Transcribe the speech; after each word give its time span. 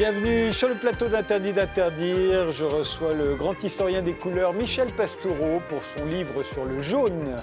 Bienvenue 0.00 0.50
sur 0.50 0.66
le 0.66 0.76
plateau 0.76 1.08
d'Interdit 1.08 1.52
d'interdire. 1.52 2.52
Je 2.52 2.64
reçois 2.64 3.12
le 3.12 3.34
grand 3.34 3.62
historien 3.62 4.00
des 4.00 4.14
couleurs 4.14 4.54
Michel 4.54 4.90
Pastoureau 4.94 5.60
pour 5.68 5.82
son 5.94 6.06
livre 6.06 6.42
sur 6.42 6.64
le 6.64 6.80
jaune. 6.80 7.42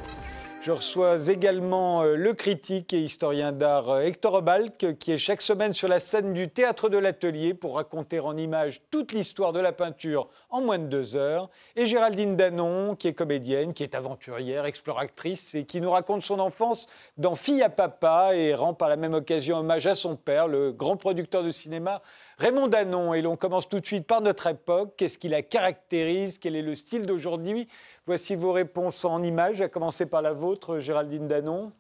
Je 0.61 0.71
reçois 0.71 1.29
également 1.29 2.01
euh, 2.01 2.15
le 2.15 2.33
critique 2.33 2.91
et 2.93 2.99
historien 2.99 3.51
d'art 3.51 3.89
euh, 3.89 4.01
Hector 4.01 4.33
Obalk, 4.33 4.97
qui 4.97 5.11
est 5.11 5.19
chaque 5.19 5.43
semaine 5.43 5.73
sur 5.73 5.87
la 5.87 5.99
scène 5.99 6.33
du 6.33 6.49
théâtre 6.49 6.89
de 6.89 6.97
l'atelier 6.97 7.53
pour 7.53 7.75
raconter 7.75 8.19
en 8.19 8.35
images 8.35 8.81
toute 8.89 9.11
l'histoire 9.11 9.53
de 9.53 9.59
la 9.59 9.71
peinture 9.71 10.27
en 10.49 10.61
moins 10.61 10.79
de 10.79 10.87
deux 10.87 11.15
heures. 11.15 11.51
Et 11.75 11.85
Géraldine 11.85 12.35
Danon, 12.35 12.95
qui 12.95 13.07
est 13.07 13.13
comédienne, 13.13 13.75
qui 13.75 13.83
est 13.83 13.93
aventurière, 13.93 14.65
exploratrice 14.65 15.53
et 15.53 15.65
qui 15.65 15.79
nous 15.79 15.91
raconte 15.91 16.23
son 16.23 16.39
enfance 16.39 16.87
dans 17.17 17.35
Fille 17.35 17.61
à 17.61 17.69
papa 17.69 18.35
et 18.35 18.55
rend 18.55 18.73
par 18.73 18.89
la 18.89 18.95
même 18.95 19.13
occasion 19.13 19.57
hommage 19.59 19.85
à 19.85 19.93
son 19.93 20.15
père, 20.15 20.47
le 20.47 20.71
grand 20.71 20.97
producteur 20.97 21.43
de 21.43 21.51
cinéma 21.51 22.01
Raymond 22.37 22.67
Danon, 22.67 23.15
et 23.15 23.23
l'on 23.23 23.35
commence 23.35 23.67
tout 23.67 23.79
de 23.79 23.85
suite 23.85 24.05
par 24.05 24.21
notre 24.21 24.45
époque. 24.45 24.93
Qu'est-ce 24.95 25.17
qui 25.17 25.27
la 25.27 25.41
caractérise? 25.41 26.37
Quel 26.37 26.55
est 26.55 26.61
le 26.61 26.75
style 26.75 27.07
d'aujourd'hui? 27.07 27.67
Voici 28.05 28.35
vos 28.35 28.51
réponses 28.51 29.03
en 29.05 29.23
images, 29.23 29.59
à 29.61 29.69
commencer 29.69 30.05
par 30.05 30.21
la 30.21 30.33
vôtre, 30.33 30.77
Géraldine 30.77 31.27
Danon. 31.27 31.71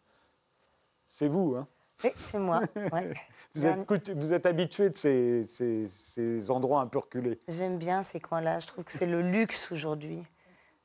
C'est 1.09 1.27
vous, 1.27 1.55
hein? 1.55 1.67
Oui, 2.03 2.09
c'est 2.15 2.39
moi. 2.39 2.61
vous, 3.55 3.65
êtes, 3.65 4.09
vous, 4.09 4.33
êtes, 4.33 4.45
habitué 4.47 4.89
de 4.89 4.97
ces, 4.97 5.45
ces, 5.47 6.51
endroits 6.51 6.81
un 6.81 6.87
peu 6.87 6.99
reculés. 6.99 7.39
J'aime 7.47 7.77
bien 7.77 8.01
ces 8.01 8.19
coins-là. 8.19 8.59
Je 8.59 8.65
trouve 8.67 8.83
que 8.83 8.91
c'est 8.91 9.05
le 9.05 9.21
luxe 9.21 9.71
aujourd'hui. 9.71 10.23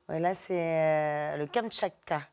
là, 0.08 0.34
c'est 0.34 1.34
euh, 1.34 1.36
le 1.38 1.46
Kamtchatka, 1.46 2.28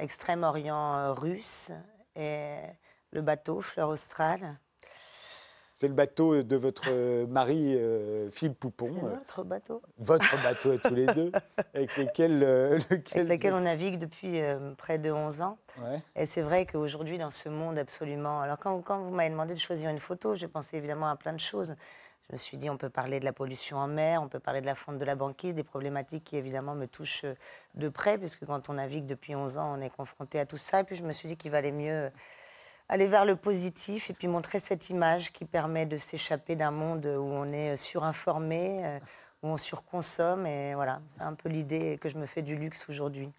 extrême-orient 0.00 0.96
euh, 0.96 1.12
russe, 1.12 1.70
et 2.16 2.56
le 3.12 3.22
bateau 3.22 3.60
Fleur 3.60 3.88
Australe. 3.88 4.58
C'est 5.80 5.88
le 5.88 5.94
bateau 5.94 6.42
de 6.42 6.56
votre 6.56 6.90
mari, 7.24 7.74
euh, 7.74 8.30
Philippe 8.32 8.60
Poupon. 8.60 8.92
C'est 8.94 9.16
notre 9.16 9.44
bateau. 9.44 9.80
Votre 9.96 10.42
bateau 10.42 10.72
à 10.72 10.76
tous 10.76 10.94
les 10.94 11.06
deux, 11.06 11.32
avec 11.72 11.96
lequel, 11.96 12.42
euh, 12.42 12.78
avec 13.14 13.46
on 13.46 13.60
navigue 13.60 13.98
depuis 13.98 14.42
euh, 14.42 14.74
près 14.74 14.98
de 14.98 15.10
11 15.10 15.40
ans. 15.40 15.56
Et 16.16 16.26
c'est 16.26 16.42
vrai 16.42 16.66
qu'aujourd'hui, 16.66 17.16
dans 17.16 17.30
ce 17.30 17.48
monde 17.48 17.78
absolument... 17.78 18.42
Alors 18.42 18.58
quand, 18.58 18.78
quand 18.82 19.00
vous 19.00 19.10
m'avez 19.10 19.30
demandé 19.30 19.54
de 19.54 19.58
choisir 19.58 19.88
une 19.88 19.98
photo, 19.98 20.34
j'ai 20.34 20.48
pensé 20.48 20.76
évidemment 20.76 21.08
à 21.08 21.16
plein 21.16 21.32
de 21.32 21.40
choses. 21.40 21.74
Je 22.28 22.34
me 22.34 22.36
suis 22.36 22.58
dit, 22.58 22.68
on 22.68 22.76
peut 22.76 22.90
parler 22.90 23.18
de 23.18 23.24
la 23.24 23.32
pollution 23.32 23.78
en 23.78 23.86
mer, 23.86 24.22
on 24.22 24.28
peut 24.28 24.38
parler 24.38 24.60
de 24.60 24.66
la 24.66 24.74
fonte 24.74 24.98
de 24.98 25.04
la 25.06 25.14
banquise, 25.14 25.54
des 25.54 25.64
problématiques 25.64 26.24
qui 26.24 26.36
évidemment 26.36 26.74
me 26.74 26.88
touchent 26.88 27.24
de 27.74 27.88
près, 27.88 28.18
puisque 28.18 28.44
quand 28.44 28.68
on 28.68 28.74
navigue 28.74 29.06
depuis 29.06 29.34
11 29.34 29.56
ans, 29.56 29.78
on 29.78 29.80
est 29.80 29.88
confronté 29.88 30.40
à 30.40 30.44
tout 30.44 30.58
ça. 30.58 30.80
Et 30.80 30.84
puis 30.84 30.94
je 30.94 31.04
me 31.04 31.12
suis 31.12 31.26
dit 31.26 31.38
qu'il 31.38 31.52
valait 31.52 31.72
mieux 31.72 32.10
aller 32.90 33.06
vers 33.06 33.24
le 33.24 33.36
positif 33.36 34.10
et 34.10 34.12
puis 34.12 34.26
montrer 34.26 34.58
cette 34.58 34.90
image 34.90 35.32
qui 35.32 35.44
permet 35.44 35.86
de 35.86 35.96
s'échapper 35.96 36.56
d'un 36.56 36.72
monde 36.72 37.06
où 37.06 37.22
on 37.22 37.46
est 37.46 37.76
surinformé, 37.76 38.84
euh, 38.84 38.98
où 39.42 39.48
on 39.48 39.56
surconsomme. 39.56 40.44
Et 40.44 40.74
voilà, 40.74 41.00
c'est 41.06 41.22
un 41.22 41.34
peu 41.34 41.48
l'idée 41.48 41.98
que 41.98 42.08
je 42.08 42.18
me 42.18 42.26
fais 42.26 42.42
du 42.42 42.56
luxe 42.56 42.86
aujourd'hui. 42.88 43.30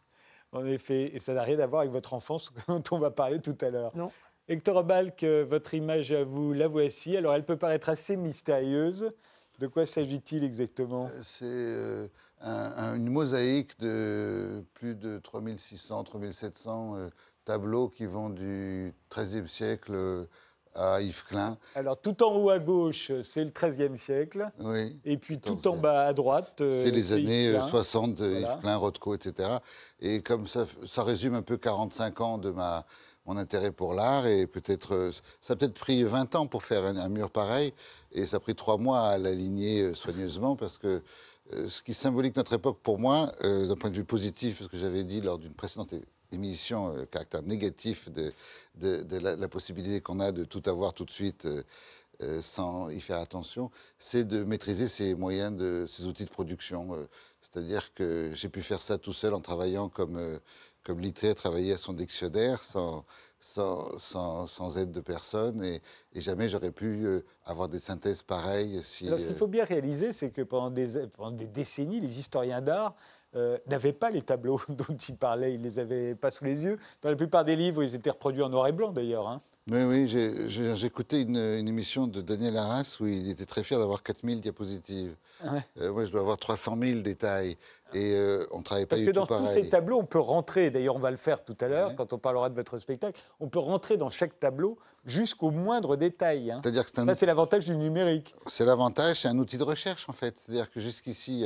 En 0.54 0.66
effet, 0.66 1.14
et 1.14 1.20
ça 1.20 1.34
n'a 1.34 1.44
rien 1.44 1.60
à 1.60 1.68
voir 1.68 1.82
avec 1.82 1.92
votre 1.92 2.14
enfance 2.14 2.54
dont 2.70 2.84
on 2.92 3.00
va 3.00 3.12
parler 3.12 3.40
tout 3.40 3.58
à 3.62 3.70
l'heure. 3.70 3.92
Non. 3.96 4.10
Hector 4.48 4.84
Balk, 4.86 5.24
euh, 5.24 5.46
votre 5.48 5.74
image 5.74 6.14
à 6.14 6.24
vous, 6.24 6.54
la 6.54 6.70
voici. 6.70 7.16
Alors, 7.18 7.34
elle 7.34 7.46
peut 7.46 7.58
paraître 7.58 7.90
assez 7.90 8.16
mystérieuse. 8.16 9.12
De 9.60 9.68
quoi 9.68 9.86
s'agit-il 9.86 10.46
exactement? 10.46 11.10
Euh, 11.42 12.08
C'est 12.42 12.96
une 12.96 13.10
mosaïque 13.10 13.78
de 13.80 14.64
plus 14.74 14.96
de 14.96 15.20
3600, 15.20 16.06
3700 16.06 17.10
tableaux 17.52 17.90
qui 17.90 18.06
vont 18.06 18.30
du 18.30 18.94
XIIIe 19.14 19.46
siècle 19.46 19.92
euh, 19.94 20.26
à 20.74 21.02
Yves 21.02 21.26
Klein. 21.28 21.58
Alors 21.76 22.00
tout 22.00 22.24
en 22.24 22.34
haut 22.34 22.50
à 22.50 22.60
gauche, 22.60 23.12
c'est 23.24 23.44
le 23.44 23.52
XIIIe 23.52 23.98
siècle. 23.98 24.48
Oui. 24.62 24.98
Et 25.04 25.18
puis 25.18 25.38
tout 25.38 25.68
en 25.68 25.76
bas 25.76 26.06
à 26.06 26.14
droite, 26.14 26.62
euh, 26.62 26.82
c'est 26.82 26.92
les 26.92 27.12
années 27.12 27.60
60, 27.62 28.22
euh, 28.22 28.40
Yves 28.40 28.58
Klein, 28.62 28.78
Rothko, 28.78 29.16
etc. 29.16 29.58
Et 30.00 30.22
comme 30.22 30.48
ça, 30.48 30.66
ça 30.86 31.04
résume 31.04 31.36
un 31.36 31.42
peu 31.42 31.58
45 31.58 32.22
ans 32.22 32.38
de 32.38 32.52
ma 32.52 32.86
mon 33.26 33.36
intérêt 33.36 33.72
pour 33.72 33.94
l'art 33.94 34.26
et 34.26 34.48
peut-être 34.48 35.12
ça 35.42 35.54
a 35.54 35.56
peut-être 35.56 35.76
pris 35.76 36.04
20 36.04 36.34
ans 36.34 36.48
pour 36.48 36.64
faire 36.64 36.84
un, 36.86 37.08
mur 37.08 37.30
pareil 37.30 37.72
et 38.14 38.26
ça 38.26 38.38
a 38.38 38.40
pris 38.40 38.56
trois 38.56 38.78
mois 38.78 39.02
à 39.10 39.18
l'aligner 39.20 39.94
soigneusement 39.94 40.56
parce 40.56 40.80
que 40.80 41.04
ce 41.52 41.84
qui 41.84 41.94
symbolique 41.94 42.36
notre 42.36 42.54
époque 42.54 42.80
pour 42.82 42.98
moi, 42.98 43.32
d'un 43.44 43.76
point 43.76 43.92
de 43.92 43.96
vue 43.96 44.06
positif, 44.06 44.64
ce 44.64 44.68
que 44.68 44.76
j'avais 44.76 45.04
dit 45.04 45.22
lors 45.22 45.38
d'une 45.38 45.54
précédente 45.54 45.94
émission, 46.34 46.94
le 46.94 47.06
caractère 47.06 47.42
négatif 47.42 48.10
de, 48.10 48.32
de, 48.76 49.18
la, 49.18 49.48
possibilité 49.48 50.02
qu'on 50.02 50.20
a 50.20 50.32
de 50.32 50.44
tout 50.44 50.64
avoir 50.66 50.94
tout 50.94 51.06
de 51.06 51.12
suite 51.12 51.46
euh, 51.46 51.64
euh, 52.22 52.42
sans 52.42 52.90
y 52.90 53.02
faire 53.02 53.18
attention, 53.18 53.72
c'est 53.98 54.24
de 54.28 54.44
maîtriser 54.44 54.88
ses 54.88 55.16
moyens, 55.16 55.56
de, 55.56 55.86
ses 55.90 56.06
outils 56.06 56.26
de 56.26 56.30
production. 56.30 56.94
Euh. 56.94 57.08
C'est-à-dire 57.42 57.94
que 57.94 58.32
j'ai 58.34 58.50
pu 58.50 58.62
faire 58.62 58.82
ça 58.82 58.98
tout 58.98 59.14
seul 59.14 59.34
en 59.34 59.42
travaillant 59.42 59.90
comme, 59.90 60.40
comme 60.84 61.00
Littré 61.00 61.34
travaillait 61.34 61.74
à 61.74 61.78
son 61.78 61.94
dictionnaire, 61.94 62.62
sans, 62.62 63.04
sans, 63.40 63.98
sans, 63.98 64.78
aide 64.78 64.92
de 64.92 65.02
personne, 65.02 65.64
et, 65.64 65.82
et 66.14 66.22
jamais 66.22 66.48
j'aurais 66.48 66.72
pu 66.72 67.08
avoir 67.46 67.68
des 67.68 67.80
synthèses 67.80 68.22
pareilles. 68.22 68.82
Si, 68.84 69.08
Alors, 69.08 69.20
ce 69.20 69.26
qu'il 69.26 69.36
faut 69.36 69.48
bien 69.48 69.66
réaliser, 69.66 70.14
c'est 70.14 70.30
que 70.30 70.44
pendant 70.44 70.70
des, 70.70 71.08
pendant 71.08 71.32
des 71.32 71.48
décennies, 71.48 72.00
les 72.00 72.20
historiens 72.20 72.62
d'art 72.62 72.96
euh, 73.36 73.58
n'avaient 73.68 73.94
pas 73.94 74.10
les 74.10 74.22
tableaux 74.22 74.62
dont 74.70 74.96
il 74.96 75.16
parlait, 75.16 75.54
ils 75.54 75.62
les 75.62 75.80
avaient 75.80 76.16
pas 76.16 76.32
sous 76.32 76.44
les 76.44 76.64
yeux. 76.64 76.78
Dans 77.02 77.10
la 77.10 77.16
plupart 77.16 77.46
des 77.46 77.56
livres, 77.56 77.84
ils 77.84 77.96
étaient 77.96 78.10
reproduits 78.10 78.44
en 78.44 78.50
noir 78.50 78.68
et 78.68 78.72
blanc 78.72 78.92
d'ailleurs. 78.92 79.28
Hein. 79.28 79.42
Oui, 79.70 79.84
oui, 79.84 80.08
j'ai 80.08 80.86
écouté 80.86 81.22
une, 81.22 81.38
émission 81.38 82.08
de 82.08 82.22
Daniel 82.22 82.58
Arras 82.58 82.98
où 83.00 83.06
il 83.06 83.30
était 83.30 83.46
très 83.46 83.64
fier 83.64 83.78
d'avoir 83.78 84.02
4000 84.02 84.42
diapositives. 84.42 85.16
Euh, 85.80 85.94
moi, 85.94 86.06
je 86.06 86.12
dois 86.12 86.22
avoir 86.22 86.38
300 86.38 86.78
000 86.82 87.02
détails. 87.02 87.58
Et 87.94 88.14
euh, 88.16 88.46
on 88.52 88.60
ne 88.60 88.64
travaille 88.64 88.86
pas 88.86 88.96
Parce 88.96 89.06
que 89.06 89.12
dans 89.12 89.28
tous 89.28 89.48
ces 89.48 89.70
tableaux, 89.70 90.00
on 90.00 90.06
peut 90.06 90.20
rentrer, 90.20 90.72
d'ailleurs 90.72 90.96
on 90.96 91.00
va 91.00 91.12
le 91.12 91.18
faire 91.18 91.44
tout 91.44 91.58
à 91.60 91.68
l'heure 91.68 91.94
quand 91.96 92.14
on 92.14 92.18
parlera 92.18 92.50
de 92.50 92.56
votre 92.56 92.80
spectacle, 92.80 93.20
on 93.42 93.50
peut 93.50 93.60
rentrer 93.60 93.98
dans 93.98 94.10
chaque 94.10 94.40
tableau 94.40 94.78
jusqu'au 95.06 95.52
moindre 95.52 95.98
détail. 95.98 96.52
Hein. 96.52 96.62
C'est-à-dire 96.64 96.86
que 96.86 97.04
Ça, 97.04 97.16
c'est 97.16 97.26
l'avantage 97.26 97.66
du 97.66 97.76
numérique. 97.76 98.34
C'est 98.48 98.66
l'avantage, 98.66 99.22
c'est 99.22 99.28
un 99.28 99.38
outil 99.38 99.58
de 99.58 99.64
recherche 99.64 100.08
en 100.08 100.14
fait. 100.14 100.36
C'est-à-dire 100.40 100.72
que 100.72 100.80
jusqu'ici, 100.80 101.46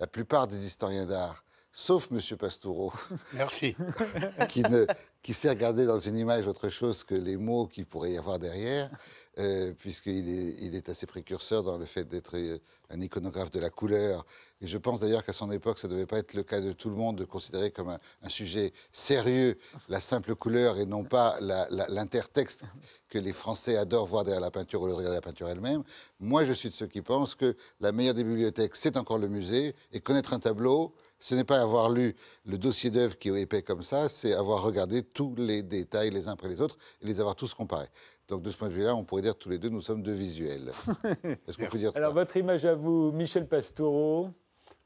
la 0.00 0.06
plupart 0.06 0.48
des 0.48 0.64
historiens 0.64 1.06
d'art 1.06 1.44
sauf 1.72 2.08
M. 2.12 2.20
Pastoureau. 2.36 2.92
Merci. 3.32 3.74
qui, 4.48 4.62
ne, 4.62 4.86
qui 5.22 5.32
sait 5.32 5.48
regarder 5.48 5.86
dans 5.86 5.98
une 5.98 6.16
image 6.16 6.46
autre 6.46 6.68
chose 6.68 7.02
que 7.04 7.14
les 7.14 7.36
mots 7.36 7.66
qu'il 7.66 7.86
pourrait 7.86 8.12
y 8.12 8.18
avoir 8.18 8.38
derrière, 8.38 8.90
euh, 9.38 9.72
puisqu'il 9.78 10.28
est, 10.28 10.56
il 10.60 10.74
est 10.74 10.90
assez 10.90 11.06
précurseur 11.06 11.62
dans 11.62 11.78
le 11.78 11.86
fait 11.86 12.04
d'être 12.04 12.36
euh, 12.36 12.58
un 12.90 13.00
iconographe 13.00 13.50
de 13.50 13.60
la 13.60 13.70
couleur. 13.70 14.26
Et 14.60 14.66
je 14.66 14.76
pense 14.76 15.00
d'ailleurs 15.00 15.24
qu'à 15.24 15.32
son 15.32 15.50
époque, 15.50 15.78
ça 15.78 15.88
ne 15.88 15.94
devait 15.94 16.06
pas 16.06 16.18
être 16.18 16.34
le 16.34 16.42
cas 16.42 16.60
de 16.60 16.72
tout 16.72 16.90
le 16.90 16.96
monde 16.96 17.16
de 17.16 17.24
considérer 17.24 17.70
comme 17.70 17.88
un, 17.88 18.28
sujet 18.28 18.74
sérieux 18.92 19.58
la 19.88 20.00
simple 20.00 20.34
couleur 20.34 20.78
et 20.78 20.84
non 20.84 21.04
pas 21.04 21.38
l'intertexte 21.40 22.64
que 23.08 23.18
les 23.18 23.32
Français 23.32 23.76
adorent 23.76 24.06
voir 24.06 24.24
derrière 24.24 24.40
la 24.40 24.50
peinture 24.50 24.82
ou 24.82 24.86
le 24.86 24.92
regarder 24.92 25.16
la 25.16 25.22
peinture 25.22 25.48
elle-même. 25.48 25.82
Moi, 26.20 26.44
je 26.44 26.52
suis 26.52 26.68
de 26.68 26.74
ceux 26.74 26.86
qui 26.86 27.00
pensent 27.00 27.34
que 27.34 27.56
la 27.80 27.92
meilleure 27.92 28.14
des 28.14 28.24
bibliothèques, 28.24 28.76
c'est 28.76 28.98
encore 28.98 29.18
le 29.18 29.28
musée, 29.28 29.74
et 29.92 30.00
connaître 30.00 30.32
un 30.34 30.40
tableau, 30.40 30.94
ce 31.22 31.36
n'est 31.36 31.44
pas 31.44 31.62
avoir 31.62 31.88
lu 31.88 32.16
le 32.44 32.58
dossier 32.58 32.90
d'œuvre 32.90 33.16
qui 33.16 33.28
est 33.28 33.42
épais 33.42 33.62
comme 33.62 33.82
ça, 33.82 34.08
c'est 34.08 34.34
avoir 34.34 34.62
regardé 34.62 35.04
tous 35.04 35.34
les 35.38 35.62
détails 35.62 36.10
les 36.10 36.28
uns 36.28 36.32
après 36.32 36.48
les 36.48 36.60
autres 36.60 36.76
et 37.00 37.06
les 37.06 37.20
avoir 37.20 37.36
tous 37.36 37.54
comparés. 37.54 37.86
Donc 38.26 38.42
de 38.42 38.50
ce 38.50 38.56
point 38.56 38.68
de 38.68 38.74
vue-là, 38.74 38.96
on 38.96 39.04
pourrait 39.04 39.22
dire 39.22 39.36
tous 39.36 39.48
les 39.48 39.58
deux, 39.58 39.68
nous 39.68 39.82
sommes 39.82 40.02
deux 40.02 40.12
visuels. 40.12 40.68
Est-ce 41.24 41.56
qu'on 41.56 41.66
peut 41.66 41.78
dire 41.78 41.92
ça? 41.92 41.98
Alors 41.98 42.12
votre 42.12 42.36
image 42.36 42.64
à 42.64 42.74
vous, 42.74 43.12
Michel 43.12 43.46
Pastoureau 43.46 44.30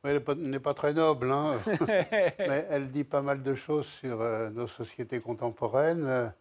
elle 0.02 0.22
n'est 0.37 0.60
pas 0.60 0.75
très 0.75 0.93
noble, 0.93 1.32
hein. 1.32 1.58
mais 2.38 2.66
elle 2.70 2.93
dit 2.93 3.02
pas 3.02 3.22
mal 3.22 3.43
de 3.43 3.55
choses 3.56 3.87
sur 3.87 4.20
euh, 4.20 4.50
nos 4.50 4.69
sociétés 4.69 5.20
contemporaines. 5.20 6.32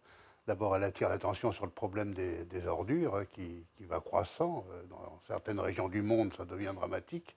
D'abord, 0.46 0.76
elle 0.76 0.84
attire 0.84 1.08
l'attention 1.08 1.50
sur 1.50 1.64
le 1.64 1.72
problème 1.72 2.14
des, 2.14 2.66
ordures 2.68 3.24
qui, 3.32 3.66
qui, 3.74 3.84
va 3.84 3.98
croissant. 3.98 4.64
Euh, 4.70 4.84
dans 4.88 5.20
certaines 5.26 5.58
régions 5.58 5.88
du 5.88 6.02
monde, 6.02 6.32
ça 6.36 6.44
devient 6.44 6.72
dramatique. 6.76 7.34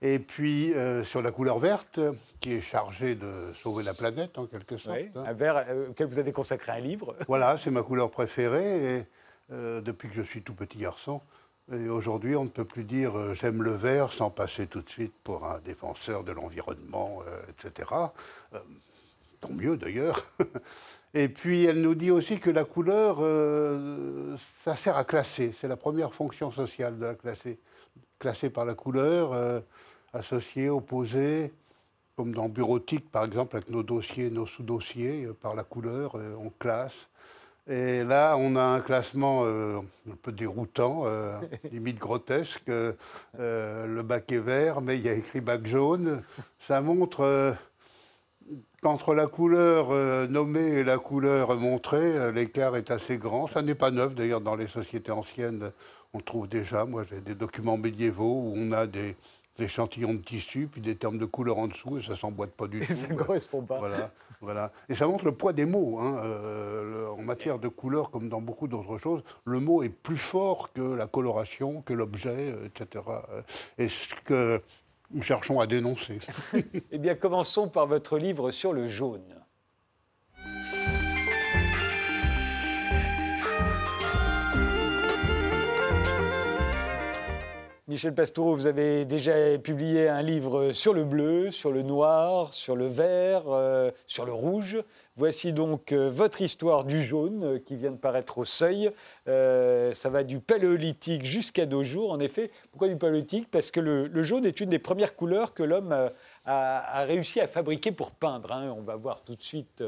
Et 0.00 0.20
puis 0.20 0.72
euh, 0.74 1.02
sur 1.02 1.22
la 1.22 1.32
couleur 1.32 1.58
verte, 1.58 1.98
qui 2.40 2.52
est 2.52 2.60
chargée 2.60 3.16
de 3.16 3.52
sauver 3.62 3.82
la 3.82 3.94
planète 3.94 4.38
en 4.38 4.46
quelque 4.46 4.76
sorte. 4.76 4.96
Oui, 4.96 5.10
un 5.16 5.32
vert 5.32 5.64
euh, 5.68 5.90
auquel 5.90 6.06
vous 6.06 6.20
avez 6.20 6.32
consacré 6.32 6.72
un 6.72 6.80
livre. 6.80 7.16
Voilà, 7.28 7.58
c'est 7.58 7.70
ma 7.70 7.82
couleur 7.82 8.10
préférée. 8.10 8.98
Et, 8.98 9.04
euh, 9.50 9.80
depuis 9.80 10.08
que 10.08 10.14
je 10.14 10.22
suis 10.22 10.42
tout 10.42 10.54
petit 10.54 10.78
garçon. 10.78 11.20
Et 11.72 11.88
aujourd'hui, 11.88 12.36
on 12.36 12.44
ne 12.44 12.50
peut 12.50 12.64
plus 12.64 12.84
dire 12.84 13.34
j'aime 13.34 13.62
le 13.62 13.72
vert 13.72 14.12
sans 14.12 14.30
passer 14.30 14.66
tout 14.66 14.82
de 14.82 14.88
suite 14.88 15.12
pour 15.24 15.44
un 15.46 15.58
défenseur 15.58 16.22
de 16.22 16.32
l'environnement, 16.32 17.22
etc. 17.50 17.90
tant 19.40 19.52
mieux 19.52 19.76
d'ailleurs. 19.76 20.24
Et 21.14 21.28
puis 21.28 21.64
elle 21.64 21.82
nous 21.82 21.94
dit 21.94 22.10
aussi 22.10 22.40
que 22.40 22.48
la 22.48 22.64
couleur, 22.64 23.18
ça 24.64 24.76
sert 24.76 24.96
à 24.96 25.04
classer. 25.04 25.54
C'est 25.60 25.68
la 25.68 25.76
première 25.76 26.14
fonction 26.14 26.50
sociale 26.50 26.98
de 26.98 27.04
la 27.04 27.14
classer. 27.14 27.58
Classer 28.18 28.48
par 28.48 28.64
la 28.64 28.74
couleur 28.74 29.62
associés, 30.12 30.68
opposés, 30.68 31.52
comme 32.16 32.34
dans 32.34 32.48
bureautique 32.48 33.10
par 33.10 33.24
exemple, 33.24 33.56
avec 33.56 33.70
nos 33.70 33.82
dossiers, 33.82 34.30
nos 34.30 34.46
sous-dossiers, 34.46 35.26
euh, 35.26 35.32
par 35.32 35.54
la 35.54 35.62
couleur, 35.62 36.16
euh, 36.16 36.34
on 36.42 36.50
classe. 36.50 37.08
Et 37.68 38.02
là, 38.02 38.36
on 38.38 38.56
a 38.56 38.62
un 38.62 38.80
classement 38.80 39.42
euh, 39.44 39.78
un 40.10 40.16
peu 40.22 40.32
déroutant, 40.32 41.02
euh, 41.04 41.38
limite 41.72 41.98
grotesque. 41.98 42.68
le 42.68 44.02
bac 44.02 44.32
est 44.32 44.38
vert, 44.38 44.80
mais 44.80 44.96
il 44.96 45.04
y 45.04 45.08
a 45.08 45.12
écrit 45.12 45.40
bac 45.40 45.66
jaune. 45.66 46.22
Ça 46.66 46.80
montre 46.80 47.54
qu'entre 48.82 49.14
la 49.14 49.26
couleur 49.26 50.28
nommée 50.28 50.78
et 50.78 50.84
la 50.84 50.98
couleur 50.98 51.54
montrée, 51.56 52.32
l'écart 52.32 52.74
est 52.76 52.90
assez 52.90 53.18
grand. 53.18 53.48
Ça 53.48 53.60
n'est 53.60 53.74
pas 53.74 53.90
neuf, 53.90 54.14
d'ailleurs, 54.14 54.40
dans 54.40 54.56
les 54.56 54.66
sociétés 54.66 55.12
anciennes, 55.12 55.70
on 56.14 56.20
trouve 56.20 56.48
déjà, 56.48 56.86
moi 56.86 57.04
j'ai 57.04 57.20
des 57.20 57.34
documents 57.34 57.76
médiévaux 57.76 58.32
où 58.32 58.54
on 58.56 58.72
a 58.72 58.86
des, 58.86 59.14
échantillons 59.58 60.14
de 60.14 60.22
tissu, 60.22 60.68
puis 60.70 60.80
des 60.80 60.96
termes 60.96 61.18
de 61.18 61.24
couleur 61.24 61.58
en 61.58 61.68
dessous, 61.68 61.98
et 61.98 62.02
ça 62.02 62.16
s'emboîte 62.16 62.52
pas 62.52 62.66
du 62.66 62.80
tout. 62.80 62.92
ça 62.92 63.08
ne 63.08 63.14
correspond 63.14 63.62
pas. 63.62 63.78
Voilà, 63.78 64.10
voilà. 64.40 64.72
Et 64.88 64.94
ça 64.94 65.06
montre 65.06 65.24
le 65.24 65.32
poids 65.32 65.52
des 65.52 65.64
mots. 65.64 65.98
Hein. 66.00 66.20
Euh, 66.24 67.08
en 67.08 67.22
matière 67.22 67.58
de 67.58 67.68
couleur, 67.68 68.10
comme 68.10 68.28
dans 68.28 68.40
beaucoup 68.40 68.68
d'autres 68.68 68.98
choses, 68.98 69.22
le 69.44 69.60
mot 69.60 69.82
est 69.82 69.88
plus 69.88 70.16
fort 70.16 70.72
que 70.72 70.82
la 70.82 71.06
coloration, 71.06 71.82
que 71.82 71.92
l'objet, 71.92 72.52
euh, 72.52 72.66
etc. 72.66 73.04
Et 73.78 73.88
ce 73.88 74.14
que 74.24 74.62
nous 75.10 75.22
cherchons 75.22 75.60
à 75.60 75.66
dénoncer. 75.66 76.18
eh 76.90 76.98
bien, 76.98 77.14
commençons 77.14 77.68
par 77.68 77.86
votre 77.86 78.18
livre 78.18 78.50
sur 78.50 78.72
le 78.72 78.88
jaune. 78.88 79.37
Michel 87.88 88.14
Pastoureau, 88.14 88.54
vous 88.54 88.66
avez 88.66 89.06
déjà 89.06 89.56
publié 89.56 90.10
un 90.10 90.20
livre 90.20 90.72
sur 90.72 90.92
le 90.92 91.04
bleu, 91.04 91.50
sur 91.50 91.72
le 91.72 91.80
noir, 91.80 92.52
sur 92.52 92.76
le 92.76 92.86
vert, 92.86 93.44
euh, 93.46 93.90
sur 94.06 94.26
le 94.26 94.32
rouge. 94.34 94.76
Voici 95.16 95.54
donc 95.54 95.92
euh, 95.92 96.10
votre 96.10 96.42
histoire 96.42 96.84
du 96.84 97.02
jaune 97.02 97.42
euh, 97.44 97.58
qui 97.58 97.76
vient 97.76 97.92
de 97.92 97.96
paraître 97.96 98.36
au 98.36 98.44
seuil. 98.44 98.90
ça 99.24 100.10
va 100.10 100.22
du 100.22 100.38
paléolithique 100.38 101.24
jusqu'à 101.24 101.64
nos 101.64 101.82
jours, 101.82 102.12
en 102.12 102.20
effet. 102.20 102.50
Pourquoi 102.72 102.88
du 102.88 102.96
paléolithique? 102.96 103.50
Parce 103.50 103.70
que 103.70 103.80
le, 103.80 104.22
jaune 104.22 104.44
est 104.44 104.60
une 104.60 104.68
des 104.68 104.78
premières 104.78 105.16
couleurs 105.16 105.54
que 105.54 105.62
l'homme 105.62 106.10
a, 106.44 107.04
réussi 107.06 107.40
à 107.40 107.48
fabriquer 107.48 107.90
pour 107.90 108.10
peindre. 108.10 108.52
Hein. 108.52 108.70
On 108.76 108.82
va 108.82 108.96
voir 108.96 109.22
tout 109.22 109.34
de 109.34 109.42
suite 109.42 109.82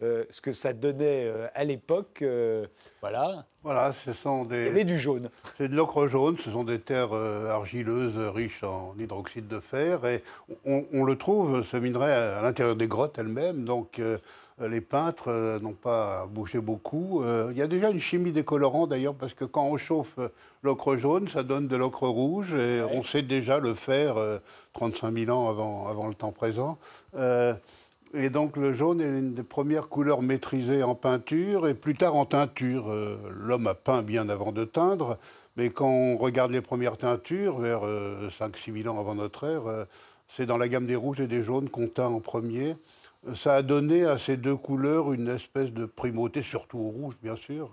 ce 0.00 0.40
que 0.40 0.54
ça 0.54 0.72
donnait 0.72 1.30
à 1.54 1.64
l'époque. 1.64 2.24
voilà. 3.02 3.44
Voilà, 3.64 3.92
ce 4.04 4.12
sont 4.12 4.44
des. 4.44 4.72
Il 4.74 4.78
y 4.78 4.84
du 4.84 4.98
jaune. 4.98 5.30
C'est 5.56 5.68
de 5.68 5.76
l'ocre 5.76 6.08
jaune. 6.08 6.36
Ce 6.44 6.50
sont 6.50 6.64
des 6.64 6.80
terres 6.80 7.12
argileuses 7.12 8.18
riches 8.18 8.64
en 8.64 8.94
hydroxyde 8.98 9.46
de 9.46 9.60
fer 9.60 10.04
et 10.04 10.22
on, 10.64 11.04
le 11.04 11.16
trouve 11.16 11.64
ce 11.64 11.76
minerai 11.76 12.12
à, 12.12 12.42
l'intérieur 12.42 12.74
des 12.74 12.88
grottes 12.88 13.18
elles-mêmes. 13.18 13.64
Donc 13.64 14.00
les 14.60 14.80
peintres 14.80 15.60
n'ont 15.62 15.74
pas 15.74 16.26
bougé 16.26 16.58
beaucoup. 16.58 17.22
Il 17.50 17.56
y 17.56 17.62
a 17.62 17.68
déjà 17.68 17.90
une 17.90 18.00
chimie 18.00 18.32
décolorant 18.32 18.88
d'ailleurs, 18.88 19.14
parce 19.14 19.34
que 19.34 19.44
quand 19.44 19.64
on 19.64 19.76
chauffe 19.76 20.18
l'ocre 20.64 20.96
jaune, 20.96 21.28
ça 21.28 21.44
donne 21.44 21.68
de 21.68 21.76
l'ocre 21.76 22.08
rouge, 22.08 22.54
et 22.54 22.82
on 22.92 23.04
sait 23.04 23.22
déjà 23.22 23.60
le 23.60 23.74
faire 23.74 24.16
35 24.72 25.12
000 25.12 25.30
ans 25.30 25.48
avant, 25.48 25.86
avant 25.86 26.08
le 26.08 26.14
temps 26.14 26.32
présent. 26.32 26.78
Euh, 28.14 28.22
et 28.22 28.30
donc 28.30 28.56
le 28.56 28.72
jaune 28.72 29.00
est 29.00 29.08
une 29.08 29.34
des 29.34 29.42
premières 29.42 29.88
couleurs 29.88 30.22
maîtrisées 30.22 30.82
en 30.82 30.94
peinture 30.94 31.68
et 31.68 31.74
plus 31.74 31.94
tard 31.94 32.14
en 32.14 32.24
teinture. 32.24 32.90
Euh, 32.90 33.18
l'homme 33.30 33.66
a 33.66 33.74
peint 33.74 34.02
bien 34.02 34.28
avant 34.28 34.52
de 34.52 34.64
teindre, 34.64 35.18
mais 35.56 35.70
quand 35.70 35.88
on 35.88 36.16
regarde 36.16 36.52
les 36.52 36.60
premières 36.60 36.96
teintures, 36.96 37.58
vers 37.58 37.82
5-6 37.82 37.84
euh, 37.86 38.82
000 38.82 38.94
ans 38.94 38.98
avant 38.98 39.14
notre 39.14 39.44
ère, 39.44 39.86
c'est 40.28 40.46
dans 40.46 40.58
la 40.58 40.68
gamme 40.68 40.86
des 40.86 40.96
rouges 40.96 41.20
et 41.20 41.26
des 41.26 41.44
jaunes 41.44 41.68
qu'on 41.68 41.88
teint 41.88 42.06
en 42.06 42.20
premier. 42.20 42.76
Ça 43.34 43.54
a 43.54 43.62
donné 43.62 44.04
à 44.04 44.18
ces 44.18 44.36
deux 44.36 44.56
couleurs 44.56 45.12
une 45.12 45.28
espèce 45.28 45.70
de 45.70 45.84
primauté, 45.84 46.42
surtout 46.42 46.78
au 46.78 46.88
rouge 46.88 47.14
bien 47.22 47.36
sûr. 47.36 47.70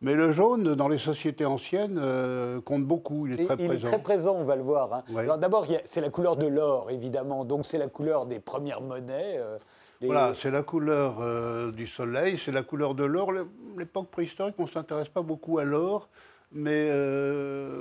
Mais 0.00 0.14
le 0.14 0.30
jaune, 0.30 0.74
dans 0.76 0.86
les 0.86 0.98
sociétés 0.98 1.44
anciennes, 1.44 1.98
euh, 2.00 2.60
compte 2.60 2.84
beaucoup. 2.84 3.26
Il 3.26 3.32
est 3.32 3.44
très 3.44 3.56
présent. 3.56 3.72
Il 3.72 3.84
est 3.84 3.88
très 3.88 4.02
présent, 4.02 4.36
on 4.36 4.44
va 4.44 4.54
le 4.54 4.62
voir. 4.62 4.92
Hein. 4.92 5.36
D'abord, 5.38 5.66
c'est 5.84 6.00
la 6.00 6.10
couleur 6.10 6.36
de 6.36 6.46
l'or, 6.46 6.90
évidemment. 6.90 7.44
Donc, 7.44 7.66
c'est 7.66 7.78
la 7.78 7.88
couleur 7.88 8.26
des 8.26 8.38
premières 8.38 8.80
monnaies. 8.80 9.38
Euh, 9.38 9.58
voilà, 10.00 10.34
c'est 10.40 10.52
la 10.52 10.62
couleur 10.62 11.16
euh, 11.20 11.72
du 11.72 11.88
soleil, 11.88 12.40
c'est 12.44 12.52
la 12.52 12.62
couleur 12.62 12.94
de 12.94 13.02
l'or. 13.02 13.32
L'époque 13.76 14.08
préhistorique, 14.10 14.54
on 14.58 14.64
ne 14.64 14.70
s'intéresse 14.70 15.08
pas 15.08 15.22
beaucoup 15.22 15.58
à 15.58 15.64
l'or. 15.64 16.08
Mais 16.52 16.90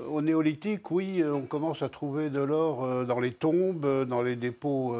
au 0.09 0.21
néolithique, 0.21 0.91
oui, 0.91 1.23
on 1.23 1.43
commence 1.43 1.81
à 1.83 1.87
trouver 1.87 2.29
de 2.29 2.41
l'or 2.41 3.05
dans 3.05 3.21
les 3.21 3.31
tombes, 3.31 4.03
dans 4.03 4.21
les 4.21 4.35
dépôts 4.35 4.93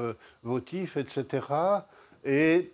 votifs, 0.44 0.96
etc. 0.96 1.42
Et 2.24 2.72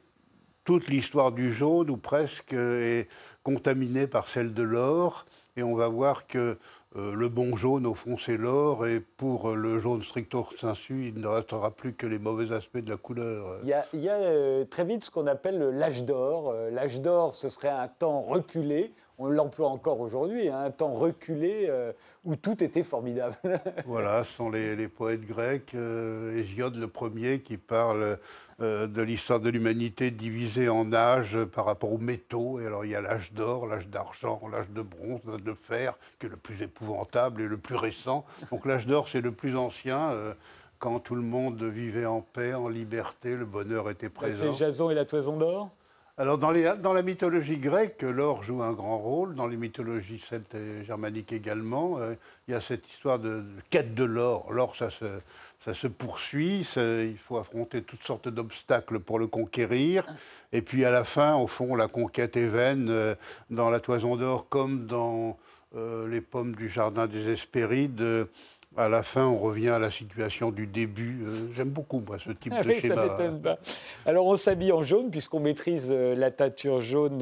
toute 0.65 0.87
l'histoire 0.89 1.31
du 1.31 1.51
jaune, 1.51 1.89
ou 1.89 1.97
presque, 1.97 2.53
est 2.53 3.07
contaminée 3.43 4.07
par 4.07 4.27
celle 4.27 4.53
de 4.53 4.63
l'or. 4.63 5.25
Et 5.55 5.63
on 5.63 5.75
va 5.75 5.87
voir 5.87 6.25
que 6.25 6.57
euh, 6.95 7.13
le 7.15 7.27
bon 7.27 7.55
jaune, 7.55 7.85
au 7.85 7.95
fond, 7.95 8.17
c'est 8.17 8.37
l'or. 8.37 8.85
Et 8.87 8.99
pour 8.99 9.55
le 9.55 9.79
jaune 9.79 10.03
stricto 10.03 10.47
sensu, 10.57 11.11
il 11.15 11.21
ne 11.21 11.27
restera 11.27 11.71
plus 11.71 11.93
que 11.93 12.05
les 12.05 12.19
mauvais 12.19 12.51
aspects 12.53 12.77
de 12.77 12.89
la 12.89 12.97
couleur. 12.97 13.59
Il 13.63 13.69
y 13.69 14.09
a, 14.09 14.13
euh, 14.13 14.65
très 14.65 14.85
vite 14.85 15.03
ce 15.03 15.11
qu'on 15.11 15.27
appelle 15.27 15.59
l'âge 15.59 16.03
d'or. 16.03 16.51
Euh, 16.51 16.69
l'âge 16.69 17.01
d'or, 17.01 17.33
ce 17.33 17.49
serait 17.49 17.69
un 17.69 17.87
temps 17.87 18.21
reculé 18.21 18.93
on 19.23 19.29
l'emploie 19.29 19.69
encore 19.69 20.01
aujourd'hui, 20.01 20.49
hein, 20.49 20.59
un 20.65 20.71
temps 20.71 20.93
reculé 20.93 21.67
euh, 21.69 21.93
où 22.25 22.35
tout 22.35 22.61
était 22.61 22.83
formidable. 22.83 23.37
voilà, 23.85 24.25
ce 24.25 24.33
sont 24.33 24.49
les, 24.49 24.87
poètes 24.89 25.25
grecs, 25.25 25.73
euh, 25.75 26.37
Hésiode 26.37 26.75
le 26.75 26.87
premier, 26.87 27.39
qui 27.39 27.55
parle 27.55 28.19
euh, 28.59 28.87
de 28.87 29.01
l'histoire 29.01 29.39
de 29.39 29.49
l'humanité 29.49 30.11
divisée 30.11 30.67
en 30.67 30.91
âges 30.91 31.37
par 31.45 31.65
rapport 31.65 31.93
aux 31.93 31.97
métaux. 31.97 32.59
Et 32.59 32.65
alors 32.65 32.83
il 32.83 32.91
y 32.91 32.95
a 32.95 33.01
l'âge 33.01 33.31
d'or, 33.31 33.65
l'âge 33.65 33.87
d'argent, 33.87 34.41
l'âge 34.51 34.69
de 34.69 34.81
bronze, 34.81 35.21
l'âge 35.25 35.43
de 35.43 35.53
fer, 35.53 35.97
qui 36.19 36.25
est 36.25 36.29
le 36.29 36.35
plus 36.35 36.61
épouvantable 36.61 37.41
et 37.41 37.47
le 37.47 37.57
plus 37.57 37.75
récent. 37.75 38.25
Donc 38.51 38.65
l'âge 38.65 38.85
d'or, 38.85 39.07
c'est 39.07 39.21
le 39.21 39.31
plus 39.31 39.55
ancien 39.55 40.35
quand 40.79 40.99
tout 40.99 41.15
le 41.15 41.21
monde 41.21 41.63
vivait 41.63 42.05
en 42.05 42.19
paix, 42.19 42.53
en 42.53 42.67
liberté, 42.67 43.37
le 43.37 43.45
bonheur 43.45 43.89
était 43.89 44.09
présent. 44.09 44.51
C'est 44.51 44.65
Jason 44.65 44.89
et 44.89 44.93
la 44.93 45.05
toison 45.05 45.37
d'or? 45.37 45.69
Alors, 46.15 46.37
dans, 46.37 46.51
la 46.51 47.01
mythologie 47.01 47.57
grecque, 47.57 48.03
l'or 48.03 48.43
joue 48.43 48.61
un 48.61 48.73
grand 48.73 48.99
rôle, 48.99 49.33
dans 49.33 49.47
les 49.47 49.57
mythologies 49.57 50.23
celtes 50.29 50.53
et 50.53 50.83
germaniques 50.85 51.33
également. 51.33 51.97
Euh, 51.97 52.13
il 52.47 52.51
y 52.51 52.53
a 52.53 52.61
cette 52.61 52.87
histoire 52.87 53.17
de, 53.17 53.43
quête 53.71 53.95
de 53.95 54.03
l'or. 54.03 54.51
L'or, 54.53 54.75
ça 54.75 54.91
se, 54.91 55.87
poursuit, 55.87 56.67
il 56.75 57.17
faut 57.17 57.37
affronter 57.37 57.81
toutes 57.81 58.03
sortes 58.03 58.27
d'obstacles 58.27 58.99
pour 58.99 59.17
le 59.17 59.25
conquérir. 59.25 60.05
Et 60.51 60.61
puis, 60.61 60.85
à 60.85 60.91
la 60.91 61.03
fin, 61.03 61.35
au 61.35 61.47
fond, 61.47 61.73
la 61.73 61.87
conquête 61.87 62.37
est 62.37 62.47
vaine, 62.47 62.89
euh, 62.91 63.15
dans 63.49 63.71
la 63.71 63.79
toison 63.79 64.15
d'or 64.15 64.45
comme 64.49 64.85
dans 64.85 65.39
euh, 65.75 66.07
les 66.07 66.21
pommes 66.21 66.53
du 66.53 66.69
jardin 66.69 67.07
des 67.07 67.27
Hespérides 67.27 68.27
à 68.77 68.89
la 68.89 69.03
fin, 69.03 69.25
on 69.25 69.37
revient 69.37 69.69
à 69.69 69.79
la 69.79 69.91
situation 69.91 70.51
du 70.51 70.67
début. 70.67 71.23
Euh, 71.25 71.53
j'aime 71.53 71.69
beaucoup, 71.69 71.99
moi, 72.05 72.17
ce 72.19 72.31
type 72.31 72.53
de 72.53 72.73
schéma. 72.73 73.07
pas. 73.41 73.59
Alors, 74.05 74.25
on 74.25 74.35
s'habille 74.35 74.71
en 74.71 74.83
jaune, 74.83 75.11
puisqu'on 75.11 75.39
maîtrise 75.39 75.89
euh, 75.91 76.15
la 76.15 76.31
teinture 76.31 76.81
jaune. 76.81 77.19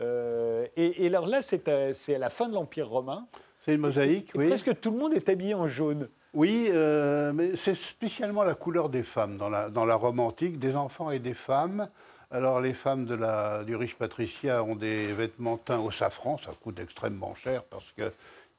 Euh, 0.00 0.66
et, 0.76 1.06
alors 1.06 1.26
là, 1.26 1.42
c'est 1.42 1.68
à, 1.68 2.18
la 2.18 2.30
fin 2.30 2.48
de 2.48 2.54
l'Empire 2.54 2.88
romain. 2.88 3.26
C'est 3.64 3.74
une 3.74 3.80
mosaïque, 3.80 4.30
oui. 4.34 4.48
Presque 4.48 4.80
tout 4.80 4.90
le 4.90 4.98
monde 4.98 5.14
est 5.14 5.28
habillé 5.28 5.54
en 5.54 5.68
jaune. 5.68 6.08
Oui, 6.34 6.70
mais 6.72 7.52
c'est 7.56 7.76
spécialement 7.76 8.42
la 8.42 8.54
couleur 8.54 8.88
des 8.88 9.02
femmes 9.02 9.36
dans 9.36 9.50
la, 9.50 9.68
dans 9.68 9.84
la 9.84 9.94
Rome 9.94 10.18
antique, 10.18 10.58
des 10.58 10.74
enfants 10.74 11.10
et 11.10 11.18
des 11.18 11.34
femmes. 11.34 11.88
Alors, 12.32 12.62
les 12.62 12.72
femmes 12.72 13.04
de 13.04 13.14
la, 13.14 13.62
du 13.62 13.76
riche 13.76 13.94
patricien 13.94 14.62
ont 14.62 14.74
des 14.74 15.12
vêtements 15.12 15.58
teints 15.58 15.80
au 15.80 15.90
safran, 15.90 16.38
ça 16.38 16.52
coûte 16.60 16.80
extrêmement 16.80 17.34
cher 17.34 17.62
parce 17.64 17.92
que 17.92 18.10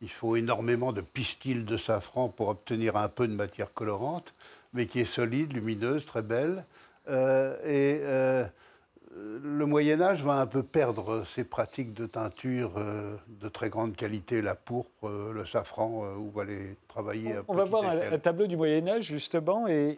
il 0.03 0.09
faut 0.09 0.35
énormément 0.35 0.91
de 0.91 0.99
pistils 0.99 1.63
de 1.63 1.77
safran 1.77 2.27
pour 2.27 2.49
obtenir 2.49 2.97
un 2.97 3.07
peu 3.07 3.25
de 3.25 3.33
matière 3.33 3.73
colorante, 3.73 4.33
mais 4.73 4.85
qui 4.85 4.99
est 4.99 5.05
solide, 5.05 5.53
lumineuse, 5.53 6.05
très 6.05 6.21
belle. 6.21 6.65
Euh, 7.07 7.55
et 7.63 8.01
euh, 8.03 8.45
le 9.15 9.65
Moyen 9.65 10.01
Âge 10.01 10.21
va 10.21 10.33
un 10.33 10.45
peu 10.45 10.61
perdre 10.61 11.23
ses 11.33 11.45
pratiques 11.45 11.93
de 11.93 12.05
teinture 12.05 12.73
euh, 12.77 13.15
de 13.27 13.47
très 13.47 13.69
grande 13.69 13.95
qualité, 13.95 14.41
la 14.41 14.55
pourpre, 14.55 15.07
le 15.09 15.45
safran, 15.45 16.17
où 16.17 16.29
va 16.31 16.41
aller 16.41 16.75
travailler. 16.89 17.35
On, 17.47 17.55
va 17.55 17.63
voir 17.63 17.85
un, 17.85 18.19
tableau 18.19 18.47
du 18.47 18.57
Moyen 18.57 18.85
Âge 18.89 19.05
justement, 19.05 19.67
et, 19.69 19.97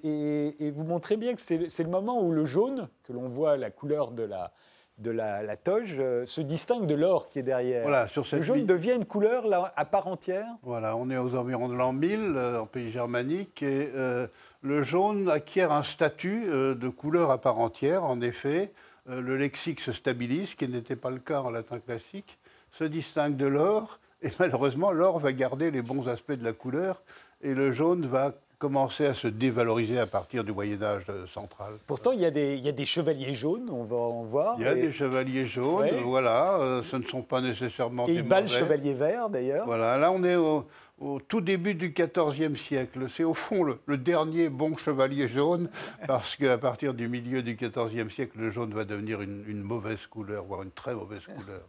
et 0.60 0.70
vous 0.70 0.84
montrez 0.84 1.18
bien 1.18 1.34
que 1.34 1.42
c'est 1.42 1.84
le 1.84 1.90
moment 1.90 2.22
où 2.22 2.32
le 2.32 2.46
jaune, 2.46 2.90
que 3.06 3.14
l'on 3.14 3.28
voit 3.28 3.58
la 3.58 3.72
couleur 3.72 4.12
de 4.12 4.22
la, 4.24 4.52
de 4.98 5.12
la, 5.12 5.58
toge 5.58 5.96
euh, 6.00 6.26
se 6.26 6.42
distingue 6.42 6.88
de 6.88 6.96
l'or 6.96 7.28
qui 7.30 7.40
est 7.40 7.44
derrière. 7.44 7.84
Voilà, 7.84 8.08
sur 8.08 8.26
cette 8.26 8.40
le 8.40 8.46
jaune 8.46 8.66
devient 8.66 8.94
une 8.94 9.06
couleur 9.06 9.48
là, 9.48 9.74
à 9.76 9.86
part 9.86 10.08
entière 10.08 10.48
Voilà, 10.64 10.96
on 10.96 11.10
est 11.10 11.18
aux 11.18 11.36
environs 11.36 11.68
de 11.68 11.76
l'an 11.76 11.92
1000 11.92 12.34
euh, 12.36 12.62
en 12.62 12.66
pays 12.66 12.92
germanique 12.92 13.62
et 13.62 13.92
euh, 13.94 14.28
le 14.62 14.84
jaune 14.84 15.30
acquiert 15.30 15.72
un 15.72 15.84
statut 15.84 16.46
de 16.48 16.90
couleur 16.90 17.30
à 17.30 17.40
part 17.40 17.60
entière. 17.60 18.04
En 18.04 18.20
effet, 18.22 18.72
le 19.08 19.38
lexique 19.38 19.80
se 19.80 19.92
stabilise, 19.92 20.50
ce 20.50 20.56
qui 20.56 20.68
n'était 20.68 20.96
pas 20.96 21.12
le 21.12 21.20
cas 21.20 21.42
en 21.42 21.52
latin 21.52 21.78
classique, 21.80 22.40
se 22.72 22.84
distingue 22.84 23.36
de 23.36 23.46
l'or 23.46 24.00
et 24.24 24.30
malheureusement 24.40 24.92
l'or 24.92 25.20
va 25.20 25.34
garder 25.34 25.70
les 25.70 25.84
bons 25.84 26.08
aspects 26.08 26.32
de 26.32 26.44
la 26.44 26.54
couleur 26.54 27.04
et 27.44 27.54
le 27.54 27.74
jaune 27.74 28.08
va 28.08 28.34
commencé 28.58 29.06
à 29.06 29.14
se 29.14 29.28
dévaloriser 29.28 30.00
à 30.00 30.08
partir 30.08 30.44
du 30.44 30.52
Moyen 30.52 30.82
Âge 30.82 31.06
central. 31.34 31.74
Pourtant, 31.88 32.12
il 32.12 32.22
y, 32.22 32.26
a 32.26 32.32
des, 32.32 32.56
il 32.56 32.66
y, 32.66 32.70
a 32.70 32.72
des, 32.72 32.86
chevaliers 32.86 33.34
jaunes, 33.34 33.70
on 33.70 33.84
va 33.84 33.98
en 33.98 34.24
voir. 34.24 34.56
Il 34.60 34.66
y 34.66 34.68
a 34.68 34.76
des 34.76 34.92
chevaliers 34.92 35.46
jaunes, 35.46 35.90
voilà, 36.04 36.82
ce 36.90 36.96
ne 36.96 37.04
sont 37.04 37.22
pas 37.22 37.42
nécessairement 37.42 38.08
et 38.08 38.14
des 38.14 38.20
il 38.20 38.42
le 38.42 38.48
chevalier 38.48 38.94
vert, 38.94 39.30
d'ailleurs. 39.30 39.66
Voilà, 39.66 39.98
là 39.98 40.12
on 40.12 40.24
est 40.24 40.36
au, 40.36 40.66
au 41.00 41.20
tout 41.20 41.42
début 41.42 41.76
du 41.76 41.94
XIVe 41.94 42.56
siècle. 42.56 43.08
C'est 43.10 43.24
au 43.24 43.34
fond 43.34 43.64
le, 43.64 43.98
dernier 43.98 44.50
bon 44.50 44.76
chevalier 44.78 45.28
jaune, 45.28 45.70
parce 46.08 46.36
qu'à 46.36 46.58
partir 46.58 46.94
du 46.94 47.08
milieu 47.08 47.42
du 47.42 47.56
XIVe 47.56 48.10
siècle, 48.10 48.38
le 48.38 48.52
jaune 48.52 48.74
va 48.74 48.86
devenir 48.86 49.22
une, 49.22 49.62
mauvaise 49.62 50.06
couleur, 50.10 50.46
voire 50.46 50.64
une 50.64 50.72
très 50.72 50.96
mauvaise 50.96 51.24
couleur. 51.24 51.62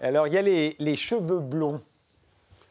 Alors 0.00 0.26
il 0.28 0.34
y 0.34 0.38
a 0.38 0.42
les, 0.42 0.96
cheveux 0.96 1.40
blonds 1.40 1.80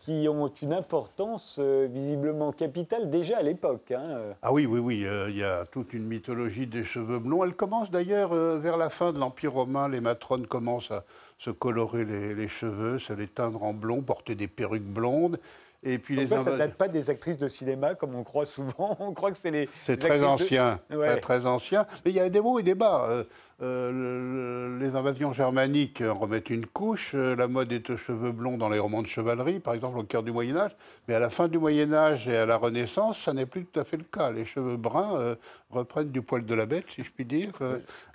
qui 0.08 0.30
ont 0.30 0.48
une 0.62 0.72
importance 0.72 1.58
euh, 1.60 1.86
visiblement 1.92 2.54
capitale 2.54 3.10
déjà 3.10 3.40
à 3.40 3.42
l'époque. 3.42 3.92
Hein. 3.92 4.36
Ah 4.42 4.54
oui, 4.54 4.66
oui, 4.66 4.80
oui, 4.80 5.06
euh, 5.06 5.30
il 5.30 5.36
y 5.36 5.44
a 5.44 5.66
toute 5.66 5.94
une 5.94 6.06
mythologie 6.06 6.66
des 6.66 6.86
cheveux 6.86 7.20
blonds. 7.20 7.44
Elle 7.44 7.56
commence 7.56 7.92
d'ailleurs 7.92 8.32
euh, 8.32 8.58
vers 8.58 8.78
la 8.78 8.90
fin 8.90 9.12
de 9.12 9.20
l'Empire 9.20 9.52
romain. 9.52 9.90
Les 9.90 10.00
matrones 10.00 10.48
commencent 10.48 10.92
à 10.92 11.04
se 11.40 11.50
colorer 11.50 12.06
les, 12.06 12.34
les 12.34 12.48
cheveux, 12.48 13.00
se 13.00 13.12
les 13.12 13.28
teindre 13.28 13.62
en 13.64 13.74
blond, 13.74 14.02
porter 14.02 14.36
des 14.36 14.48
perruques 14.48 14.88
blondes. 14.88 15.40
Et 15.88 16.00
puis 16.00 16.18
les 16.18 16.28
ça 16.28 16.52
ne 16.52 16.58
date 16.58 16.76
pas 16.76 16.90
des 16.90 17.10
actrices 17.10 17.38
de 17.38 17.48
cinéma, 17.48 17.96
comme 17.96 18.14
on 18.14 18.24
croit 18.24 18.46
souvent. 18.46 18.98
On 19.00 19.14
croit 19.14 19.32
que 19.32 19.38
c'est 19.38 19.52
les. 19.52 19.70
C'est 19.84 19.98
très 19.98 20.24
ancien, 20.24 20.80
très, 20.90 21.20
très, 21.20 21.46
ancien. 21.46 21.86
Mais 22.04 22.12
il 22.12 22.18
y 22.18 22.20
a 22.20 22.30
des 22.30 22.42
mots 22.42 22.60
et 22.60 22.64
des 22.64 22.76
bas. 22.76 23.08
Euh, 23.10 23.24
euh, 23.62 24.78
les 24.80 24.96
invasions 24.96 25.32
germaniques 25.32 26.04
remettent 26.06 26.50
une 26.50 26.66
couche. 26.66 27.14
Euh, 27.16 27.36
la 27.36 27.48
mode 27.48 27.72
est 27.72 27.90
aux 27.90 27.98
cheveux 27.98 28.32
blonds 28.32 28.58
dans 28.58 28.70
les 28.70 28.80
romans 28.80 29.02
de 29.02 29.08
chevalerie, 29.08 29.60
par 29.60 29.74
exemple 29.74 29.98
au 29.98 30.04
cœur 30.04 30.24
du 30.24 30.32
Moyen 30.32 30.58
Âge. 30.58 30.72
Mais 31.08 31.14
à 31.14 31.20
la 31.20 31.30
fin 31.30 31.48
du 31.48 31.58
Moyen 31.58 31.94
Âge 31.94 32.28
et 32.28 32.36
à 32.36 32.46
la 32.46 32.58
Renaissance, 32.58 33.20
ça 33.20 33.34
n'est 33.34 33.46
plus 33.46 33.66
tout 33.66 33.80
à 33.80 33.86
fait 33.86 33.98
le 33.98 34.04
cas. 34.04 34.30
Les 34.30 34.46
cheveux 34.46 34.78
bruns 34.78 35.38
reprennent 35.70 36.12
du 36.12 36.22
poil 36.22 36.46
de 36.46 36.54
la 36.54 36.66
bête, 36.66 36.86
si 36.94 37.04
je 37.04 37.12
puis 37.12 37.26
dire. 37.26 37.54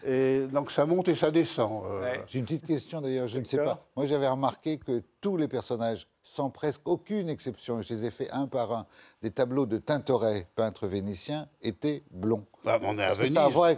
et 0.07 0.47
donc 0.53 0.71
ça 0.71 0.85
monte 0.85 1.09
et 1.09 1.17
ça 1.17 1.31
descend. 1.31 1.85
J'ai 2.27 2.39
une 2.39 2.45
petite 2.45 2.67
question 2.67 3.01
d'ailleurs, 3.01 3.29
je 3.29 3.39
ne 3.39 3.45
sais 3.45 3.59
pas. 3.59 3.85
Moi 3.97 4.07
j'avais 4.07 4.29
remarqué 4.29 4.79
que 4.79 5.03
tous 5.21 5.37
les 5.37 5.49
personnages 5.49 6.07
sans 6.23 6.51
presque 6.51 6.83
aucune 6.85 7.29
exception, 7.29 7.83
je 7.83 7.93
les 7.93 8.07
ai 8.07 8.11
fait 8.11 8.31
un 8.31 8.47
par 8.47 8.73
un, 8.73 8.87
des 9.23 9.31
tableaux 9.31 9.67
de 9.67 9.79
Tintoret, 9.79 10.47
peintre 10.55 10.87
vénitien, 10.87 11.49
étaient 11.63 12.03
blonds. 12.11 12.47
Ah, 12.65 12.79
on 12.83 12.99
est 12.99 13.03
à 13.03 13.15
Venise. 13.15 13.35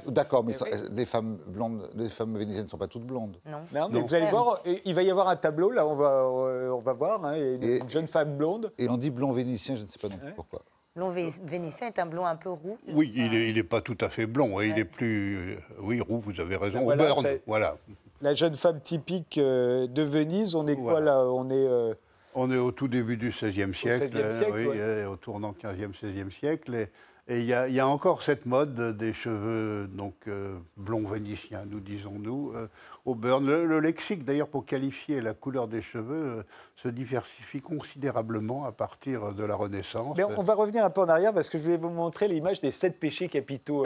D'accord, 0.08 0.44
mais 0.44 0.54
les 0.92 1.06
femmes 1.06 1.38
blondes, 1.46 1.88
les 1.94 2.10
femmes 2.10 2.36
vénitiennes 2.36 2.64
ne 2.64 2.68
sont 2.70 2.78
pas 2.78 2.86
toutes 2.86 3.06
blondes. 3.06 3.38
Non. 3.46 3.88
mais 3.90 4.00
vous 4.00 4.14
allez 4.14 4.26
voir, 4.26 4.60
il 4.84 4.94
va 4.94 5.02
y 5.02 5.10
avoir 5.10 5.28
un 5.28 5.36
tableau, 5.36 5.70
là, 5.70 5.86
on 5.86 5.96
va, 5.96 6.10
euh, 6.10 6.70
on 6.70 6.80
va 6.80 6.92
voir, 6.92 7.24
hein, 7.24 7.34
une, 7.34 7.88
jeune 7.88 8.08
femme 8.08 8.36
blonde. 8.36 8.72
Et 8.78 8.88
on 8.88 8.96
dit 8.96 9.10
blond 9.10 9.32
vénitien, 9.32 9.76
je 9.76 9.84
ne 9.84 9.88
sais 9.88 9.98
pas 9.98 10.08
non 10.08 10.16
pourquoi. 10.36 10.62
Blond 10.94 11.10
vénitien 11.10 11.88
est 11.88 11.98
un 11.98 12.06
blond 12.06 12.24
un 12.24 12.36
peu 12.36 12.50
roux. 12.50 12.78
Oui, 12.88 13.12
il 13.16 13.30
n'est 13.30 13.48
est 13.48 13.64
pas 13.64 13.80
tout 13.80 13.98
à 14.00 14.10
fait 14.10 14.26
blond, 14.26 14.58
hein, 14.58 14.64
il 14.64 14.78
est 14.78 14.84
plus... 14.84 15.54
Euh, 15.54 15.56
oui, 15.80 16.00
roux, 16.00 16.20
vous 16.20 16.40
avez 16.40 16.56
raison. 16.56 16.84
Voilà, 16.84 17.14
voilà. 17.46 17.76
La 18.20 18.34
jeune 18.34 18.54
femme 18.54 18.80
typique 18.80 19.38
euh, 19.38 19.88
de 19.88 20.02
Venise, 20.02 20.54
on 20.54 20.66
est 20.66 20.76
quoi 20.76 21.00
là 21.00 21.24
On 21.24 21.50
est... 21.50 21.96
On 22.34 22.50
est 22.50 22.58
au 22.58 22.72
tout 22.72 22.88
début 22.88 23.16
du 23.16 23.30
XVIe 23.30 23.74
siècle, 23.74 24.16
oui, 24.52 24.66
euh, 24.74 25.06
au 25.06 25.16
tournant 25.16 25.52
15e, 25.52 25.92
16e 25.92 26.30
siècle. 26.30 26.88
Et 27.26 27.40
il 27.40 27.46
y, 27.46 27.80
a 27.80 27.88
encore 27.88 28.22
cette 28.22 28.44
mode 28.44 28.98
des 28.98 29.14
cheveux 29.14 29.86
donc 29.86 30.14
euh, 30.28 30.58
blonds 30.76 31.06
vénitiens, 31.06 31.64
nous 31.66 31.80
disons-nous, 31.80 32.52
euh, 32.54 32.68
au 33.06 33.14
burn. 33.14 33.46
Le, 33.46 33.80
lexique, 33.80 34.26
d'ailleurs, 34.26 34.48
pour 34.48 34.66
qualifier 34.66 35.22
la 35.22 35.32
couleur 35.32 35.66
des 35.66 35.80
cheveux, 35.80 36.44
se 36.76 36.88
diversifie 36.88 37.62
considérablement 37.62 38.66
à 38.66 38.72
partir 38.72 39.32
de 39.32 39.42
la 39.42 39.56
Renaissance. 39.56 40.14
Mais 40.18 40.24
on 40.24 40.42
va 40.42 40.54
revenir 40.54 40.84
un 40.84 40.90
peu 40.90 41.00
en 41.00 41.08
arrière 41.08 41.32
parce 41.32 41.48
que 41.48 41.56
je 41.56 41.62
voulais 41.62 41.78
vous 41.78 41.88
montrer 41.88 42.28
l'image 42.28 42.60
des 42.60 42.70
sept 42.70 43.00
péchés 43.00 43.28
capitaux. 43.28 43.84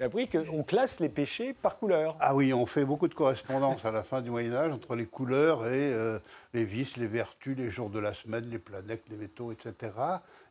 Appris 0.00 0.28
classe 0.66 0.98
les 0.98 1.08
péchés 1.08 1.54
par 1.54 1.78
couleur. 1.78 2.16
Ah 2.18 2.34
oui, 2.34 2.52
on 2.52 2.66
fait 2.66 2.84
beaucoup 2.84 3.06
de 3.06 3.14
correspondance 3.14 3.84
à 3.84 3.92
la 3.92 4.02
fin 4.02 4.22
du 4.22 4.30
Moyen-Âge 4.30 4.72
entre 4.72 4.96
les 4.96 5.06
couleurs 5.06 5.66
et 5.66 5.92
euh, 5.92 6.18
les 6.52 6.64
vices, 6.64 6.96
les 6.96 7.06
vertus, 7.06 7.56
les 7.56 7.70
jours 7.70 7.90
de 7.90 8.00
la 8.00 8.12
semaine, 8.12 8.44
les 8.50 8.58
planètes, 8.58 9.04
les 9.08 9.16
métaux, 9.16 9.52
etc. 9.52 9.92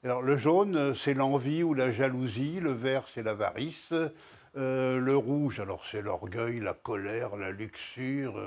Alors 0.05 0.21
le 0.21 0.37
jaune, 0.37 0.95
c'est 0.95 1.13
l'envie 1.13 1.61
ou 1.61 1.73
la 1.73 1.91
jalousie, 1.91 2.61
le 2.61 2.71
vert, 2.71 3.03
c'est 3.13 3.21
l'avarice. 3.21 3.93
Euh, 4.55 4.99
le 4.99 5.17
rouge, 5.17 5.59
alors 5.59 5.83
c'est 5.91 6.01
l'orgueil, 6.01 6.61
la 6.61 6.73
colère, 6.73 7.35
la 7.35 7.51
luxure. 7.51 8.39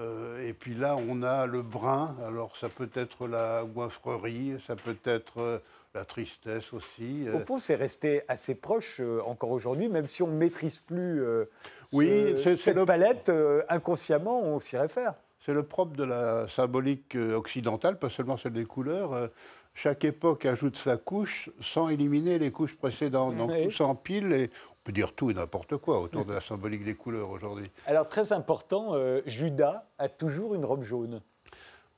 Euh, 0.00 0.44
et 0.44 0.52
puis 0.52 0.74
là, 0.74 0.96
on 1.08 1.22
a 1.22 1.46
le 1.46 1.62
brun. 1.62 2.16
Alors 2.26 2.56
ça 2.56 2.68
peut 2.68 2.90
être 2.94 3.28
la 3.28 3.62
goinfrerie, 3.62 4.56
ça 4.66 4.74
peut 4.74 4.96
être 5.04 5.62
la 5.94 6.04
tristesse 6.04 6.72
aussi. 6.72 7.26
Au 7.32 7.38
fond, 7.38 7.58
c'est 7.58 7.76
resté 7.76 8.22
assez 8.28 8.54
proche 8.54 9.00
euh, 9.00 9.20
encore 9.24 9.50
aujourd'hui, 9.50 9.88
même 9.88 10.06
si 10.06 10.22
on 10.22 10.26
ne 10.26 10.36
maîtrise 10.36 10.80
plus 10.80 11.22
euh, 11.22 11.48
oui, 11.92 12.34
cette 12.56 12.84
palette, 12.84 13.28
euh, 13.28 13.62
inconsciemment, 13.68 14.42
on 14.42 14.58
s'y 14.58 14.76
réfère. 14.76 15.14
C'est 15.44 15.52
le 15.52 15.62
propre 15.62 15.96
de 15.96 16.04
la 16.04 16.48
symbolique 16.48 17.16
occidentale, 17.16 17.98
pas 17.98 18.10
seulement 18.10 18.36
celle 18.36 18.54
des 18.54 18.64
couleurs. 18.64 19.30
chaque 19.74 20.04
époque 20.04 20.46
ajoute 20.46 20.76
sa 20.78 20.96
couche 20.96 21.50
sans 21.60 21.90
éliminer 21.90 22.38
les 22.38 22.50
couches 22.50 22.76
précédentes. 22.76 23.36
Donc 23.36 23.50
tout 23.64 23.70
s'empile 23.70 24.32
et 24.32 24.50
on 24.70 24.76
peut 24.84 24.92
dire 24.92 25.12
tout 25.12 25.30
et 25.30 25.34
n'importe 25.34 25.76
quoi 25.76 26.00
autour 26.00 26.24
de 26.24 26.32
la 26.32 26.40
symbolique 26.40 26.82
des 26.82 26.94
couleurs 26.94 27.28
aujourd'hui. 27.28 27.70
Alors 27.86 28.08
très 28.08 28.32
important, 28.32 28.94
Judas 29.26 29.84
a 29.98 30.08
toujours 30.08 30.54
une 30.54 30.64
robe 30.64 30.82
jaune. 30.82 31.20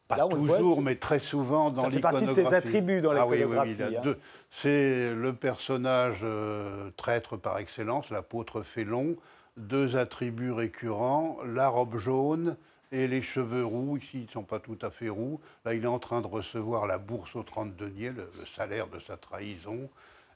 Pas 0.09 0.29
toujours, 0.29 0.83
mais 0.83 0.97
très 0.97 1.19
souvent 1.19 1.71
dans 1.71 1.89
l'iconographie. 1.89 2.01
Ça 2.01 2.01
fait 2.01 2.01
partie 2.01 2.27
de 2.27 2.49
ses 2.49 2.55
attributs 2.55 3.01
dans 3.01 3.11
ah 3.11 3.27
l'iconographie. 3.27 3.77
Hein. 3.83 4.15
C'est 4.51 5.13
le 5.13 5.33
personnage 5.33 6.21
euh, 6.23 6.91
traître 6.97 7.37
par 7.37 7.59
excellence, 7.59 8.11
l'apôtre 8.11 8.63
Félon. 8.63 9.17
Deux 9.57 9.97
attributs 9.97 10.53
récurrents, 10.53 11.39
la 11.45 11.69
robe 11.69 11.97
jaune 11.97 12.57
et 12.93 13.09
les 13.09 13.23
cheveux 13.23 13.65
roux. 13.65 13.97
Ici, 13.97 14.11
ils 14.15 14.27
ne 14.27 14.31
sont 14.31 14.43
pas 14.45 14.61
tout 14.61 14.79
à 14.83 14.91
fait 14.91 15.09
roux. 15.09 15.41
Là, 15.65 15.75
il 15.75 15.83
est 15.83 15.89
en 15.89 15.99
train 15.99 16.21
de 16.21 16.27
recevoir 16.27 16.87
la 16.87 16.99
bourse 16.99 17.35
aux 17.35 17.43
30 17.43 17.75
deniers, 17.75 18.11
le, 18.11 18.31
le 18.39 18.47
salaire 18.55 18.87
de 18.89 19.01
sa 19.01 19.17
trahison. 19.17 19.89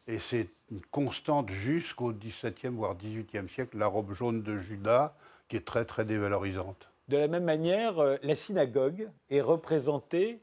Et 0.08 0.18
c'est 0.18 0.48
une 0.72 0.80
constante 0.90 1.50
jusqu'au 1.50 2.12
XVIIe, 2.12 2.74
voire 2.74 2.96
XVIIIe 2.96 3.48
siècle, 3.48 3.78
la 3.78 3.86
robe 3.86 4.12
jaune 4.12 4.42
de 4.42 4.58
Judas, 4.58 5.14
qui 5.48 5.56
est 5.56 5.64
très, 5.64 5.84
très 5.84 6.04
dévalorisante. 6.04 6.89
De 7.10 7.16
la 7.16 7.26
même 7.26 7.42
manière, 7.42 7.98
euh, 7.98 8.18
la 8.22 8.36
synagogue 8.36 9.10
est 9.30 9.40
représentée 9.40 10.38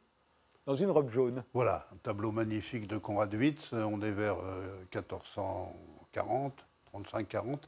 dans 0.66 0.76
une 0.76 0.92
robe 0.92 1.10
jaune. 1.10 1.46
Voilà, 1.54 1.88
un 1.94 1.98
tableau 2.04 2.34
magnifique 2.34 2.90
de 2.90 2.98
Conrad 2.98 3.34
Witz, 3.34 3.72
on 3.72 4.02
est 4.02 4.12
vers 4.12 4.36
1440, 4.94 6.66
euh, 6.94 7.00
35-40, 7.00 7.60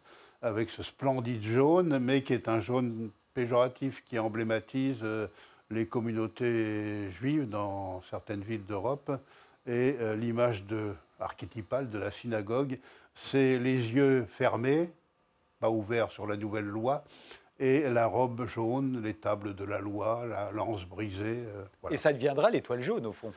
avec 0.42 0.70
ce 0.70 0.84
splendide 0.84 1.42
jaune, 1.44 1.98
mais 2.00 2.24
qui 2.24 2.34
est 2.34 2.50
un 2.50 2.60
jaune 2.60 3.10
péjoratif 3.34 4.04
qui 4.04 4.20
emblématise 4.20 5.00
euh, 5.04 5.28
les 5.72 5.86
communautés 5.86 7.10
juives 7.12 7.48
dans 7.48 8.02
certaines 8.10 8.42
villes 8.42 8.66
d'Europe. 8.66 9.14
Et 9.66 9.96
l'image 10.18 10.66
archétypale 11.22 11.90
de 11.90 12.00
la 12.00 12.12
synagogue, 12.12 12.80
c'est 13.16 13.60
les 13.60 13.78
yeux 13.78 14.28
fermés, 14.38 14.90
pas 15.62 15.70
ouverts 15.70 16.12
sur 16.12 16.26
la 16.28 16.36
nouvelle 16.36 16.66
loi, 16.66 17.06
et 17.60 17.82
la 17.90 18.08
robe 18.08 18.48
jaune, 18.48 19.02
les 19.04 19.14
tables 19.14 19.54
de 19.54 19.66
la 19.66 19.80
loi, 19.80 20.26
la 20.26 20.52
lance 20.52 20.86
brisée. 20.86 21.44
Euh, 21.46 21.90
et 21.92 21.98
ça 21.98 22.14
deviendra 22.14 22.50
l'étoile 22.50 22.82
jaune, 22.82 23.06
au 23.06 23.12
fond 23.12 23.34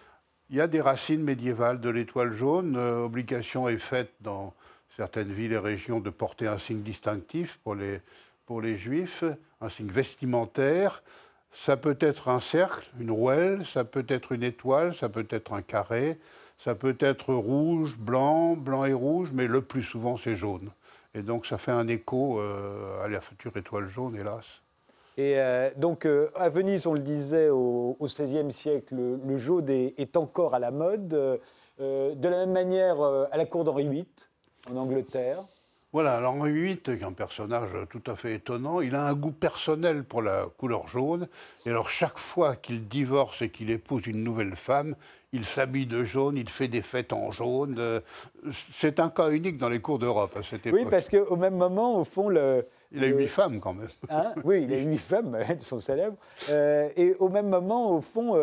Il 0.49 0.57
y 0.57 0.61
a 0.61 0.69
des 0.69 0.81
racines 0.81 1.23
médiévales 1.23 1.81
de 1.81 1.91
l'étoile 1.91 2.33
jaune. 2.33 2.77
Euh, 2.77 3.05
obligation 3.05 3.69
est 3.69 3.79
faite 3.79 4.13
dans 4.21 4.55
certaines 4.97 5.33
villes 5.33 5.53
et 5.53 5.59
régions 5.59 6.01
de 6.01 6.11
porter 6.11 6.47
un 6.47 6.59
signe 6.59 6.83
distinctif 6.83 7.59
pour 7.65 7.75
les, 7.75 8.01
pour 8.47 8.61
les 8.61 8.79
juifs, 8.79 9.25
un 9.61 9.69
signe 9.69 9.91
vestimentaire. 9.91 11.03
Ça 11.51 11.77
peut 11.77 11.99
être 12.01 12.29
un 12.29 12.41
cercle, 12.41 12.89
une 12.99 13.11
rouelle, 13.11 13.67
ça 13.67 13.85
peut 13.85 14.07
être 14.09 14.33
une 14.33 14.43
étoile, 14.43 14.95
ça 14.95 15.09
peut 15.09 15.27
être 15.31 15.53
un 15.53 15.63
carré, 15.63 16.19
ça 16.59 16.75
peut 16.75 16.97
être 17.01 17.35
rouge, 17.35 17.99
blanc, 17.99 18.57
blanc 18.57 18.85
et 18.85 18.93
rouge, 18.93 19.31
mais 19.35 19.47
le 19.47 19.63
plus 19.63 19.83
souvent 19.83 20.17
c'est 20.17 20.37
jaune. 20.37 20.71
Et 21.15 21.23
donc 21.23 21.47
ça 21.47 21.59
fait 21.59 21.73
un 21.73 21.89
écho 21.89 22.41
euh, 22.41 23.05
à 23.05 23.09
la 23.09 23.21
future 23.21 23.57
étoile 23.57 23.87
jaune, 23.89 24.17
hélas. 24.17 24.63
Et 25.19 25.35
euh, 25.37 25.71
donc 25.77 26.07
euh, 26.07 26.31
à 26.35 26.49
Venise, 26.49 26.87
on 26.87 26.95
le 26.95 27.01
disait, 27.01 27.51
au 27.51 27.97
XVIe 28.01 28.51
siècle, 28.51 28.95
le, 28.95 29.37
jaune 29.37 29.69
est, 29.69 30.17
encore 30.17 30.55
à 30.55 30.59
la 30.59 30.71
mode. 30.71 31.09
de 31.09 32.29
la 32.29 32.31
même 32.31 32.53
manière, 32.53 33.03
à 33.03 33.37
la 33.37 33.45
cour 33.45 33.65
d'Henri 33.65 33.89
VIII, 33.89 34.07
en 34.71 34.77
Angleterre. 34.77 35.45
Voilà, 35.93 36.17
alors 36.17 36.35
Henri 36.35 36.53
VIII 36.53 36.81
est 36.89 37.05
un 37.05 37.13
personnage 37.13 37.69
tout 37.91 38.03
à 38.07 38.17
fait 38.17 38.35
étonnant. 38.35 38.81
Il 38.81 38.95
a 38.95 39.05
un 39.05 39.13
goût 39.13 39.31
personnel 39.31 40.05
pour 40.05 40.23
la 40.23 40.47
couleur 40.57 40.89
jaune. 40.89 41.29
Et 41.67 41.69
alors 41.69 41.91
chaque 41.91 42.19
fois 42.19 42.57
qu'il 42.57 42.89
divorce 42.89 43.43
et 43.43 43.51
qu'il 43.51 43.69
épouse 43.71 44.07
une 44.07 44.25
nouvelle 44.25 44.57
femme, 44.57 44.95
il 45.35 45.45
s'habille 45.45 45.85
de 45.87 46.03
jaune, 46.03 46.39
il 46.39 46.49
fait 46.49 46.69
des 46.69 46.81
fêtes 46.81 47.13
en 47.13 47.31
jaune. 47.31 48.01
C'est 48.75 49.01
un 49.01 49.11
cas 49.11 49.31
unique 49.31 49.59
dans 49.59 49.69
les 49.69 49.81
cours 49.81 49.99
d'Europe 49.99 50.35
à 50.37 50.43
cette 50.43 50.67
époque. 50.67 50.81
Oui, 50.83 50.91
parce 50.91 51.11
qu'au 51.11 51.37
même 51.37 51.57
moment, 51.57 52.01
au 52.01 52.05
fond, 52.05 52.31
le, 52.31 52.67
Il 52.95 53.05
a 53.05 53.09
huit 53.09 53.29
femmes 53.29 53.61
quand 53.61 53.75
même. 53.75 53.89
Hein 54.09 54.35
oui, 54.45 54.65
il 54.65 54.73
a 54.73 54.79
huit 54.79 54.99
femmes, 54.99 55.37
elles 55.49 55.63
sont 55.63 55.81
célèbres. 55.81 56.17
et 56.51 57.15
au 57.19 57.29
même 57.29 57.49
moment, 57.49 57.91
au 57.91 58.01
fond, 58.01 58.37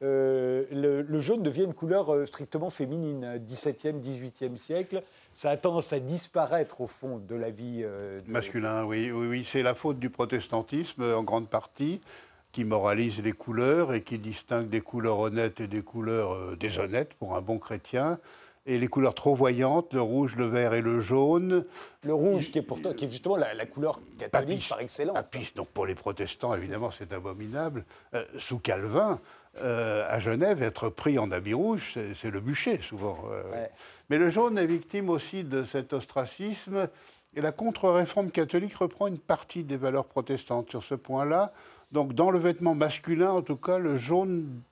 le, 0.00 1.20
jaune 1.20 1.42
devient 1.42 1.64
une 1.64 1.74
couleur 1.74 2.26
strictement 2.26 2.70
féminine. 2.70 3.40
17e, 3.46 4.00
18e 4.00 4.56
siècle, 4.56 5.02
ça 5.32 5.50
a 5.50 5.56
tendance 5.56 5.92
à 5.92 6.00
disparaître 6.00 6.80
au 6.80 6.86
fond 6.86 7.18
de 7.18 7.34
la 7.34 7.50
vie. 7.50 7.84
Masculin, 8.26 8.84
oui, 8.84 9.10
oui, 9.10 9.26
oui. 9.26 9.48
C'est 9.50 9.62
la 9.62 9.74
faute 9.74 9.98
du 9.98 10.10
protestantisme 10.10 11.02
en 11.02 11.22
grande 11.22 11.48
partie 11.48 12.00
qui 12.54 12.64
moralise 12.64 13.20
les 13.20 13.32
couleurs 13.32 13.92
et 13.92 14.02
qui 14.02 14.16
distingue 14.16 14.68
des 14.68 14.80
couleurs 14.80 15.18
honnêtes 15.18 15.60
et 15.60 15.66
des 15.66 15.82
couleurs 15.82 16.32
euh, 16.32 16.56
déshonnêtes 16.56 17.12
pour 17.14 17.34
un 17.34 17.40
bon 17.40 17.58
chrétien. 17.58 18.18
Et 18.66 18.78
les 18.78 18.88
couleurs 18.88 19.14
trop 19.14 19.34
voyantes, 19.34 19.92
le 19.92 20.00
rouge, 20.00 20.36
le 20.36 20.46
vert 20.46 20.72
et 20.72 20.80
le 20.80 21.00
jaune. 21.00 21.66
Le 22.02 22.14
rouge, 22.14 22.50
qui 22.50 22.58
est, 22.58 22.62
pourtant, 22.62 22.94
qui 22.94 23.04
est 23.04 23.10
justement 23.10 23.36
la, 23.36 23.54
couleur 23.66 24.00
catholique 24.18 24.66
par 24.68 24.80
excellence. 24.80 25.14
Papiste, 25.14 25.56
donc 25.56 25.68
pour 25.68 25.84
les 25.84 25.94
protestants, 25.94 26.54
évidemment, 26.54 26.90
c'est 26.96 27.12
abominable. 27.12 27.84
Euh, 28.14 28.24
sous 28.38 28.58
Calvin, 28.58 29.20
euh, 29.58 30.06
à 30.08 30.18
Genève, 30.18 30.62
être 30.62 30.88
pris 30.88 31.18
en 31.18 31.30
habit 31.30 31.52
rouge, 31.52 31.98
c'est 32.14 32.30
le 32.30 32.40
bûcher, 32.40 32.80
souvent. 32.80 33.18
Mais 34.08 34.18
le 34.18 34.30
jaune 34.30 34.56
est 34.56 34.66
victime 34.66 35.10
aussi 35.10 35.44
de 35.44 35.64
cet 35.64 35.92
ostracisme. 35.92 36.88
Et 37.36 37.40
la 37.40 37.52
contre-réforme 37.52 38.30
catholique 38.30 38.74
reprend 38.76 39.08
une 39.08 39.18
partie 39.18 39.64
des 39.64 39.76
valeurs 39.76 40.06
protestantes 40.06 40.70
sur 40.70 40.84
ce 40.84 40.94
point-là. 40.94 41.52
Donc 41.90 42.12
dans 42.12 42.30
le 42.30 42.38
vêtement 42.38 42.74
masculin, 42.74 43.30
en 43.30 43.42
tout 43.42 43.56
cas, 43.56 43.78
le 43.78 43.96
jaune 43.96 44.62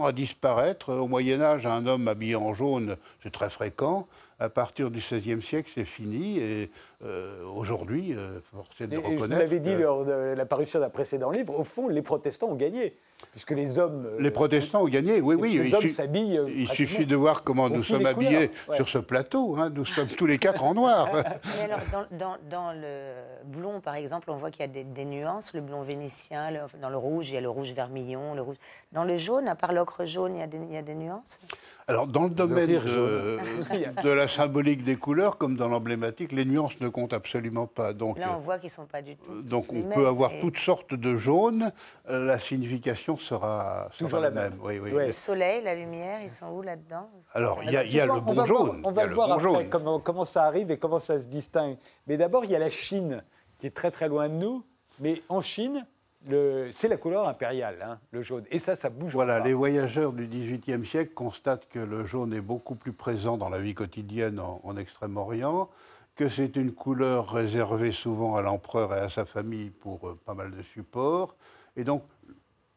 à 0.00 0.12
disparaître. 0.12 0.92
Au 0.94 1.06
Moyen 1.06 1.40
Âge, 1.40 1.66
un 1.66 1.86
homme 1.86 2.08
habillé 2.08 2.36
en 2.36 2.54
jaune, 2.54 2.96
c'est 3.22 3.32
très 3.32 3.50
fréquent. 3.50 4.08
À 4.42 4.48
partir 4.48 4.90
du 4.90 4.98
XVIe 4.98 5.40
siècle, 5.40 5.70
c'est 5.72 5.84
fini. 5.84 6.38
Et 6.38 6.70
euh, 7.04 7.44
aujourd'hui, 7.54 8.12
euh, 8.12 8.40
force 8.50 8.82
de 8.82 8.96
reconnaître. 8.96 9.22
Vous 9.22 9.30
l'avez 9.30 9.60
dit 9.60 9.76
lors 9.76 10.04
de 10.04 10.34
la 10.36 10.46
parution 10.46 10.80
d'un 10.80 10.90
précédent 10.90 11.30
livre, 11.30 11.56
au 11.56 11.62
fond, 11.62 11.86
les 11.86 12.02
protestants 12.02 12.48
ont 12.48 12.56
gagné 12.56 12.96
puisque 13.30 13.52
les 13.52 13.78
hommes. 13.78 14.08
Les 14.18 14.30
protestants 14.30 14.82
ont 14.82 14.88
gagné, 14.88 15.20
oui, 15.20 15.36
oui. 15.38 15.58
Les 15.58 15.74
hommes 15.74 15.88
s'habillent. 15.88 16.38
Euh, 16.38 16.50
il 16.54 16.68
suffit 16.68 17.06
de 17.06 17.16
voir 17.16 17.44
comment 17.44 17.68
nous 17.68 17.84
sommes 17.84 18.06
habillés 18.06 18.50
sur 18.74 18.88
ce 18.88 18.98
plateau. 18.98 19.56
Hein. 19.58 19.70
nous 19.70 19.84
sommes 19.84 20.08
tous 20.08 20.26
les 20.26 20.38
quatre 20.38 20.64
en 20.64 20.74
noir. 20.74 21.08
Mais 21.56 21.72
alors, 21.72 22.06
dans, 22.50 22.72
le 22.72 23.12
blond, 23.44 23.80
par 23.80 23.94
exemple, 23.94 24.30
on 24.30 24.36
voit 24.36 24.50
qu'il 24.50 24.60
y 24.60 24.64
a 24.64 24.82
des, 24.84 25.04
nuances. 25.04 25.52
Le 25.54 25.60
blond 25.60 25.82
vénitien, 25.82 26.50
dans 26.80 26.90
le 26.90 26.96
rouge, 26.96 27.30
il 27.30 27.34
y 27.34 27.38
a 27.38 27.40
le 27.40 27.48
rouge 27.48 27.72
vermillon. 27.72 28.34
Le 28.34 28.42
rouge... 28.42 28.56
Dans 28.92 29.04
le 29.04 29.16
jaune, 29.16 29.48
à 29.48 29.54
part 29.54 29.72
l'ocre 29.72 30.04
jaune, 30.04 30.36
il 30.36 30.40
y, 30.40 30.42
a 30.42 30.46
des, 30.46 30.58
il 30.58 30.72
y 30.72 30.76
a 30.76 30.82
des 30.82 30.94
nuances? 30.94 31.40
Alors, 31.88 32.06
dans 32.06 32.24
le 32.24 32.30
domaine 32.30 32.66
de, 32.66 33.38
de, 34.02 34.10
la 34.10 34.28
symbolique 34.32 34.84
des 34.84 34.96
couleurs, 34.96 35.38
comme 35.38 35.56
dans 35.56 35.68
l'emblématique, 35.68 36.32
les 36.32 36.44
nuances 36.44 36.80
ne 36.80 36.88
comptent 36.88 37.12
absolument 37.12 37.66
pas. 37.66 37.92
Donc, 37.92 38.18
Là, 38.18 38.34
on 38.36 38.40
voit 38.40 38.58
qu'ils 38.58 38.68
ne 38.68 38.72
sont 38.72 38.86
pas 38.86 39.02
du 39.02 39.16
tout. 39.16 39.42
Donc, 39.42 39.72
on 39.72 39.82
peut 39.82 40.06
avoir 40.06 40.30
toutes 40.40 40.58
sortes 40.58 40.94
de 40.94 41.16
jaunes. 41.16 41.72
La 42.08 42.38
signification 42.38 43.16
sera, 43.16 43.88
toujours 43.98 44.20
la 44.20 44.30
même. 44.30 44.54
Oui, 44.62 44.78
oui. 44.78 44.90
Le 44.90 45.10
soleil, 45.10 45.62
la 45.62 45.74
lumière, 45.74 46.20
ils 46.22 46.30
sont 46.30 46.46
où 46.46 46.62
là-dedans? 46.62 47.08
Alors, 47.32 47.62
il 47.62 47.72
y 47.72 48.00
a, 48.00 48.06
le 48.06 48.20
bon 48.20 48.44
jaune. 48.44 48.80
on 48.84 48.92
va 48.92 49.06
le, 49.06 49.14
voir 49.14 49.32
après 49.32 49.68
comment, 49.68 50.00
comment, 50.00 50.24
ça 50.24 50.44
arrive 50.44 50.70
et 50.70 50.78
comment 50.78 51.00
ça 51.00 51.18
se 51.18 51.26
distingue. 51.26 51.76
Mais 52.06 52.16
d'abord, 52.16 52.44
il 52.44 52.50
y 52.50 52.56
a 52.56 52.58
la 52.58 52.70
Chine, 52.70 53.22
qui 53.58 53.66
est 53.66 53.70
très 53.70 53.90
très 53.90 54.08
loin 54.08 54.28
de 54.28 54.34
nous. 54.34 54.64
Mais 55.00 55.22
en 55.28 55.40
Chine, 55.40 55.86
c'est 56.70 56.88
la 56.88 56.96
couleur 56.96 57.26
impériale, 57.26 57.78
hein, 57.84 57.98
le 58.10 58.22
jaune. 58.22 58.44
Et 58.50 58.58
ça, 58.58 58.76
ça 58.76 58.90
bouge. 58.90 59.12
Voilà, 59.12 59.40
les 59.40 59.52
voyageurs 59.52 60.12
du 60.12 60.26
XVIIIe 60.26 60.86
siècle 60.86 61.14
constatent 61.14 61.68
que 61.68 61.78
le 61.78 62.04
jaune 62.06 62.32
est 62.32 62.40
beaucoup 62.40 62.74
plus 62.74 62.92
présent 62.92 63.36
dans 63.36 63.48
la 63.48 63.60
vie 63.60 63.74
quotidienne 63.74 64.38
en, 64.38 64.60
en 64.62 64.76
Extrême-Orient, 64.76 65.68
que 66.14 66.28
c'est 66.28 66.56
une 66.56 66.72
couleur 66.72 67.30
réservée 67.30 67.92
souvent 67.92 68.36
à 68.36 68.42
l'empereur 68.42 68.94
et 68.94 69.00
à 69.00 69.08
sa 69.08 69.24
famille 69.24 69.70
pour 69.70 70.08
euh, 70.08 70.18
pas 70.24 70.34
mal 70.34 70.50
de 70.50 70.62
supports. 70.62 71.36
Et 71.76 71.84
donc, 71.84 72.04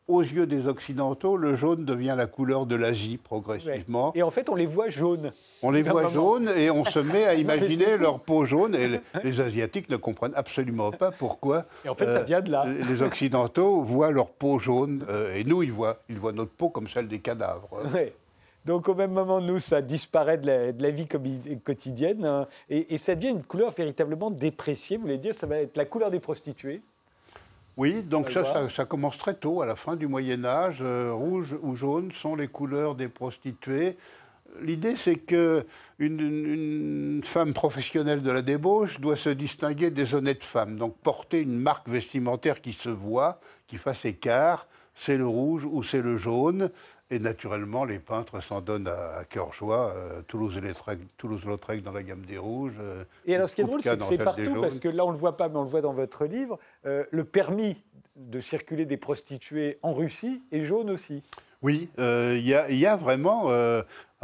aux 0.07 0.21
yeux 0.21 0.45
des 0.45 0.67
Occidentaux, 0.67 1.35
le 1.35 1.55
jaune 1.55 1.83
devient 1.83 2.13
la 2.15 2.27
couleur 2.27 2.65
de 2.65 2.75
l'Asie 2.75 3.17
progressivement. 3.17 4.11
Et 4.15 4.21
en 4.21 4.29
fait, 4.29 4.49
on 4.49 4.55
les 4.55 4.67
voit 4.67 4.89
jaunes. 4.89 5.31
On 5.63 5.71
les 5.71 5.81
voit 5.81 6.09
jaunes 6.09 6.49
et 6.55 6.69
on 6.69 6.85
se 6.85 6.99
met 6.99 7.25
à 7.25 7.33
imaginer 7.35 7.97
leur 7.97 8.19
peau 8.19 8.45
jaune. 8.45 8.75
Et 8.75 8.99
les, 9.23 9.41
Asiatiques 9.41 9.89
ne 9.89 9.97
comprennent 9.97 10.35
absolument 10.35 10.91
pas 10.91 11.11
pourquoi. 11.11 11.65
Et 11.83 11.89
en 11.89 11.95
fait, 11.95 12.11
ça 12.11 12.21
vient 12.21 12.41
de 12.41 12.51
là. 12.51 12.65
Euh, 12.67 12.81
les 12.87 13.01
Occidentaux 13.01 13.81
voient 13.81 14.11
leur 14.11 14.29
peau 14.29 14.59
jaune 14.59 15.05
euh, 15.09 15.33
et 15.33 15.43
nous, 15.43 15.63
ils 15.63 15.73
voient, 15.73 15.99
ils 16.09 16.19
voient 16.19 16.33
notre 16.33 16.51
peau 16.51 16.69
comme 16.69 16.87
celle 16.87 17.07
des 17.07 17.19
cadavres. 17.19 17.81
Donc 18.65 18.89
au 18.89 18.95
même 18.95 19.11
moment, 19.11 19.41
nous, 19.41 19.59
ça 19.59 19.81
disparaît 19.81 20.39
de 20.39 20.47
la, 20.81 20.89
vie 20.89 21.07
quotidienne 21.63 22.25
hein. 22.25 22.47
et, 22.67 22.95
et, 22.95 22.97
ça 22.97 23.13
devient 23.13 23.29
une 23.29 23.43
couleur 23.43 23.69
véritablement 23.71 24.31
dépréciée. 24.31 24.97
Vous 24.97 25.03
voulez 25.03 25.19
dire, 25.19 25.35
ça 25.35 25.45
va 25.45 25.57
être 25.57 25.77
la 25.77 25.85
couleur 25.85 26.09
des 26.09 26.19
prostituées 26.19 26.81
oui, 27.77 28.03
donc 28.03 28.31
ça, 28.31 28.69
ça, 28.69 28.85
commence 28.85 29.17
très 29.17 29.33
tôt, 29.33 29.61
à 29.61 29.65
la 29.65 29.75
fin 29.75 29.95
du 29.95 30.07
Moyen 30.07 30.45
Âge. 30.45 30.77
Euh, 30.81 31.11
rouge 31.13 31.55
ou 31.61 31.75
jaune 31.75 32.11
sont 32.13 32.35
les 32.35 32.47
couleurs 32.47 32.95
des 32.95 33.09
prostituées. 33.09 33.97
L'idée, 34.61 34.95
c'est 34.95 35.17
que 35.17 35.65
une, 35.99 37.21
femme 37.25 37.53
professionnelle 37.53 38.21
de 38.21 38.31
la 38.31 38.41
débauche 38.41 39.01
doit 39.01 39.17
se 39.17 39.29
distinguer 39.29 39.89
des 39.89 40.15
honnêtes 40.15 40.45
femmes. 40.45 40.77
Donc 40.77 40.97
porter 40.99 41.41
une 41.41 41.59
marque 41.59 41.89
vestimentaire 41.89 42.61
qui 42.61 42.71
se 42.71 42.89
voit, 42.89 43.39
qui 43.67 43.77
fasse 43.77 44.05
écart, 44.05 44.67
c'est 44.93 45.17
le 45.17 45.27
rouge 45.27 45.65
ou 45.65 45.83
c'est 45.83 46.01
le 46.01 46.15
jaune. 46.15 46.69
Et 47.11 47.19
naturellement, 47.19 47.85
les 47.85 47.99
peintres 47.99 48.41
s'en 48.41 48.61
donnent 48.61 48.87
à, 48.87 49.23
cœur 49.25 49.53
joie. 49.53 49.93
Euh, 49.95 50.21
Toulouse-Lautrec 50.27 50.99
Toulouse 51.17 51.45
dans 51.83 51.91
la 51.91 52.03
gamme 52.03 52.25
des 52.25 52.39
rouges. 52.39 52.77
Euh, 52.79 53.03
et 53.27 53.35
alors, 53.35 53.47
ce 53.47 53.55
qui 53.55 53.61
est 53.61 53.65
drôle, 53.65 53.81
c'est 53.81 53.95
que 53.95 54.03
c'est 54.03 54.17
partout, 54.17 54.55
parce 54.59 54.79
que 54.79 54.89
là, 54.89 55.05
on 55.05 55.09
ne 55.09 55.13
le 55.13 55.19
voit 55.19 55.37
pas, 55.37 55.47
mais 55.47 55.57
on 55.57 55.63
le 55.63 55.69
voit 55.69 55.81
dans 55.81 55.93
votre 55.93 56.25
livre. 56.25 56.57
Euh, 56.85 57.03
le 57.11 57.23
permis 57.23 57.83
de 58.15 58.39
circuler 58.39 58.85
des 58.85 58.97
prostituées 58.97 59.77
en 59.83 59.93
Russie 59.93 60.41
est 60.51 60.63
jaune 60.63 60.89
aussi. 60.89 61.21
Oui, 61.61 61.89
il 61.97 62.39
y, 62.39 62.75
y, 62.75 62.85
a 62.85 62.95
vraiment 62.95 63.49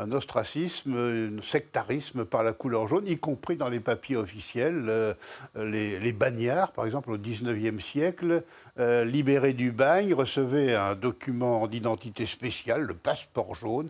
un 0.02 0.12
ostracisme, 0.12 1.38
un 1.38 1.42
sectarisme 1.42 2.26
par 2.26 2.44
la 2.44 2.54
couleur 2.54 2.88
jaune, 2.88 3.08
y 3.08 3.18
compris 3.18 3.56
dans 3.56 3.70
les 3.70 3.80
papiers 3.80 4.18
officiels. 4.18 4.88
Euh, 4.90 5.14
les, 5.56 6.00
les, 6.00 6.14
bagnards, 6.14 6.72
par 6.72 6.86
exemple, 6.86 7.12
au 7.12 7.18
XIXe 7.18 7.84
siècle, 7.84 8.44
euh, 8.80 9.06
libérés 9.06 9.54
du 9.54 9.72
bagne, 9.72 10.14
recevaient 10.14 10.76
un 10.76 10.96
document 10.96 11.68
d'identité 11.68 12.26
spécial, 12.26 12.82
le 12.82 12.94
passeport 12.94 13.54
jaune. 13.56 13.90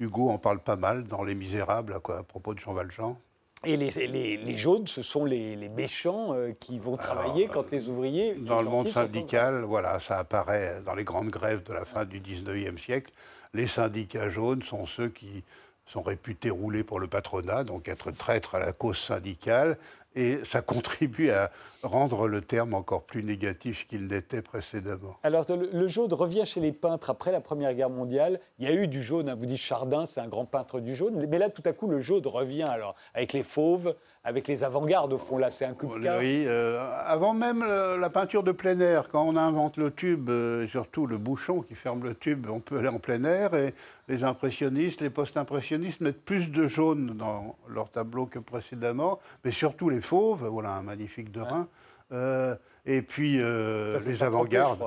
Hugo 0.00 0.30
en 0.30 0.38
parle 0.38 0.58
pas 0.58 0.76
mal 0.76 1.04
dans 1.04 1.22
Les 1.22 1.34
Misérables, 1.34 1.94
à, 1.94 2.00
quoi, 2.00 2.18
à 2.18 2.22
propos 2.22 2.54
de 2.54 2.58
Jean 2.58 2.72
Valjean. 2.72 3.16
Et 3.64 3.76
les, 3.76 3.90
les, 4.38 4.56
jaunes, 4.56 4.88
ce 4.88 5.02
sont 5.02 5.24
les, 5.24 5.68
méchants 5.68 6.34
euh, 6.34 6.50
qui 6.58 6.80
vont 6.80 6.96
travailler 6.96 7.46
quand 7.46 7.70
les 7.70 7.88
ouvriers... 7.88 8.34
Dans 8.34 8.60
le 8.60 8.68
monde 8.68 8.88
syndical, 8.88 9.62
voilà, 9.62 10.00
ça 10.00 10.18
apparaît 10.18 10.82
dans 10.84 10.96
les 10.96 11.04
grandes 11.04 11.30
grèves 11.30 11.62
de 11.62 11.72
la 11.72 11.84
fin 11.84 12.04
du 12.04 12.20
19e 12.20 12.76
siècle. 12.76 13.12
Les 13.54 13.68
syndicats 13.68 14.30
jaunes 14.30 14.62
sont 14.62 14.86
ceux 14.86 15.08
qui 15.08 15.44
sont 15.86 16.02
réputés 16.02 16.50
rouler 16.50 16.84
pour 16.84 17.00
le 17.00 17.06
patronat, 17.06 17.64
donc 17.64 17.88
être 17.88 18.10
traîtres 18.12 18.54
à 18.54 18.58
la 18.58 18.72
cause 18.72 18.98
syndicale, 18.98 19.76
et 20.14 20.38
ça 20.44 20.62
contribue 20.62 21.30
à 21.30 21.50
rendre 21.82 22.28
le 22.28 22.40
terme 22.40 22.74
encore 22.74 23.02
plus 23.02 23.22
négatif 23.22 23.86
qu'il 23.88 24.06
n'était 24.06 24.40
précédemment. 24.40 25.16
Alors 25.22 25.44
le, 25.50 25.88
jaune 25.88 26.12
revient 26.14 26.46
chez 26.46 26.60
les 26.60 26.72
peintres 26.72 27.10
après 27.10 27.32
la 27.32 27.40
Première 27.40 27.74
Guerre 27.74 27.90
mondiale. 27.90 28.40
Il 28.58 28.66
y 28.66 28.68
a 28.68 28.74
eu 28.74 28.88
du 28.88 29.02
jaune, 29.02 29.28
hein, 29.28 29.34
vous 29.34 29.46
dites 29.46 29.58
Chardin, 29.58 30.06
c'est 30.06 30.20
un 30.20 30.28
grand 30.28 30.46
peintre 30.46 30.80
du 30.80 30.94
jaune, 30.94 31.26
mais 31.28 31.38
là 31.38 31.50
tout 31.50 31.62
à 31.66 31.72
coup 31.72 31.88
le 31.88 32.00
jaune 32.00 32.26
revient 32.26 32.62
alors 32.62 32.94
avec 33.14 33.32
les 33.32 33.42
fauves, 33.42 33.94
avec 34.24 34.48
les 34.48 34.64
avant-gardes 34.64 35.12
au 35.12 35.18
fond 35.18 35.38
là, 35.38 35.50
c'est 35.50 35.64
un 35.64 35.74
coup 35.74 35.86
de 35.98 36.02
cœur. 36.02 36.18
Oui, 36.20 36.44
euh, 36.46 36.80
avant 37.04 37.34
même 37.34 37.64
la 37.64 38.10
peinture 38.10 38.42
de 38.42 38.52
plein 38.52 38.78
air, 38.80 39.08
quand 39.08 39.22
on 39.22 39.36
invente 39.36 39.76
le 39.76 39.90
tube, 39.90 40.30
euh, 40.30 40.66
surtout 40.68 41.06
le 41.06 41.18
bouchon 41.18 41.62
qui 41.62 41.74
ferme 41.74 42.04
le 42.04 42.14
tube, 42.14 42.46
on 42.48 42.60
peut 42.60 42.78
aller 42.78 42.88
en 42.88 42.98
plein 42.98 43.24
air 43.24 43.54
et 43.54 43.74
les 44.08 44.24
impressionnistes, 44.24 45.00
les 45.00 45.10
post-impressionnistes 45.10 46.00
mettent 46.00 46.24
plus 46.24 46.50
de 46.50 46.66
jaune 46.66 47.14
dans 47.16 47.56
leur 47.68 47.90
tableau 47.90 48.26
que 48.26 48.38
précédemment, 48.38 49.18
mais 49.44 49.50
surtout 49.50 49.88
les 49.88 50.00
fauves, 50.00 50.46
voilà 50.46 50.70
un 50.70 50.82
magnifique 50.82 51.32
de 51.32 51.40
Rhin. 51.40 51.68
Euh, 52.12 52.54
et 52.84 53.00
puis 53.00 53.40
euh, 53.40 53.98
les 54.06 54.22
avant-gardes. 54.22 54.84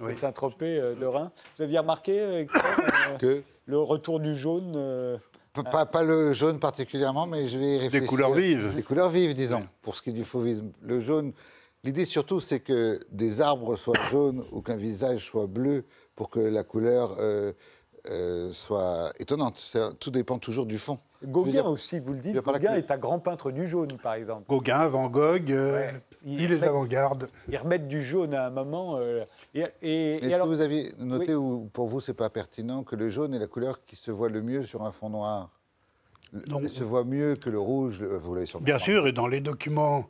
Oui. 0.00 0.14
Saint-Tropez 0.14 0.78
euh, 0.78 0.94
de 0.94 1.06
Rhin. 1.06 1.32
Vous 1.56 1.64
aviez 1.64 1.78
remarqué 1.78 2.46
que 3.18 3.42
le 3.66 3.78
retour 3.78 4.20
du 4.20 4.34
jaune 4.34 5.18
pas, 5.52 6.02
le 6.02 6.32
jaune 6.32 6.58
particulièrement, 6.58 7.26
mais 7.26 7.46
je 7.46 7.58
vais 7.58 7.78
réfléchir. 7.78 8.00
Des 8.00 8.06
couleurs 8.06 8.34
vives. 8.34 8.74
Des 8.74 8.82
couleurs 8.82 9.08
vives, 9.08 9.34
disons, 9.34 9.66
pour 9.82 9.96
ce 9.96 10.02
qui 10.02 10.10
est 10.10 10.14
du 10.14 10.24
fauvisme. 10.24 10.72
Le 10.80 11.00
jaune, 11.00 11.32
l'idée 11.84 12.04
surtout, 12.04 12.40
c'est 12.40 12.60
que 12.60 13.00
des 13.10 13.40
arbres 13.40 13.76
soient 13.76 13.94
jaunes 14.10 14.44
ou 14.52 14.62
qu'un 14.62 14.76
visage 14.76 15.24
soit 15.24 15.46
bleu 15.46 15.84
pour 16.14 16.30
que 16.30 16.40
la 16.40 16.64
couleur 16.64 17.16
euh, 17.18 17.52
soit 18.52 19.12
étonnante. 19.18 19.76
Tout 19.98 20.10
dépend 20.10 20.38
toujours 20.38 20.66
du 20.66 20.78
fond. 20.78 20.98
Gauguin 21.22 21.64
aussi, 21.64 21.98
vous 22.00 22.14
le 22.14 22.20
dites. 22.20 22.36
Gauguin 22.36 22.74
est 22.74 22.90
un 22.90 22.96
grand 22.96 23.18
peintre 23.18 23.50
du 23.50 23.68
jaune, 23.68 23.98
par 24.02 24.14
exemple. 24.14 24.44
Gauguin, 24.48 24.88
Van 24.88 25.08
Gogh, 25.08 25.50
euh, 25.50 25.92
il, 26.24 26.48
les 26.48 26.64
avant-garde. 26.64 27.28
Ils 27.48 27.58
remettent 27.58 27.88
du 27.88 28.02
jaune 28.02 28.32
à 28.32 28.46
un 28.46 28.50
moment. 28.50 28.96
Euh, 28.96 29.24
et, 29.54 30.16
Est-ce 30.16 30.36
que 30.36 30.46
vous 30.46 30.60
avez 30.60 30.92
noté, 30.98 31.34
ou 31.34 31.68
pour 31.72 31.88
vous, 31.88 32.00
c'est 32.00 32.14
pas 32.14 32.30
pertinent, 32.30 32.84
que 32.84 32.96
le 32.96 33.10
jaune 33.10 33.34
est 33.34 33.38
la 33.38 33.46
couleur 33.46 33.84
qui 33.84 33.96
se 33.96 34.10
voit 34.10 34.30
le 34.30 34.40
mieux 34.40 34.64
sur 34.64 34.82
un 34.82 34.92
fond 34.92 35.10
noir? 35.10 35.50
Non. 36.48 36.60
Il 36.62 36.70
se 36.70 36.84
voit 36.84 37.04
mieux 37.04 37.36
que 37.36 37.50
le 37.50 37.58
rouge, 37.58 38.02
vous 38.02 38.36
Bien 38.60 38.78
sûr, 38.78 39.06
et 39.06 39.12
dans 39.12 39.26
les 39.26 39.40
documents 39.40 40.08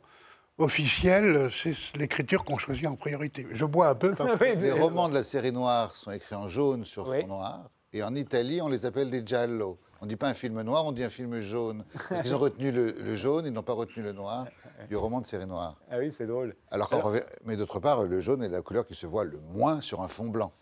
officielle, 0.59 1.49
c'est 1.51 1.73
l'écriture 1.97 2.45
qu'on 2.45 2.57
choisit 2.57 2.85
en 2.85 2.95
priorité. 2.95 3.47
Je 3.51 3.65
bois 3.65 3.89
un 3.89 3.95
peu. 3.95 4.13
les 4.39 4.71
romans 4.71 5.09
de 5.09 5.15
la 5.15 5.23
série 5.23 5.51
noire 5.51 5.95
sont 5.95 6.11
écrits 6.11 6.35
en 6.35 6.47
jaune 6.47 6.85
sur 6.85 7.07
fond 7.07 7.27
noir. 7.27 7.69
Et 7.93 8.03
en 8.03 8.15
Italie, 8.15 8.61
on 8.61 8.69
les 8.69 8.85
appelle 8.85 9.09
des 9.09 9.25
giallo. 9.25 9.77
On 9.99 10.05
ne 10.05 10.09
dit 10.09 10.15
pas 10.15 10.29
un 10.29 10.33
film 10.33 10.61
noir, 10.61 10.85
on 10.85 10.91
dit 10.91 11.03
un 11.03 11.09
film 11.09 11.41
jaune. 11.41 11.83
Ils 12.25 12.33
ont 12.33 12.39
retenu 12.39 12.71
le, 12.71 13.15
jaune, 13.15 13.45
ils 13.45 13.51
n'ont 13.51 13.61
pas 13.61 13.73
retenu 13.73 14.01
le 14.01 14.13
noir 14.13 14.47
du 14.89 14.95
roman 14.95 15.21
de 15.21 15.27
série 15.27 15.45
noire. 15.45 15.77
Ah 15.91 15.99
oui, 15.99 16.11
c'est 16.11 16.25
drôle. 16.25 16.55
Alors, 16.71 16.89
Mais 17.45 17.55
d'autre 17.55 17.79
part, 17.79 18.03
le 18.03 18.21
jaune 18.21 18.41
est 18.41 18.49
la 18.49 18.61
couleur 18.61 18.85
qui 18.87 18.95
se 18.95 19.05
voit 19.05 19.25
le 19.25 19.37
moins 19.51 19.81
sur 19.81 20.01
un 20.01 20.07
fond 20.07 20.29
blanc. 20.29 20.53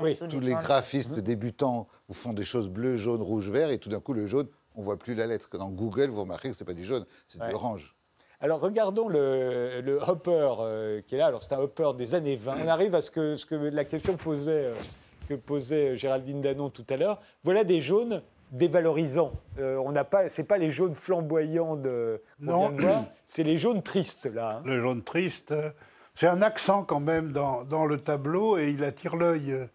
Oui. 0.00 0.18
Tous 0.30 0.40
les 0.40 0.52
graphistes 0.52 1.18
mmh. 1.18 1.20
débutants 1.20 1.88
vous 2.08 2.14
font 2.14 2.32
des 2.32 2.44
choses 2.44 2.68
bleues, 2.68 2.96
jaune, 2.96 3.20
rouge, 3.20 3.50
vert, 3.50 3.70
et 3.70 3.78
tout 3.78 3.88
d'un 3.88 4.00
coup, 4.00 4.12
le 4.14 4.26
jaune, 4.26 4.48
on 4.76 4.80
ne 4.80 4.84
voit 4.84 4.96
plus 4.96 5.14
la 5.14 5.26
lettre. 5.26 5.50
Dans 5.58 5.70
Google, 5.70 6.08
vous 6.08 6.22
remarquez 6.22 6.50
que 6.50 6.54
ce 6.56 6.62
n'est 6.62 6.66
pas 6.66 6.74
du 6.74 6.84
jaune, 6.84 7.04
c'est 7.26 7.40
du 7.40 7.52
orange. 7.52 7.94
Alors 8.40 8.60
regardons 8.60 9.08
le, 9.08 9.98
hopper 10.06 10.54
euh, 10.60 11.02
qui 11.02 11.16
est 11.16 11.18
là. 11.18 11.26
Alors 11.26 11.42
c'est 11.42 11.52
un 11.52 11.58
hopper 11.58 11.90
des 11.96 12.14
années 12.14 12.36
20. 12.36 12.58
On 12.64 12.68
arrive 12.68 12.94
à 12.94 13.02
ce 13.02 13.10
que, 13.10 13.36
ce 13.36 13.44
que 13.44 13.56
la 13.56 13.84
question 13.84 14.16
posait, 14.16 14.66
euh, 14.66 14.74
que 15.28 15.34
posait 15.34 15.96
Géraldine 15.96 16.40
Danon 16.40 16.70
tout 16.70 16.86
à 16.88 16.96
l'heure. 16.96 17.20
Voilà 17.44 17.64
des 17.64 17.80
jaunes 17.80 18.22
dévalorisants. 18.50 19.32
Euh, 19.58 19.76
on 19.76 19.92
n'a 19.92 20.04
pas, 20.04 20.28
c'est 20.28 20.44
pas 20.44 20.58
les 20.58 20.70
jaunes 20.70 20.94
flamboyants 20.94 21.76
de 21.76 22.22
non, 22.40 22.74
c'est 23.24 23.42
les 23.42 23.56
jaunes 23.56 23.82
tristes 23.82 24.26
là. 24.26 24.58
Hein. 24.58 24.62
Le 24.64 24.80
jaune 24.80 25.02
triste, 25.02 25.52
euh, 25.52 25.70
c'est 26.14 26.28
un 26.28 26.40
accent 26.40 26.82
quand 26.82 27.00
même 27.00 27.32
dans, 27.32 27.64
dans, 27.64 27.84
le 27.84 27.98
tableau 27.98 28.58
et 28.58 28.70
il 28.70 28.82
attire 28.84 29.16
l'œil. 29.16 29.52
Euh, 29.52 29.66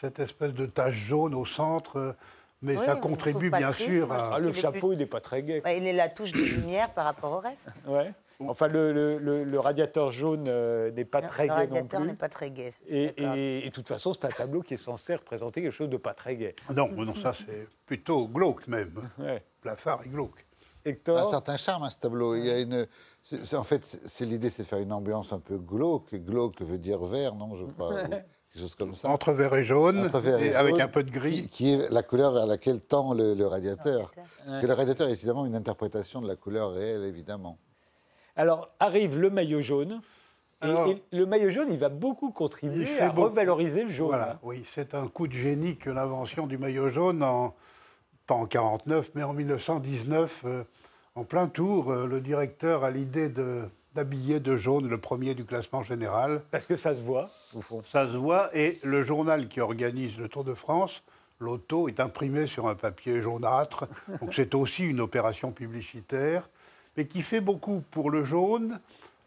cette 0.00 0.20
espèce 0.20 0.54
de 0.54 0.66
tache 0.66 0.94
jaune 0.94 1.34
au 1.34 1.44
centre. 1.44 2.14
Mais 2.62 2.76
ça 2.76 2.94
contribue 2.94 3.50
bien 3.50 3.72
sûr 3.72 4.12
à. 4.12 4.34
Ah, 4.34 4.38
le 4.38 4.52
chapeau, 4.52 4.92
il 4.92 4.98
n'est 4.98 5.06
pas 5.06 5.20
très 5.20 5.42
gai. 5.42 5.62
il 5.76 5.86
est 5.86 5.92
la 5.92 6.08
touche 6.08 6.32
de 6.32 6.42
lumière 6.42 6.90
par 6.90 7.06
rapport 7.06 7.32
au 7.32 7.38
reste. 7.38 7.70
Ouais. 7.86 8.12
Enfin, 8.48 8.68
le, 8.68 9.58
radiateur 9.58 10.10
jaune 10.10 10.44
n'est 10.44 11.04
pas 11.04 11.22
très 11.22 11.48
gai 11.48 11.54
non 11.54 11.56
plus. 11.56 11.66
Le 11.66 11.74
radiateur 11.74 12.00
n'est 12.00 12.14
pas 12.14 12.28
très 12.28 12.50
gai. 12.50 12.70
Et, 12.88 13.12
de 13.64 13.70
toute 13.70 13.88
façon, 13.88 14.12
c'est 14.12 14.24
un 14.24 14.30
tableau 14.30 14.62
qui 14.62 14.74
est 14.74 14.82
censé 14.82 15.14
représenter 15.14 15.62
quelque 15.62 15.72
chose 15.72 15.90
de 15.90 15.96
pas 15.96 16.14
très 16.14 16.36
gai. 16.36 16.54
Non, 16.74 16.88
non 16.92 17.14
ça 17.14 17.32
c'est 17.34 17.68
plutôt 17.86 18.26
glauque 18.28 18.66
même. 18.66 18.94
Ouais. 19.18 19.44
Plafard 19.60 20.00
et 20.06 20.08
glauque. 20.08 20.46
Hector 20.84 21.18
Un 21.18 21.30
certain 21.30 21.56
charme, 21.56 21.82
à 21.82 21.90
ce 21.90 21.98
tableau. 21.98 22.34
Il 22.36 22.46
y 22.46 22.50
a 22.50 22.58
une... 22.60 22.86
en 23.52 23.62
fait, 23.62 23.84
c'est 23.84 24.24
l'idée, 24.24 24.48
c'est 24.48 24.62
de 24.62 24.68
faire 24.68 24.78
une 24.78 24.92
ambiance 24.92 25.32
un 25.32 25.40
peu 25.40 25.58
glauque. 25.58 26.14
Glauque 26.14 26.62
veut 26.62 26.78
dire 26.78 27.04
vert, 27.04 27.34
non, 27.34 27.54
je 27.54 27.64
crois. 27.64 28.00
quelque 28.02 28.24
chose 28.54 28.74
comme 28.74 28.94
ça. 28.94 29.08
Entre 29.08 29.32
vert 29.32 29.54
et 29.54 29.64
jaune, 29.64 30.10
et 30.24 30.54
avec 30.54 30.80
un 30.80 30.88
peu 30.88 31.04
de 31.04 31.10
gris. 31.10 31.48
Qui, 31.48 31.72
est 31.72 31.90
la 31.90 32.02
couleur 32.02 32.32
vers 32.32 32.46
laquelle 32.46 32.80
tend 32.80 33.12
le, 33.14 33.46
radiateur. 33.46 34.10
Parce 34.46 34.62
que 34.62 34.66
le 34.66 34.72
radiateur 34.72 35.08
est 35.08 35.12
évidemment 35.12 35.44
une 35.44 35.54
interprétation 35.54 36.22
de 36.22 36.28
la 36.28 36.36
couleur 36.36 36.72
réelle, 36.72 37.04
évidemment. 37.04 37.58
Alors 38.36 38.70
arrive 38.80 39.18
le 39.18 39.30
maillot 39.30 39.60
jaune. 39.60 40.00
et, 40.62 41.02
le 41.12 41.26
maillot 41.26 41.50
jaune, 41.50 41.68
il 41.70 41.78
va 41.78 41.88
beaucoup 41.88 42.30
contribuer 42.30 43.00
à 43.00 43.10
revaloriser 43.10 43.84
le 43.84 43.90
jaune. 43.90 44.08
Voilà, 44.08 44.38
oui, 44.42 44.64
c'est 44.74 44.94
un 44.94 45.08
coup 45.08 45.26
de 45.26 45.32
génie 45.32 45.76
que 45.76 45.90
l'invention 45.90 46.46
du 46.46 46.58
maillot 46.58 46.90
jaune, 46.90 47.22
en, 47.22 47.54
pas 48.26 48.34
en 48.34 48.46
49, 48.46 49.10
mais 49.14 49.22
en 49.22 49.32
1919, 49.32 50.42
euh, 50.44 50.62
en 51.14 51.24
plein 51.24 51.48
tour, 51.48 51.90
euh, 51.90 52.06
le 52.06 52.20
directeur 52.20 52.84
a 52.84 52.90
l'idée 52.90 53.32
d'habiller 53.94 54.38
de 54.38 54.56
jaune 54.56 54.88
le 54.88 54.98
premier 54.98 55.34
du 55.34 55.44
classement 55.44 55.82
général. 55.82 56.42
Parce 56.50 56.66
que 56.66 56.76
ça 56.76 56.94
se 56.94 57.00
voit, 57.00 57.30
au 57.54 57.60
fond. 57.60 57.82
Ça 57.90 58.06
se 58.06 58.16
voit, 58.16 58.56
et 58.56 58.78
le 58.84 59.02
journal 59.02 59.48
qui 59.48 59.60
organise 59.60 60.18
le 60.18 60.28
Tour 60.28 60.44
de 60.44 60.54
France, 60.54 61.02
l'auto, 61.40 61.88
est 61.88 62.00
imprimé 62.00 62.46
sur 62.46 62.68
un 62.68 62.74
papier 62.74 63.20
jaunâtre. 63.22 63.88
donc 64.20 64.34
c'est 64.34 64.54
aussi 64.54 64.84
une 64.84 65.00
opération 65.00 65.50
publicitaire 65.50 66.48
mais 67.00 67.06
qui 67.06 67.22
fait 67.22 67.40
beaucoup 67.40 67.82
pour 67.90 68.10
le 68.10 68.24
jaune. 68.24 68.78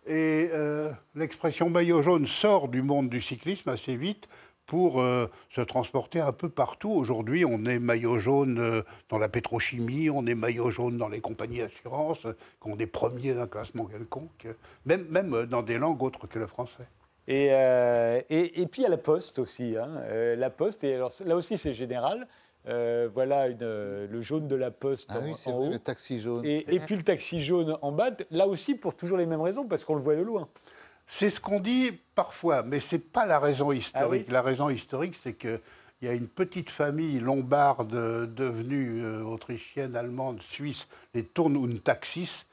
Et 0.05 0.49
euh, 0.53 0.91
l'expression 1.15 1.71
maillot 1.71 2.03
jaune 2.03 2.27
sort 2.27 2.67
du 2.67 2.83
monde 2.83 3.09
du 3.09 3.19
cyclisme 3.19 3.67
assez 3.69 3.95
vite 3.95 4.27
pour 4.67 5.01
euh, 5.01 5.25
se 5.49 5.61
transporter 5.61 6.19
un 6.19 6.33
peu 6.33 6.49
partout. 6.49 6.91
Aujourd'hui, 6.91 7.45
on 7.45 7.65
est 7.65 7.79
maillot 7.79 8.19
jaune 8.19 8.59
euh, 8.59 8.83
dans 9.09 9.17
la 9.17 9.27
pétrochimie, 9.27 10.11
on 10.11 10.27
est 10.27 10.35
maillot 10.35 10.69
jaune 10.69 10.99
dans 10.99 11.09
les 11.09 11.19
compagnies 11.19 11.59
d'assurance, 11.59 12.27
qu'on 12.59 12.77
est 12.77 12.85
premier 12.85 13.33
d'un 13.33 13.47
classement 13.47 13.85
quelconque, 13.85 14.45
même, 14.85 15.07
même 15.09 15.47
dans 15.47 15.63
des 15.63 15.79
langues 15.79 16.03
autres 16.03 16.27
que 16.27 16.37
le 16.37 16.45
français. 16.45 16.87
Et, 17.27 17.47
et, 17.47 18.61
et, 18.61 18.67
puis 18.67 18.85
à 18.85 18.89
la 18.89 18.97
poste 18.97 19.39
aussi. 19.39 19.77
Hein. 19.77 20.03
la 20.35 20.49
poste, 20.51 20.83
et 20.83 20.93
alors 20.93 21.13
là 21.25 21.35
aussi 21.37 21.57
c'est 21.57 21.73
général, 21.73 22.27
euh, 22.67 23.09
voilà 23.13 23.49
le 23.49 24.21
jaune 24.21 24.47
de 24.47 24.55
la 24.55 24.71
poste 24.71 25.09
ah 25.11 25.19
oui, 25.21 25.33
en, 25.45 25.51
haut. 25.51 25.69
le 25.69 25.79
taxi 25.79 26.19
jaune. 26.19 26.45
Et, 26.45 26.79
puis 26.85 26.95
le 26.95 27.03
taxi 27.03 27.41
jaune 27.41 27.77
en 27.81 27.91
bas, 27.91 28.11
là 28.31 28.47
aussi 28.47 28.75
pour 28.75 28.95
toujours 28.95 29.17
les 29.17 29.25
mêmes 29.25 29.41
raisons, 29.41 29.67
parce 29.67 29.83
qu'on 29.83 29.95
le 29.95 30.01
voit 30.01 30.15
de 30.15 30.21
loin. 30.21 30.47
C'est 31.05 31.29
ce 31.29 31.41
qu'on 31.41 31.59
dit 31.59 31.99
parfois, 32.15 32.63
mais 32.63 32.79
ce 32.79 32.95
n'est 32.95 33.01
pas 33.01 33.25
la 33.25 33.39
raison 33.39 33.71
historique. 33.71 34.25
Ah 34.29 34.33
la 34.33 34.41
raison 34.41 34.69
historique, 34.69 35.17
c'est 35.21 35.33
qu'il 35.33 35.59
y 36.01 36.07
a 36.07 36.13
une 36.13 36.29
petite 36.29 36.69
famille 36.69 37.19
lombarde 37.19 37.91
devenue 38.33 39.03
euh, 39.03 39.23
autrichienne, 39.23 39.97
allemande, 39.97 40.41
suisse, 40.41 40.87
les 41.13 41.25
Turn 41.25 41.79
Taxis, 41.79 42.45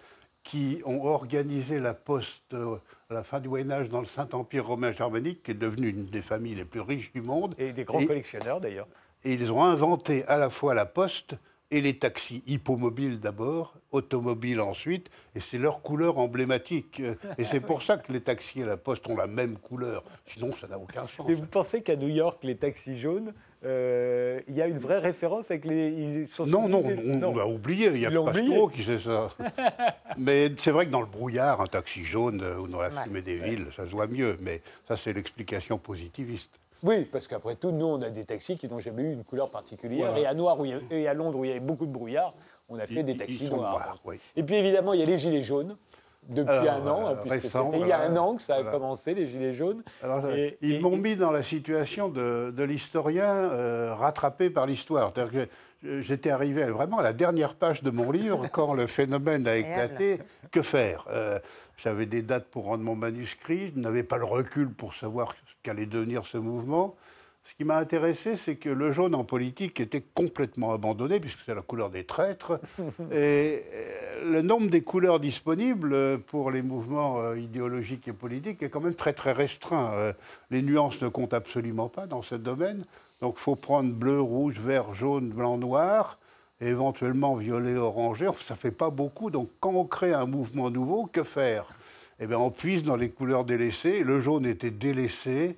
qui 0.42 0.80
ont 0.84 1.04
organisé 1.04 1.78
la 1.78 1.94
poste 1.94 2.54
euh, 2.54 2.76
à 3.08 3.14
la 3.14 3.22
fin 3.22 3.38
du 3.38 3.48
Moyen 3.48 3.70
Âge 3.70 3.88
dans 3.88 4.00
le 4.00 4.06
Saint-Empire 4.06 4.66
romain 4.66 4.90
germanique, 4.90 5.44
qui 5.44 5.52
est 5.52 5.54
devenue 5.54 5.90
une 5.90 6.06
des 6.06 6.22
familles 6.22 6.56
les 6.56 6.64
plus 6.64 6.80
riches 6.80 7.12
du 7.12 7.22
monde. 7.22 7.54
Et 7.56 7.72
des 7.72 7.84
grands 7.84 8.04
collectionneurs 8.04 8.60
d'ailleurs. 8.60 8.88
Et 9.24 9.34
ils 9.34 9.52
ont 9.52 9.62
inventé 9.62 10.24
à 10.26 10.36
la 10.38 10.50
fois 10.50 10.74
la 10.74 10.86
poste 10.86 11.36
et 11.70 11.80
les 11.80 11.96
taxis 11.98 12.42
hippomobiles 12.46 13.20
d'abord, 13.20 13.74
automobiles 13.92 14.60
ensuite, 14.60 15.08
et 15.36 15.40
c'est 15.40 15.58
leur 15.58 15.82
couleur 15.82 16.18
emblématique. 16.18 17.00
Et 17.38 17.44
c'est 17.44 17.60
pour 17.60 17.82
ça 17.82 17.96
que 17.96 18.12
les 18.12 18.20
taxis 18.20 18.60
et 18.60 18.64
la 18.64 18.76
poste 18.76 19.06
ont 19.08 19.16
la 19.16 19.28
même 19.28 19.56
couleur. 19.56 20.02
Sinon, 20.26 20.50
ça 20.60 20.66
n'a 20.66 20.78
aucun 20.78 21.06
sens. 21.06 21.28
Et 21.28 21.34
vous 21.34 21.46
pensez 21.46 21.82
qu'à 21.82 21.96
New 21.96 22.08
York, 22.08 22.42
les 22.42 22.56
taxis 22.56 22.98
jaunes, 22.98 23.32
euh, 23.64 24.40
il 24.48 24.54
y 24.54 24.62
a 24.62 24.66
une 24.66 24.78
vraie 24.78 24.98
référence 24.98 25.50
avec 25.50 25.64
les. 25.64 25.88
Ils 25.90 26.28
sont 26.28 26.46
non, 26.46 26.66
non, 26.66 26.82
on, 26.82 27.36
l'a 27.36 27.46
oublié. 27.46 27.90
Il 27.92 28.00
y 28.00 28.06
a 28.06 28.10
pas 28.10 28.32
trop 28.32 28.68
qui 28.68 28.82
sait 28.82 28.98
ça. 28.98 29.28
mais 30.18 30.50
c'est 30.58 30.70
vrai 30.70 30.86
que 30.86 30.90
dans 30.90 31.02
le 31.02 31.06
brouillard, 31.06 31.60
un 31.60 31.66
taxi 31.66 32.04
jaune 32.04 32.42
ou 32.58 32.66
dans 32.66 32.80
la 32.80 32.90
fumée 32.90 33.22
des 33.22 33.36
villes, 33.36 33.66
ça 33.76 33.84
se 33.84 33.90
voit 33.90 34.06
mieux. 34.06 34.36
Mais 34.40 34.62
ça, 34.88 34.96
c'est 34.96 35.12
l'explication 35.12 35.78
positiviste. 35.78 36.50
Oui, 36.82 37.04
parce 37.04 37.28
qu'après 37.28 37.56
tout, 37.56 37.72
nous, 37.72 37.86
on 37.86 38.02
a 38.02 38.10
des 38.10 38.24
taxis 38.24 38.56
qui 38.56 38.68
n'ont 38.68 38.80
jamais 38.80 39.02
eu 39.02 39.12
une 39.12 39.24
couleur 39.24 39.50
particulière. 39.50 40.16
Et, 40.16 40.26
à 40.26 40.34
Noir, 40.34 40.58
et 40.90 41.08
à 41.08 41.14
Londres, 41.14 41.38
où 41.38 41.44
il 41.44 41.48
y 41.48 41.50
avait 41.50 41.60
beaucoup 41.60 41.86
de 41.86 41.92
brouillard, 41.92 42.34
on 42.68 42.78
a 42.78 42.86
fait 42.86 43.02
des 43.02 43.16
taxis 43.16 43.50
noirs. 43.50 43.98
Et 44.36 44.42
puis 44.42 44.56
évidemment, 44.56 44.92
il 44.92 45.00
y 45.00 45.02
a 45.02 45.06
les 45.06 45.18
gilets 45.18 45.42
jaunes 45.42 45.76
depuis 46.28 46.68
un 46.68 46.86
an, 46.86 47.08
euh, 47.08 47.38
c'était 47.40 47.80
il 47.80 47.86
y 47.86 47.92
a 47.92 48.02
un 48.02 48.16
an 48.16 48.36
que 48.36 48.42
ça 48.42 48.56
a 48.56 48.62
commencé, 48.62 49.14
les 49.14 49.26
Gilets 49.26 49.54
jaunes. 49.54 49.82
ils 50.60 50.80
m'ont 50.80 50.96
mis 50.96 51.16
dans 51.16 51.30
la 51.30 51.42
situation 51.42 52.08
de, 52.08 52.62
l'historien 52.62 53.26
euh, 53.26 53.94
rattrapé 53.94 54.50
par 54.50 54.66
l'histoire. 54.66 55.12
J'étais 55.82 56.30
arrivé 56.30 56.64
vraiment 56.64 56.98
à 56.98 57.02
la 57.02 57.14
dernière 57.14 57.54
page 57.54 57.82
de 57.82 57.90
mon 57.90 58.10
livre 58.10 58.46
quand 58.52 58.74
le 58.74 58.86
phénomène 58.86 59.48
a 59.48 59.56
éclaté. 59.56 60.18
Que 60.52 60.62
faire? 60.62 61.06
Euh, 61.10 61.38
J'avais 61.78 62.06
des 62.06 62.22
dates 62.22 62.46
pour 62.46 62.64
rendre 62.64 62.84
mon 62.84 62.96
manuscrit, 62.96 63.72
je 63.74 63.80
n'avais 63.80 64.02
pas 64.02 64.18
le 64.18 64.24
recul 64.24 64.68
pour 64.68 64.94
savoir 64.94 65.34
qu'allait 65.62 65.86
devenir 65.86 66.26
ce 66.26 66.38
mouvement. 66.38 66.96
Ce 67.50 67.56
qui 67.56 67.64
m'a 67.64 67.78
intéressé, 67.78 68.36
c'est 68.36 68.56
que 68.56 68.68
le 68.68 68.92
jaune 68.92 69.14
en 69.14 69.24
politique 69.24 69.80
était 69.80 70.02
complètement 70.14 70.72
abandonné, 70.72 71.18
puisque 71.18 71.40
c'est 71.44 71.54
la 71.54 71.62
couleur 71.62 71.90
des 71.90 72.04
traîtres. 72.04 72.60
Et 73.12 73.64
euh, 73.74 74.32
le 74.32 74.42
nombre 74.42 74.70
des 74.70 74.82
couleurs 74.82 75.18
disponibles 75.18 76.20
pour 76.20 76.50
les 76.50 76.62
mouvements 76.62 77.20
euh, 77.20 77.38
idéologiques 77.38 78.06
et 78.06 78.12
politiques 78.12 78.62
est 78.62 78.68
quand 78.68 78.80
même 78.80 78.94
très 78.94 79.12
très 79.12 79.32
restreint. 79.32 79.90
Euh, 79.94 80.12
les 80.50 80.62
nuances 80.62 81.02
ne 81.02 81.08
comptent 81.08 81.34
absolument 81.34 81.88
pas 81.88 82.06
dans 82.06 82.22
ce 82.22 82.36
domaine. 82.36 82.84
Donc 83.20 83.34
il 83.38 83.42
faut 83.42 83.56
prendre 83.56 83.92
bleu, 83.92 84.20
rouge, 84.20 84.58
vert, 84.60 84.94
jaune, 84.94 85.30
blanc, 85.30 85.58
noir, 85.58 86.18
et 86.60 86.68
éventuellement 86.68 87.34
violet, 87.34 87.76
orangé. 87.76 88.26
ça 88.46 88.54
ne 88.54 88.58
fait 88.58 88.70
pas 88.70 88.90
beaucoup. 88.90 89.30
Donc 89.30 89.50
quand 89.60 89.72
on 89.72 89.84
crée 89.84 90.12
un 90.12 90.26
mouvement 90.26 90.70
nouveau, 90.70 91.06
que 91.06 91.24
faire? 91.24 91.66
Eh 92.20 92.26
bien, 92.26 92.38
on 92.38 92.50
puise 92.50 92.82
dans 92.82 92.96
les 92.96 93.08
couleurs 93.08 93.44
délaissées. 93.44 94.04
Le 94.04 94.20
jaune 94.20 94.46
était 94.46 94.70
délaissé. 94.70 95.56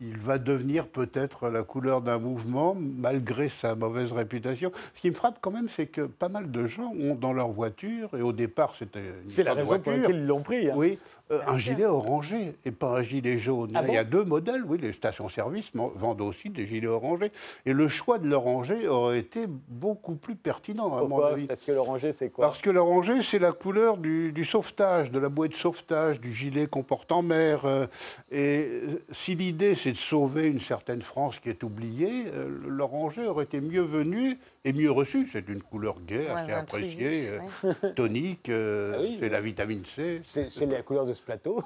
Il 0.00 0.18
va 0.18 0.38
devenir 0.38 0.88
peut-être 0.88 1.48
la 1.48 1.62
couleur 1.62 2.02
d'un 2.02 2.18
mouvement, 2.18 2.76
malgré 2.76 3.48
sa 3.48 3.74
mauvaise 3.74 4.12
réputation. 4.12 4.70
Ce 4.94 5.00
qui 5.00 5.08
me 5.08 5.14
frappe 5.14 5.38
quand 5.40 5.50
même, 5.50 5.68
c'est 5.74 5.86
que 5.86 6.02
pas 6.02 6.28
mal 6.28 6.50
de 6.50 6.66
gens 6.66 6.92
ont 7.00 7.14
dans 7.14 7.32
leur 7.32 7.48
voiture, 7.48 8.10
et 8.14 8.20
au 8.20 8.32
départ 8.32 8.74
c'était 8.76 9.14
C'est 9.24 9.44
la 9.44 9.54
raison 9.54 9.78
pour 9.78 9.92
laquelle 9.92 10.16
ils 10.16 10.26
l'ont 10.26 10.42
pris. 10.42 10.68
Hein. 10.68 10.74
Oui, 10.76 10.98
euh, 11.32 11.40
un 11.48 11.56
gilet 11.56 11.86
orangé 11.86 12.54
et 12.64 12.70
pas 12.70 12.98
un 12.98 13.02
gilet 13.02 13.38
jaune. 13.38 13.72
Ah 13.74 13.82
il 13.84 13.94
y 13.94 13.96
a 13.96 14.04
deux 14.04 14.22
modèles, 14.22 14.62
oui, 14.64 14.78
les 14.80 14.92
stations-service 14.92 15.72
vendent 15.74 16.20
aussi 16.20 16.50
des 16.50 16.68
gilets 16.68 16.86
orangés. 16.86 17.32
Et 17.64 17.72
le 17.72 17.88
choix 17.88 18.18
de 18.18 18.28
l'orangé 18.28 18.86
aurait 18.86 19.18
été 19.18 19.46
beaucoup 19.48 20.14
plus 20.14 20.36
pertinent, 20.36 20.96
à 20.96 21.02
mon 21.02 21.24
avis. 21.24 21.46
Parce 21.46 21.62
que 21.62 21.72
l'orangé, 21.72 22.12
c'est 22.12 22.30
quoi? 22.30 22.46
Parce 22.46 22.60
que 22.60 22.70
l'orangé, 22.70 23.22
c'est 23.22 23.40
la 23.40 23.50
couleur 23.50 23.96
du, 23.96 24.44
sauvetage, 24.44 25.10
de 25.10 25.18
la 25.18 25.28
bouée 25.28 25.48
de 25.48 25.54
sauvetage, 25.54 26.20
du 26.20 26.32
gilet 26.32 26.68
qu'on 26.68 26.84
porte 26.84 27.10
en 27.10 27.22
mer. 27.22 27.64
Euh, 27.64 27.86
et 28.30 28.82
si 29.10 29.34
l'idée, 29.34 29.74
c'est 29.74 29.92
de 29.92 29.96
sauver 29.96 30.46
une 30.46 30.60
certaine 30.60 31.02
France 31.02 31.40
qui 31.40 31.48
est 31.48 31.64
oubliée, 31.64 32.26
euh, 32.32 32.48
l'oranger 32.68 33.26
aurait 33.26 33.44
été 33.44 33.60
mieux 33.60 33.82
venu 33.82 34.38
et 34.64 34.72
mieux 34.72 34.92
reçu. 34.92 35.28
C'est 35.32 35.48
une 35.48 35.62
couleur 35.62 35.96
gaie, 36.06 36.28
assez 36.28 36.52
appréciée, 36.52 37.30
euh, 37.30 37.90
tonique, 37.96 38.48
ah 38.48 38.98
c'est 39.18 39.28
la 39.28 39.40
vitamine 39.40 39.82
C. 39.84 40.20
C'est 40.22 40.66
la 40.66 40.82
couleur 40.82 41.04
de 41.04 41.15
ce 41.16 41.22
plateau. 41.22 41.60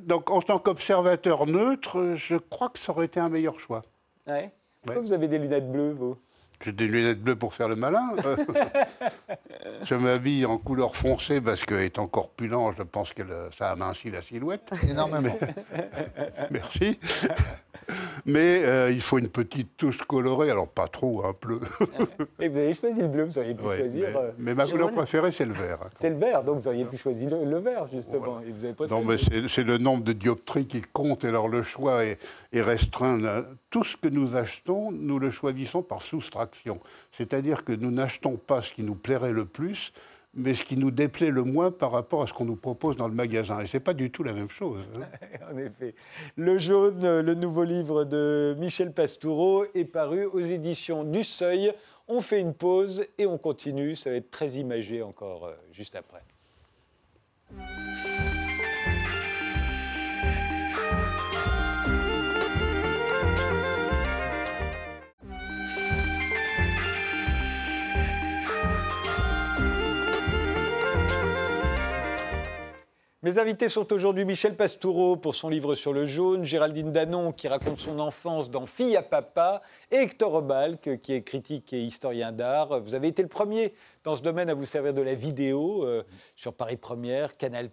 donc 0.00 0.30
en 0.30 0.42
tant 0.42 0.58
qu'observateur 0.58 1.46
neutre, 1.46 2.14
je 2.16 2.36
crois 2.36 2.68
que 2.68 2.78
ça 2.78 2.92
aurait 2.92 3.06
été 3.06 3.20
un 3.20 3.28
meilleur 3.28 3.60
choix. 3.60 3.82
Pourquoi 4.82 5.02
vous 5.02 5.12
avez 5.12 5.28
des 5.28 5.38
lunettes 5.38 5.70
bleues, 5.70 5.92
vous? 5.92 6.16
J'ai 6.64 6.72
des 6.72 6.88
lunettes 6.88 7.22
bleues 7.22 7.36
pour 7.36 7.54
faire 7.54 7.68
le 7.68 7.76
malin. 7.76 8.14
je 9.84 9.94
m'habille 9.94 10.46
en 10.46 10.58
couleur 10.58 10.96
foncée 10.96 11.40
parce 11.40 11.64
qu'étant 11.64 12.06
corpulent, 12.06 12.72
je 12.76 12.82
pense 12.82 13.12
que 13.12 13.22
ça 13.56 13.70
amincit 13.70 14.10
la 14.10 14.22
silhouette. 14.22 14.70
Énormément. 14.88 15.38
Merci. 16.50 16.98
Mais 18.24 18.64
euh, 18.64 18.90
il 18.90 19.00
faut 19.00 19.18
une 19.18 19.28
petite 19.28 19.76
touche 19.76 19.98
colorée, 19.98 20.50
alors 20.50 20.68
pas 20.68 20.88
trop, 20.88 21.24
un 21.24 21.34
bleu. 21.40 21.60
Et 22.40 22.48
vous 22.48 22.58
avez 22.58 22.74
choisi 22.74 23.00
le 23.00 23.06
bleu, 23.06 23.24
vous 23.24 23.38
auriez 23.38 23.54
pu 23.54 23.62
choisir. 23.62 24.08
Mais, 24.38 24.50
euh, 24.50 24.54
ma 24.54 24.66
couleur 24.66 24.92
préférée, 24.92 25.30
c'est 25.30 25.44
le 25.44 25.52
vert. 25.52 25.78
C'est 25.94 26.10
le 26.10 26.16
vert, 26.16 26.42
donc 26.42 26.56
vous 26.56 26.68
auriez 26.68 26.84
pu 26.84 26.96
choisir 26.96 27.30
le, 27.30 27.58
vert, 27.58 27.86
justement. 27.92 28.40
Et 28.40 28.50
vous 28.50 28.64
avez 28.64 28.74
non, 28.90 29.04
mais 29.04 29.16
c'est 29.48 29.62
le 29.62 29.78
nombre 29.78 30.02
de 30.02 30.12
dioptries 30.12 30.66
qui 30.66 30.82
compte, 30.82 31.24
et 31.24 31.28
alors 31.28 31.48
le 31.48 31.62
choix 31.62 32.04
est, 32.04 32.18
est 32.52 32.62
restreint. 32.62 33.44
Tout 33.70 33.84
ce 33.84 33.96
que 33.96 34.08
nous 34.08 34.36
achetons, 34.36 34.90
nous 34.90 35.18
le 35.18 35.30
choisissons 35.30 35.82
par 35.82 36.02
soustraction. 36.02 36.45
C'est-à-dire 37.12 37.64
que 37.64 37.72
nous 37.72 37.90
n'achetons 37.90 38.36
pas 38.36 38.62
ce 38.62 38.72
qui 38.72 38.82
nous 38.82 38.94
plairait 38.94 39.32
le 39.32 39.44
plus, 39.44 39.92
mais 40.34 40.54
ce 40.54 40.62
qui 40.62 40.76
nous 40.76 40.90
déplaît 40.90 41.30
le 41.30 41.42
moins 41.42 41.70
par 41.70 41.90
rapport 41.92 42.22
à 42.22 42.26
ce 42.26 42.32
qu'on 42.32 42.44
nous 42.44 42.56
propose 42.56 42.96
dans 42.96 43.08
le 43.08 43.14
magasin. 43.14 43.60
Et 43.60 43.66
ce 43.66 43.76
n'est 43.76 43.82
pas 43.82 43.94
du 43.94 44.10
tout 44.10 44.22
la 44.22 44.34
même 44.34 44.50
chose. 44.50 44.84
Hein. 44.94 45.06
en 45.52 45.56
effet. 45.56 45.94
Le 46.36 46.58
jaune, 46.58 47.20
le 47.20 47.34
nouveau 47.34 47.64
livre 47.64 48.04
de 48.04 48.54
Michel 48.58 48.92
Pastoureau, 48.92 49.64
est 49.74 49.86
paru 49.86 50.26
aux 50.26 50.40
éditions 50.40 51.04
du 51.04 51.24
Seuil. 51.24 51.72
On 52.06 52.20
fait 52.20 52.40
une 52.40 52.54
pause 52.54 53.04
et 53.18 53.26
on 53.26 53.38
continue. 53.38 53.96
Ça 53.96 54.10
va 54.10 54.16
être 54.16 54.30
très 54.30 54.50
imagé 54.50 55.02
encore 55.02 55.46
euh, 55.46 55.54
juste 55.72 55.96
après. 55.96 56.22
Mes 73.26 73.40
invités 73.40 73.68
sont 73.68 73.92
aujourd'hui 73.92 74.24
Michel 74.24 74.54
Pastoureau 74.54 75.16
pour 75.16 75.34
son 75.34 75.48
livre 75.48 75.74
sur 75.74 75.92
le 75.92 76.06
jaune, 76.06 76.44
Géraldine 76.44 76.92
Danon 76.92 77.32
qui 77.32 77.48
raconte 77.48 77.80
son 77.80 77.98
enfance 77.98 78.52
dans 78.52 78.66
Fille 78.66 78.96
à 78.96 79.02
papa, 79.02 79.62
et 79.90 79.96
Hector 79.96 80.32
Obalk 80.32 81.00
qui 81.02 81.12
est 81.12 81.22
critique 81.22 81.72
et 81.72 81.82
historien 81.82 82.30
d'art. 82.30 82.78
Vous 82.78 82.94
avez 82.94 83.08
été 83.08 83.22
le 83.22 83.28
premier 83.28 83.74
dans 84.06 84.14
ce 84.14 84.22
domaine 84.22 84.48
à 84.48 84.54
vous 84.54 84.66
servir 84.66 84.94
de 84.94 85.02
la 85.02 85.16
vidéo 85.16 85.84
euh, 85.84 86.04
sur 86.36 86.54
Paris 86.54 86.76
Première, 86.76 87.36
Canal+, 87.36 87.68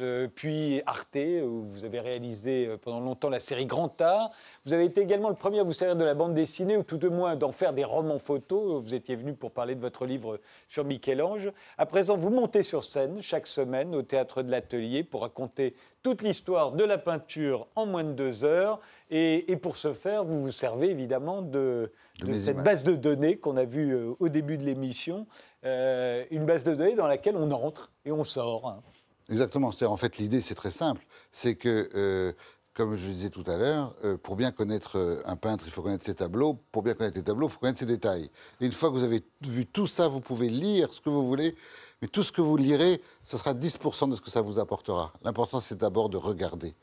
euh, 0.00 0.28
puis 0.28 0.82
Arte, 0.84 1.16
où 1.16 1.62
vous 1.62 1.86
avez 1.86 1.98
réalisé 1.98 2.66
euh, 2.66 2.76
pendant 2.76 3.00
longtemps 3.00 3.30
la 3.30 3.40
série 3.40 3.64
Grand 3.64 3.98
Art. 4.02 4.32
Vous 4.66 4.74
avez 4.74 4.84
été 4.84 5.00
également 5.00 5.30
le 5.30 5.34
premier 5.34 5.60
à 5.60 5.62
vous 5.62 5.72
servir 5.72 5.96
de 5.96 6.04
la 6.04 6.12
bande 6.12 6.34
dessinée, 6.34 6.76
ou 6.76 6.82
tout 6.82 6.98
de 6.98 7.08
moins 7.08 7.36
d'en 7.36 7.52
faire 7.52 7.72
des 7.72 7.84
romans 7.84 8.18
photos. 8.18 8.82
Vous 8.82 8.92
étiez 8.92 9.16
venu 9.16 9.32
pour 9.32 9.50
parler 9.50 9.74
de 9.74 9.80
votre 9.80 10.04
livre 10.04 10.40
sur 10.68 10.84
Michel-Ange. 10.84 11.50
À 11.78 11.86
présent, 11.86 12.18
vous 12.18 12.28
montez 12.28 12.64
sur 12.64 12.84
scène 12.84 13.22
chaque 13.22 13.46
semaine 13.46 13.94
au 13.94 14.02
Théâtre 14.02 14.42
de 14.42 14.50
l'Atelier 14.50 15.04
pour 15.04 15.22
raconter 15.22 15.74
toute 16.02 16.20
l'histoire 16.20 16.72
de 16.72 16.84
la 16.84 16.98
peinture 16.98 17.66
en 17.76 17.86
moins 17.86 18.04
de 18.04 18.12
deux 18.12 18.44
heures. 18.44 18.78
Et, 19.14 19.56
pour 19.56 19.76
ce 19.76 19.92
faire, 19.92 20.24
vous 20.24 20.40
vous 20.40 20.52
servez 20.52 20.88
évidemment 20.88 21.42
de, 21.42 21.92
cette 22.34 22.62
base 22.62 22.82
de 22.82 22.94
données 22.94 23.36
qu'on 23.36 23.58
a 23.58 23.66
vue 23.66 23.94
euh, 23.94 24.14
au 24.20 24.30
début 24.30 24.56
de 24.56 24.64
l'émission, 24.64 25.26
euh, 25.66 26.24
une 26.30 26.46
base 26.46 26.64
de 26.64 26.74
données 26.74 26.94
dans 26.94 27.06
laquelle 27.06 27.36
on 27.36 27.50
entre 27.50 27.92
et 28.06 28.10
on 28.10 28.24
sort. 28.24 28.82
Exactement. 29.28 29.70
En 29.82 29.96
fait, 29.98 30.16
l'idée, 30.16 30.40
c'est 30.40 30.54
très 30.54 30.70
simple. 30.70 31.04
C'est 31.30 31.56
que, 31.56 31.90
euh, 31.94 32.32
comme 32.72 32.96
je 32.96 33.06
le 33.06 33.12
disais 33.12 33.28
tout 33.28 33.44
à 33.48 33.58
l'heure, 33.58 33.94
pour 34.22 34.34
bien 34.34 34.50
connaître 34.50 35.22
un 35.26 35.36
peintre, 35.36 35.64
il 35.66 35.70
faut 35.70 35.82
connaître 35.82 36.06
ses 36.06 36.14
tableaux. 36.14 36.58
Pour 36.72 36.82
bien 36.82 36.94
connaître 36.94 37.18
les 37.18 37.22
tableaux, 37.22 37.48
il 37.48 37.52
faut 37.52 37.60
connaître 37.60 37.80
ses 37.80 37.86
détails. 37.86 38.30
Et 38.62 38.64
une 38.64 38.72
fois 38.72 38.88
que 38.88 38.94
vous 38.94 39.04
avez 39.04 39.22
vu 39.46 39.66
tout 39.66 39.86
ça, 39.86 40.08
vous 40.08 40.22
pouvez 40.22 40.48
lire 40.48 40.94
ce 40.94 41.02
que 41.02 41.10
vous 41.10 41.26
voulez. 41.26 41.54
Mais 42.00 42.08
tout 42.08 42.22
ce 42.22 42.32
que 42.32 42.40
vous 42.40 42.56
lirez, 42.56 43.02
ce 43.22 43.36
sera 43.36 43.52
10% 43.52 44.10
de 44.10 44.16
ce 44.16 44.22
que 44.22 44.30
ça 44.30 44.40
vous 44.40 44.58
apportera. 44.58 45.12
L'important, 45.22 45.60
c'est 45.60 45.78
d'abord 45.78 46.08
de 46.08 46.16
regarder. 46.16 46.74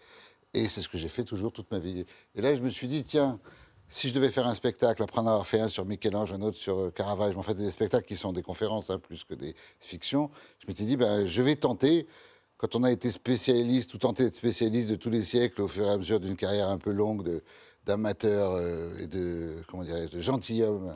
Et 0.53 0.67
c'est 0.67 0.81
ce 0.81 0.89
que 0.89 0.97
j'ai 0.97 1.09
fait 1.09 1.23
toujours 1.23 1.51
toute 1.51 1.71
ma 1.71 1.79
vie. 1.79 2.05
Et 2.35 2.41
là, 2.41 2.55
je 2.55 2.61
me 2.61 2.69
suis 2.69 2.87
dit, 2.87 3.03
tiens, 3.03 3.39
si 3.89 4.07
je 4.07 4.13
devais 4.13 4.29
faire 4.29 4.47
un 4.47 4.53
spectacle, 4.53 5.01
après 5.01 5.19
en 5.19 5.27
avoir 5.27 5.45
fait 5.45 5.59
un 5.59 5.67
sur 5.67 5.85
Michel-Ange, 5.85 6.31
un 6.31 6.41
autre 6.41 6.57
sur 6.57 6.79
euh, 6.79 6.91
Caravage, 6.91 7.35
en 7.35 7.41
fait, 7.41 7.55
des 7.55 7.71
spectacles 7.71 8.07
qui 8.07 8.15
sont 8.15 8.33
des 8.33 8.43
conférences 8.43 8.89
hein, 8.89 8.99
plus 8.99 9.23
que 9.23 9.33
des 9.33 9.55
fictions, 9.79 10.29
je 10.59 10.67
m'étais 10.67 10.85
dit, 10.85 10.95
ben, 10.95 11.25
je 11.25 11.41
vais 11.41 11.55
tenter, 11.55 12.07
quand 12.57 12.75
on 12.75 12.83
a 12.83 12.91
été 12.91 13.09
spécialiste, 13.09 13.93
ou 13.95 13.97
tenté 13.97 14.23
d'être 14.23 14.35
spécialiste 14.35 14.89
de 14.91 14.95
tous 14.95 15.09
les 15.09 15.23
siècles, 15.23 15.61
au 15.61 15.67
fur 15.67 15.85
et 15.85 15.89
à 15.89 15.97
mesure 15.97 16.19
d'une 16.19 16.35
carrière 16.35 16.69
un 16.69 16.77
peu 16.77 16.91
longue 16.91 17.41
d'amateur 17.85 18.53
euh, 18.53 18.91
et 18.99 19.07
de, 19.07 19.55
comment 19.67 19.83
dirais-je, 19.83 20.17
de 20.17 20.21
gentilhomme 20.21 20.95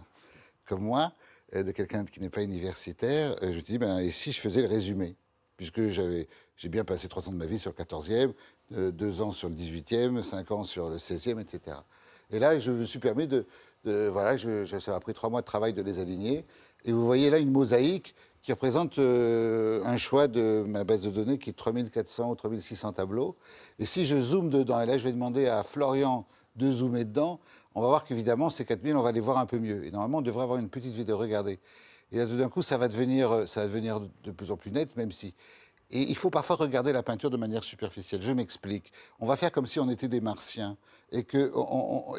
comme 0.65 0.81
moi, 0.81 1.13
euh, 1.55 1.63
de 1.63 1.71
quelqu'un 1.71 2.05
qui 2.05 2.19
n'est 2.19 2.29
pas 2.29 2.43
universitaire, 2.43 3.35
je 3.41 3.47
me 3.47 3.53
suis 3.53 3.63
dit, 3.63 3.77
ben, 3.79 3.99
et 3.99 4.11
si 4.11 4.31
je 4.31 4.39
faisais 4.39 4.61
le 4.61 4.67
résumé? 4.67 5.15
Puisque 5.57 5.89
j'avais, 5.89 6.27
j'ai 6.57 6.69
bien 6.69 6.83
passé 6.83 7.07
trois 7.07 7.27
ans 7.29 7.31
de 7.31 7.37
ma 7.37 7.45
vie 7.45 7.59
sur 7.59 7.73
le 7.77 7.83
14e, 7.83 8.33
deux 8.91 9.21
ans 9.21 9.31
sur 9.31 9.49
le 9.49 9.55
18e, 9.55 10.23
cinq 10.23 10.51
ans 10.51 10.63
sur 10.63 10.89
le 10.89 10.95
16e, 10.95 11.39
etc. 11.39 11.77
Et 12.31 12.39
là, 12.39 12.57
je 12.59 12.71
me 12.71 12.85
suis 12.85 12.99
permis 12.99 13.27
de. 13.27 13.45
voilà, 13.83 14.35
je, 14.35 14.65
ça 14.65 14.91
m'a 14.91 14.99
pris 14.99 15.13
trois 15.13 15.29
mois 15.29 15.41
de 15.41 15.45
travail 15.45 15.73
de 15.73 15.81
les 15.81 15.99
aligner. 15.99 16.45
Et 16.85 16.91
vous 16.91 17.05
voyez 17.05 17.29
là 17.29 17.37
une 17.37 17.51
mosaïque 17.51 18.15
qui 18.43 18.51
représente 18.51 18.99
euh, 18.99 19.81
un 19.85 19.95
choix 19.97 20.27
de 20.27 20.65
ma 20.67 20.83
base 20.83 21.01
de 21.01 21.09
données 21.09 21.37
qui 21.37 21.49
est 21.49 21.53
3400 21.53 22.29
ou 22.29 22.35
3600 22.35 22.93
tableaux. 22.93 23.37
Et 23.79 23.85
si 23.85 24.05
je 24.05 24.19
zoome 24.19 24.49
dedans, 24.49 24.81
et 24.81 24.85
là 24.85 24.97
je 24.97 25.03
vais 25.05 25.13
demander 25.13 25.47
à 25.47 25.63
Florian 25.63 26.25
de 26.57 26.69
zoomer 26.69 27.05
dedans, 27.05 27.39
on 27.73 27.81
va 27.81 27.87
voir 27.87 28.03
qu'évidemment 28.03 28.49
ces 28.49 28.65
4000, 28.65 28.97
on 28.97 29.01
va 29.01 29.13
les 29.13 29.21
voir 29.21 29.37
un 29.37 29.45
peu 29.45 29.57
mieux. 29.57 29.85
Et 29.85 29.91
normalement, 29.91 30.17
on 30.19 30.21
devrait 30.21 30.43
avoir 30.43 30.59
une 30.59 30.69
petite 30.69 30.93
vidéo. 30.93 31.17
Regardez. 31.17 31.59
Et 32.13 32.17
là, 32.17 32.25
tout 32.25 32.37
d'un 32.37 32.47
coup, 32.47 32.61
ça 32.61 32.77
va, 32.77 32.87
devenir, 32.87 33.49
ça 33.49 33.61
va 33.61 33.67
devenir 33.67 33.99
de 33.99 34.31
plus 34.31 34.51
en 34.51 34.55
plus 34.55 34.71
net, 34.71 34.95
même 34.95 35.11
si 35.11 35.33
et 35.93 36.01
il 36.01 36.15
faut 36.15 36.31
parfois 36.31 36.55
regarder 36.55 36.91
la 36.91 37.03
peinture 37.03 37.29
de 37.29 37.37
manière 37.37 37.63
superficielle. 37.63 38.19
Je 38.19 38.31
m'explique. 38.31 38.91
On 39.19 39.27
va 39.27 39.35
faire 39.35 39.51
comme 39.51 39.67
si 39.67 39.79
on 39.79 39.87
était 39.89 40.07
des 40.07 40.21
martiens. 40.21 40.75
Et, 41.11 41.23
que 41.23 41.51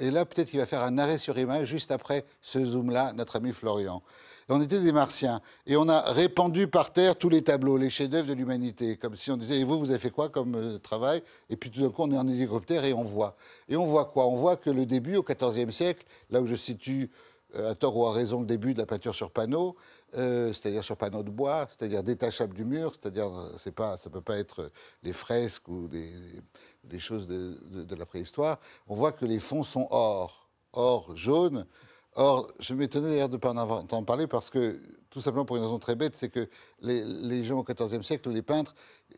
et 0.00 0.12
là, 0.12 0.24
peut-être 0.24 0.50
qu'il 0.50 0.60
va 0.60 0.66
faire 0.66 0.84
un 0.84 0.96
arrêt 0.96 1.18
sur 1.18 1.36
image 1.36 1.66
juste 1.66 1.90
après 1.90 2.24
ce 2.40 2.64
zoom-là, 2.64 3.12
notre 3.14 3.34
ami 3.34 3.52
Florian. 3.52 4.00
on 4.48 4.62
était 4.62 4.80
des 4.80 4.92
martiens. 4.92 5.40
Et 5.66 5.76
on 5.76 5.88
a 5.88 6.12
répandu 6.12 6.68
par 6.68 6.92
terre 6.92 7.16
tous 7.16 7.28
les 7.28 7.42
tableaux, 7.42 7.76
les 7.76 7.90
chefs-d'œuvre 7.90 8.28
de 8.28 8.34
l'humanité. 8.34 8.96
Comme 8.96 9.16
si 9.16 9.32
on 9.32 9.36
disait, 9.36 9.58
et 9.58 9.64
vous, 9.64 9.80
vous 9.80 9.90
avez 9.90 9.98
fait 9.98 10.10
quoi 10.10 10.28
comme 10.28 10.54
euh, 10.54 10.78
travail? 10.78 11.24
Et 11.50 11.56
puis 11.56 11.68
tout 11.68 11.80
d'un 11.80 11.90
coup, 11.90 12.02
on 12.02 12.12
est 12.12 12.18
en 12.18 12.28
hélicoptère 12.28 12.84
et 12.84 12.92
on 12.92 13.02
voit. 13.02 13.36
Et 13.68 13.76
on 13.76 13.86
voit 13.86 14.04
quoi? 14.04 14.26
On 14.28 14.36
voit 14.36 14.56
que 14.56 14.70
le 14.70 14.86
début, 14.86 15.16
au 15.16 15.24
XIVe 15.24 15.72
siècle, 15.72 16.06
là 16.30 16.40
où 16.40 16.46
je 16.46 16.54
situe 16.54 17.10
euh, 17.10 17.33
à 17.56 17.74
tort 17.74 17.96
ou 17.96 18.06
à 18.06 18.12
raison 18.12 18.40
le 18.40 18.46
début 18.46 18.74
de 18.74 18.78
la 18.78 18.86
peinture 18.86 19.14
sur 19.14 19.30
panneau, 19.30 19.76
euh, 20.16 20.52
c'est-à-dire 20.52 20.84
sur 20.84 20.96
panneau 20.96 21.22
de 21.22 21.30
bois, 21.30 21.66
c'est-à-dire 21.68 22.02
détachable 22.02 22.54
du 22.54 22.64
mur, 22.64 22.92
c'est-à-dire 22.92 23.30
c'est 23.56 23.74
pas, 23.74 23.96
ça 23.96 24.10
peut 24.10 24.20
pas 24.20 24.36
être 24.36 24.70
les 25.02 25.12
fresques 25.12 25.68
ou 25.68 25.88
des, 25.88 26.98
choses 26.98 27.26
de, 27.26 27.94
la 27.94 28.06
préhistoire. 28.06 28.58
On 28.88 28.94
voit 28.94 29.12
que 29.12 29.24
les 29.24 29.38
fonds 29.38 29.62
sont 29.62 29.86
or, 29.90 30.48
or 30.72 31.16
jaune. 31.16 31.66
Or, 32.16 32.46
je 32.60 32.74
m'étonnais 32.74 33.10
d'ailleurs 33.10 33.28
de 33.28 33.34
ne 33.34 33.40
pas 33.40 33.50
en 33.50 33.58
entendre 33.58 34.06
parler 34.06 34.28
parce 34.28 34.48
que, 34.48 34.80
tout 35.10 35.20
simplement 35.20 35.44
pour 35.44 35.56
une 35.56 35.62
raison 35.62 35.80
très 35.80 35.96
bête, 35.96 36.14
c'est 36.14 36.28
que 36.28 36.48
les, 36.80 37.42
gens 37.42 37.58
au 37.58 37.64
XIVe 37.64 38.02
siècle, 38.02 38.30
les 38.30 38.42
peintres, 38.42 38.74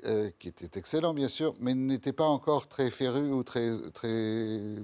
euh, 0.06 0.30
qui 0.38 0.48
étaient 0.48 0.78
excellents 0.78 1.12
bien 1.12 1.28
sûr, 1.28 1.54
mais 1.60 1.74
n'étaient 1.74 2.14
pas 2.14 2.24
encore 2.24 2.68
très 2.68 2.90
férus 2.90 3.30
ou 3.32 3.42
très, 3.42 3.70
très 3.92 4.76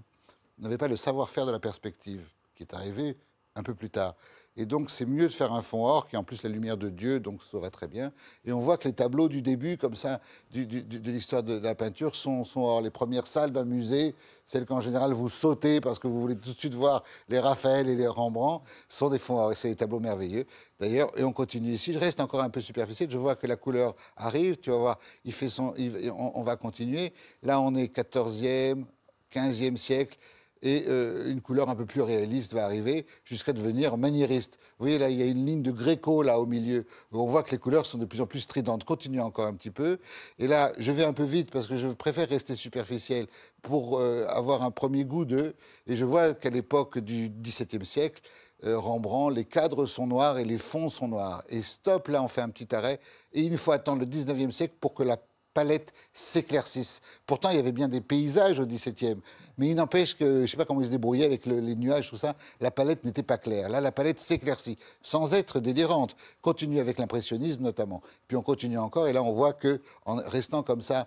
n'avaient 0.58 0.78
pas 0.78 0.88
le 0.88 0.96
savoir-faire 0.96 1.46
de 1.46 1.52
la 1.52 1.58
perspective 1.58 2.28
qui 2.54 2.62
est 2.62 2.74
arrivé 2.74 3.16
un 3.54 3.62
peu 3.62 3.74
plus 3.74 3.90
tard. 3.90 4.14
Et 4.54 4.66
donc, 4.66 4.90
c'est 4.90 5.06
mieux 5.06 5.28
de 5.28 5.32
faire 5.32 5.52
un 5.52 5.62
fond 5.62 5.86
or 5.86 6.08
qui, 6.08 6.16
en 6.16 6.24
plus, 6.24 6.42
la 6.42 6.50
lumière 6.50 6.76
de 6.76 6.90
Dieu, 6.90 7.20
donc 7.20 7.40
ça 7.50 7.58
va 7.58 7.70
très 7.70 7.88
bien. 7.88 8.12
Et 8.44 8.52
on 8.52 8.58
voit 8.58 8.76
que 8.76 8.86
les 8.86 8.92
tableaux 8.92 9.28
du 9.28 9.40
début, 9.40 9.78
comme 9.78 9.94
ça, 9.94 10.20
de 10.52 11.10
l'histoire 11.10 11.42
de, 11.42 11.58
la 11.58 11.74
peinture, 11.74 12.14
sont, 12.14 12.44
sont 12.44 12.60
or. 12.60 12.82
Les 12.82 12.90
premières 12.90 13.26
salles 13.26 13.50
d'un 13.50 13.64
musée, 13.64 14.14
celles 14.44 14.66
qu'en 14.66 14.82
général 14.82 15.14
vous 15.14 15.30
sautez 15.30 15.80
parce 15.80 15.98
que 15.98 16.06
vous 16.06 16.20
voulez 16.20 16.36
tout 16.36 16.52
de 16.52 16.58
suite 16.58 16.74
voir 16.74 17.02
les 17.30 17.38
Raphaël 17.38 17.88
et 17.88 17.96
les 17.96 18.06
Rembrandt, 18.06 18.62
sont 18.90 19.08
des 19.08 19.18
fonds 19.18 19.38
or. 19.38 19.52
Et 19.52 19.54
c'est 19.54 19.68
des 19.68 19.76
tableaux 19.76 20.00
merveilleux. 20.00 20.44
D'ailleurs, 20.78 21.18
et 21.18 21.24
on 21.24 21.32
continue 21.32 21.70
ici. 21.70 21.94
Je 21.94 21.98
reste 21.98 22.20
encore 22.20 22.42
un 22.42 22.50
peu 22.50 22.60
superficiel. 22.60 23.10
Je 23.10 23.16
vois 23.16 23.36
que 23.36 23.46
la 23.46 23.56
couleur 23.56 23.94
arrive. 24.18 24.58
Tu 24.58 24.68
vas 24.68 24.76
voir, 24.76 24.98
il 25.24 25.32
fait 25.32 25.48
son, 25.48 25.72
on, 25.78 26.32
on 26.34 26.42
va 26.42 26.56
continuer. 26.56 27.14
Là, 27.42 27.58
on 27.58 27.74
est 27.74 27.94
14e, 27.96 28.84
15e 29.32 29.78
siècle 29.78 30.18
et 30.62 30.84
euh, 30.88 31.30
une 31.30 31.40
couleur 31.40 31.68
un 31.68 31.74
peu 31.74 31.84
plus 31.84 32.00
réaliste 32.00 32.54
va 32.54 32.64
arriver 32.64 33.06
jusqu'à 33.24 33.52
devenir 33.52 33.96
maniériste. 33.98 34.58
Vous 34.78 34.84
voyez 34.84 34.98
là, 34.98 35.10
il 35.10 35.18
y 35.18 35.22
a 35.22 35.26
une 35.26 35.44
ligne 35.44 35.62
de 35.62 35.72
gréco 35.72 36.22
là 36.22 36.38
au 36.38 36.46
milieu. 36.46 36.86
On 37.10 37.26
voit 37.26 37.42
que 37.42 37.50
les 37.50 37.58
couleurs 37.58 37.84
sont 37.84 37.98
de 37.98 38.04
plus 38.04 38.20
en 38.20 38.26
plus 38.26 38.40
stridentes. 38.40 38.84
Continuez 38.84 39.20
encore 39.20 39.46
un 39.46 39.54
petit 39.54 39.70
peu. 39.70 39.98
Et 40.38 40.46
là, 40.46 40.72
je 40.78 40.92
vais 40.92 41.04
un 41.04 41.12
peu 41.12 41.24
vite 41.24 41.50
parce 41.50 41.66
que 41.66 41.76
je 41.76 41.88
préfère 41.88 42.28
rester 42.28 42.54
superficiel 42.54 43.26
pour 43.62 43.98
euh, 43.98 44.26
avoir 44.28 44.62
un 44.62 44.70
premier 44.70 45.04
goût 45.04 45.24
d'eux. 45.24 45.54
Et 45.86 45.96
je 45.96 46.04
vois 46.04 46.34
qu'à 46.34 46.50
l'époque 46.50 46.98
du 46.98 47.28
XVIIe 47.28 47.84
siècle, 47.84 48.22
euh, 48.64 48.78
Rembrandt, 48.78 49.34
les 49.34 49.44
cadres 49.44 49.86
sont 49.86 50.06
noirs 50.06 50.38
et 50.38 50.44
les 50.44 50.58
fonds 50.58 50.88
sont 50.88 51.08
noirs. 51.08 51.42
Et 51.48 51.62
stop, 51.62 52.06
là, 52.06 52.22
on 52.22 52.28
fait 52.28 52.40
un 52.40 52.50
petit 52.50 52.72
arrêt. 52.74 53.00
Et 53.32 53.40
il 53.42 53.58
faut 53.58 53.72
attendre 53.72 54.00
le 54.00 54.06
19e 54.06 54.52
siècle 54.52 54.74
pour 54.80 54.94
que 54.94 55.02
la 55.02 55.16
palette 55.52 55.92
s'éclaircisse. 56.12 57.00
Pourtant, 57.26 57.50
il 57.50 57.56
y 57.56 57.58
avait 57.58 57.72
bien 57.72 57.88
des 57.88 58.00
paysages 58.00 58.58
au 58.58 58.66
17e. 58.66 59.18
Mais 59.58 59.68
il 59.68 59.74
n'empêche 59.74 60.16
que, 60.16 60.24
je 60.24 60.40
ne 60.42 60.46
sais 60.46 60.56
pas 60.56 60.64
comment 60.64 60.80
ils 60.80 60.86
se 60.86 60.92
débrouillaient 60.92 61.26
avec 61.26 61.46
les 61.46 61.76
nuages, 61.76 62.08
tout 62.08 62.16
ça, 62.16 62.34
la 62.60 62.70
palette 62.70 63.04
n'était 63.04 63.22
pas 63.22 63.38
claire. 63.38 63.68
Là, 63.68 63.80
la 63.80 63.92
palette 63.92 64.18
s'éclaircit, 64.18 64.78
sans 65.02 65.34
être 65.34 65.60
délirante. 65.60 66.16
Continue 66.40 66.80
avec 66.80 66.98
l'impressionnisme 66.98 67.62
notamment. 67.62 68.02
Puis 68.28 68.36
on 68.36 68.42
continue 68.42 68.78
encore, 68.78 69.08
et 69.08 69.12
là, 69.12 69.22
on 69.22 69.32
voit 69.32 69.52
que, 69.52 69.80
en 70.06 70.16
restant 70.16 70.62
comme 70.62 70.80
ça, 70.80 71.06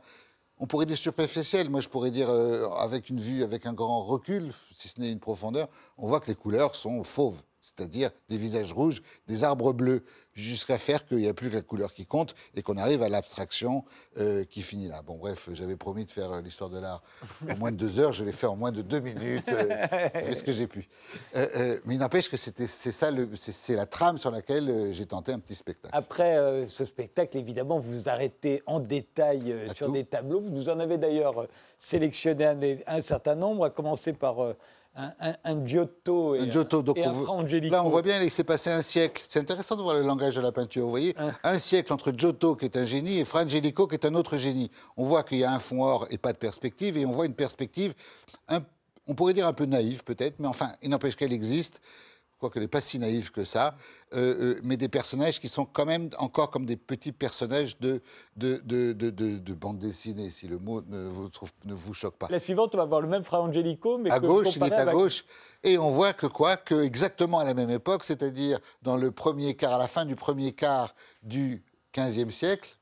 on 0.59 0.67
pourrait 0.67 0.85
dire 0.85 0.97
superficiel, 0.97 1.69
moi 1.69 1.81
je 1.81 1.89
pourrais 1.89 2.11
dire 2.11 2.29
euh, 2.29 2.69
avec 2.79 3.09
une 3.09 3.19
vue, 3.19 3.43
avec 3.43 3.65
un 3.65 3.73
grand 3.73 4.03
recul, 4.03 4.53
si 4.71 4.87
ce 4.87 5.01
n'est 5.01 5.11
une 5.11 5.19
profondeur, 5.19 5.67
on 5.97 6.07
voit 6.07 6.21
que 6.21 6.27
les 6.27 6.35
couleurs 6.35 6.75
sont 6.75 7.03
fauves 7.03 7.41
c'est-à-dire 7.65 8.11
des 8.29 8.37
visages 8.37 8.71
rouges, 8.73 9.01
des 9.27 9.43
arbres 9.43 9.73
bleus, 9.73 10.03
jusqu'à 10.35 10.77
faire 10.77 11.05
qu'il 11.05 11.17
n'y 11.17 11.27
a 11.27 11.33
plus 11.33 11.49
que 11.49 11.55
la 11.55 11.61
couleur 11.61 11.93
qui 11.93 12.05
compte 12.05 12.35
et 12.55 12.61
qu'on 12.61 12.77
arrive 12.77 13.01
à 13.01 13.09
l'abstraction 13.09 13.85
euh, 14.17 14.43
qui 14.43 14.61
finit 14.61 14.87
là. 14.87 15.01
Bon, 15.01 15.17
bref, 15.17 15.49
j'avais 15.53 15.77
promis 15.77 16.05
de 16.05 16.11
faire 16.11 16.31
euh, 16.31 16.41
l'histoire 16.41 16.69
de 16.69 16.79
l'art 16.79 17.01
en 17.49 17.55
moins 17.55 17.71
de 17.71 17.77
deux 17.77 17.99
heures, 17.99 18.11
je 18.11 18.23
l'ai 18.23 18.33
fait 18.33 18.45
en 18.45 18.55
moins 18.55 18.71
de 18.71 18.81
deux 18.81 18.99
minutes, 18.99 19.49
euh, 19.49 20.31
ce 20.33 20.43
que 20.43 20.51
j'ai 20.51 20.67
pu. 20.67 20.87
mais 21.33 21.95
il 21.95 21.97
n'empêche 21.97 22.29
que 22.29 22.37
c'est 22.37 22.67
ça, 22.91 23.09
c'est 23.35 23.75
la 23.75 23.85
trame 23.85 24.17
sur 24.17 24.29
laquelle 24.29 24.93
j'ai 24.93 25.05
tenté 25.05 25.31
un 25.31 25.39
petit 25.39 25.55
spectacle. 25.55 25.95
Après 25.97 26.67
ce 26.67 26.85
spectacle, 26.85 27.37
évidemment, 27.37 27.79
vous 27.79 27.95
vous 27.95 28.09
arrêtez 28.09 28.61
en 28.65 28.79
détail 28.79 29.55
sur 29.73 29.91
des 29.91 30.03
tableaux. 30.03 30.41
Vous 30.41 30.49
nous 30.49 30.69
en 30.69 30.79
avez 30.79 30.97
d'ailleurs 30.97 31.47
sélectionné 31.79 32.45
un, 32.45 32.97
un, 32.97 33.01
certain 33.01 33.35
nombre, 33.35 33.65
à 33.65 33.69
commencer 33.69 34.13
par 34.13 34.55
un, 34.95 35.65
Giotto 35.65 36.35
et 36.35 36.41
un, 36.41 36.49
Giotto, 36.49 36.81
donc 36.81 36.97
Là, 36.97 37.83
on 37.83 37.89
voit 37.89 38.01
bien 38.01 38.19
qu'il 38.19 38.31
s'est 38.31 38.43
passé 38.43 38.69
un 38.69 38.81
siècle. 38.81 39.23
C'est 39.27 39.39
intéressant 39.39 39.75
de 39.75 39.81
voir 39.81 39.95
le 39.95 40.03
langage 40.03 40.35
de 40.35 40.41
la 40.41 40.51
peinture. 40.51 40.85
Vous 40.85 40.89
voyez, 40.89 41.15
un 41.43 41.59
siècle 41.59 41.91
entre 41.91 42.11
Giotto, 42.11 42.55
qui 42.55 42.65
est 42.65 42.77
un 42.77 42.85
génie, 42.85 43.19
et 43.19 43.25
Fra 43.25 43.43
Angelico, 43.43 43.87
qui 43.87 43.95
est 43.95 44.05
un 44.05 44.15
autre 44.15 44.37
génie. 44.37 44.71
On 44.97 45.03
voit 45.03 45.23
qu'il 45.23 45.39
y 45.39 45.43
a 45.43 45.51
un 45.51 45.59
fond 45.59 45.83
or 45.83 46.07
et 46.11 46.17
pas 46.17 46.33
de 46.33 46.37
perspective, 46.37 46.97
et 46.97 47.05
on 47.05 47.11
voit 47.11 47.25
une 47.25 47.35
perspective, 47.35 47.93
on 49.07 49.15
pourrait 49.15 49.33
dire 49.33 49.47
un 49.47 49.53
peu 49.53 49.65
naïve 49.65 50.03
peut-être, 50.03 50.39
mais 50.39 50.47
enfin, 50.47 50.71
il 50.81 50.89
n'empêche 50.89 51.15
qu'elle 51.15 51.33
existe 51.33 51.81
quoique 52.39 52.59
n'est 52.59 52.67
pas 52.67 52.81
si 52.81 52.99
naïve 52.99 53.31
que 53.31 53.43
ça, 53.43 53.75
euh, 54.13 54.55
euh, 54.55 54.59
mais 54.63 54.77
des 54.77 54.89
personnages 54.89 55.39
qui 55.39 55.47
sont 55.47 55.65
quand 55.65 55.85
même 55.85 56.09
encore 56.17 56.51
comme 56.51 56.65
des 56.65 56.75
petits 56.77 57.11
personnages 57.11 57.79
de, 57.79 58.01
de, 58.35 58.61
de, 58.65 58.91
de, 58.91 59.53
bande 59.53 59.79
dessinée, 59.79 60.29
si 60.29 60.47
le 60.47 60.57
mot 60.57 60.81
ne 60.81 61.07
vous, 61.07 61.29
ne 61.65 61.73
vous 61.73 61.93
choque 61.93 62.17
pas. 62.17 62.27
La 62.29 62.39
suivante, 62.39 62.75
on 62.75 62.77
va 62.77 62.85
voir 62.85 63.01
le 63.01 63.07
même 63.07 63.23
Fra 63.23 63.41
Angelico, 63.41 63.97
mais 63.97 64.11
à 64.11 64.19
gauche, 64.19 64.55
il 64.55 64.63
est 64.63 64.73
à 64.73 64.85
gauche. 64.85 65.25
Et 65.63 65.77
on 65.77 65.89
voit 65.89 66.13
que 66.13 66.27
quoi? 66.27 66.57
Que 66.57 66.83
exactement 66.83 67.39
à 67.39 67.43
la 67.43 67.53
même 67.53 67.71
époque, 67.71 68.03
c'est-à-dire 68.03 68.59
dans 68.81 68.97
le 68.97 69.11
premier 69.11 69.55
quart, 69.55 69.73
à 69.73 69.79
la 69.79 69.87
fin 69.87 70.05
du 70.05 70.15
premier 70.15 70.53
quart 70.53 70.93
du 71.23 71.63
XVe 71.97 72.29
siècle, 72.29 72.77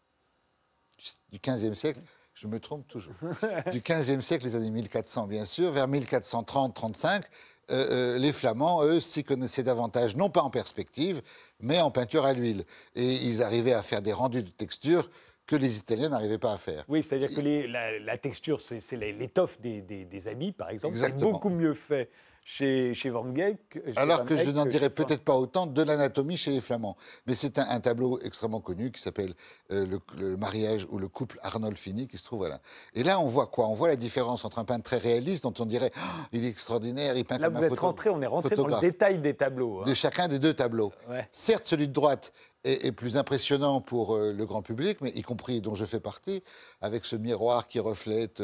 du 1.31 1.39
XVe 1.39 1.73
siècle, 1.73 2.01
je 2.33 2.47
me 2.47 2.59
trompe 2.59 2.87
toujours, 2.87 3.13
du 3.71 3.79
XVe 3.79 4.21
siècle, 4.21 4.45
les 4.45 4.55
années 4.55 4.71
1400 4.71 5.27
bien 5.27 5.45
sûr, 5.45 5.71
vers 5.71 5.87
1430-35, 5.87 7.21
euh, 7.69 8.15
euh, 8.15 8.17
les 8.17 8.31
Flamands, 8.31 8.83
eux, 8.83 8.99
s'y 8.99 9.23
connaissaient 9.23 9.63
davantage, 9.63 10.15
non 10.15 10.29
pas 10.29 10.41
en 10.41 10.49
perspective, 10.49 11.21
mais 11.59 11.79
en 11.79 11.91
peinture 11.91 12.25
à 12.25 12.33
l'huile. 12.33 12.65
Et 12.95 13.13
ils 13.13 13.41
arrivaient 13.41 13.73
à 13.73 13.81
faire 13.81 14.01
des 14.01 14.13
rendus 14.13 14.43
de 14.43 14.49
texture 14.49 15.09
que 15.45 15.55
les 15.55 15.77
Italiens 15.77 16.09
n'arrivaient 16.09 16.37
pas 16.37 16.53
à 16.53 16.57
faire. 16.57 16.85
Oui, 16.87 17.03
c'est-à-dire 17.03 17.29
que 17.33 17.41
la, 17.41 18.17
texture, 18.17 18.61
c'est 18.61 18.95
l'étoffe 18.95 19.59
des, 19.59 19.81
des, 19.81 20.27
habits, 20.27 20.51
par 20.51 20.69
exemple, 20.69 20.97
c'est 20.97 21.17
beaucoup 21.17 21.49
mieux 21.49 21.73
fait 21.73 22.09
chez, 22.45 22.93
Van 23.09 23.33
Geyck. 23.33 23.79
Alors 23.95 24.25
que 24.25 24.35
je 24.35 24.49
n'en 24.51 24.65
dirais 24.65 24.89
peut-être 24.89 25.23
pas 25.23 25.35
autant 25.35 25.65
de 25.65 25.81
l'anatomie 25.81 26.37
chez 26.37 26.51
les 26.51 26.61
Flamands. 26.61 26.97
Mais 27.25 27.33
c'est 27.33 27.57
un, 27.57 27.79
tableau 27.79 28.19
extrêmement 28.21 28.59
connu 28.59 28.91
qui 28.91 29.01
s'appelle 29.01 29.33
euh, 29.71 29.85
le, 30.17 30.37
mariage 30.37 30.85
ou 30.89 30.97
le 30.97 31.07
couple 31.07 31.39
Arnolfini 31.41 32.07
qui 32.07 32.17
se 32.17 32.23
trouve 32.23 32.47
là. 32.47 32.59
Et 32.93 33.03
là, 33.03 33.19
on 33.19 33.27
voit 33.27 33.47
quoi? 33.47 33.67
On 33.67 33.73
voit 33.73 33.87
la 33.87 33.95
différence 33.95 34.45
entre 34.45 34.59
un 34.59 34.65
peintre 34.65 34.83
très 34.83 34.97
réaliste 34.97 35.43
dont 35.43 35.53
on 35.59 35.65
dirait 35.65 35.91
oh, 35.95 35.99
il 36.31 36.45
est 36.45 36.49
extraordinaire, 36.49 37.15
il 37.15 37.25
peint 37.25 37.37
là, 37.37 37.47
comme 37.47 37.57
vous 37.57 37.63
êtes 37.63 37.79
rentré, 37.79 38.09
on 38.09 38.21
est 38.21 38.27
rentré 38.27 38.55
dans 38.55 38.67
le 38.67 38.79
détail 38.79 39.19
des 39.19 39.33
tableaux. 39.33 39.81
Hein. 39.81 39.85
De 39.85 39.93
chacun 39.93 40.27
des 40.27 40.39
deux 40.39 40.53
tableaux. 40.53 40.91
Certes, 41.31 41.67
celui 41.67 41.87
de 41.87 41.93
droite 41.93 42.33
est, 42.63 42.91
plus 42.91 43.17
impressionnant 43.17 43.81
pour 43.81 44.15
euh, 44.15 44.31
le 44.31 44.45
grand 44.45 44.61
public, 44.61 44.99
mais 45.01 45.09
y 45.11 45.21
compris 45.21 45.59
dont 45.59 45.75
je 45.75 45.85
fais 45.85 45.99
partie, 45.99 46.43
avec 46.81 47.05
ce 47.05 47.15
miroir 47.15 47.67
qui 47.67 47.79
reflète 47.79 48.41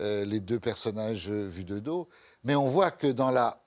euh, 0.00 0.24
les 0.24 0.40
deux 0.40 0.58
personnages 0.58 1.30
vus 1.30 1.64
de 1.64 1.78
dos. 1.78 2.08
Mais 2.44 2.54
on 2.54 2.66
voit 2.66 2.90
que 2.90 3.06
dans 3.06 3.30
la 3.30 3.60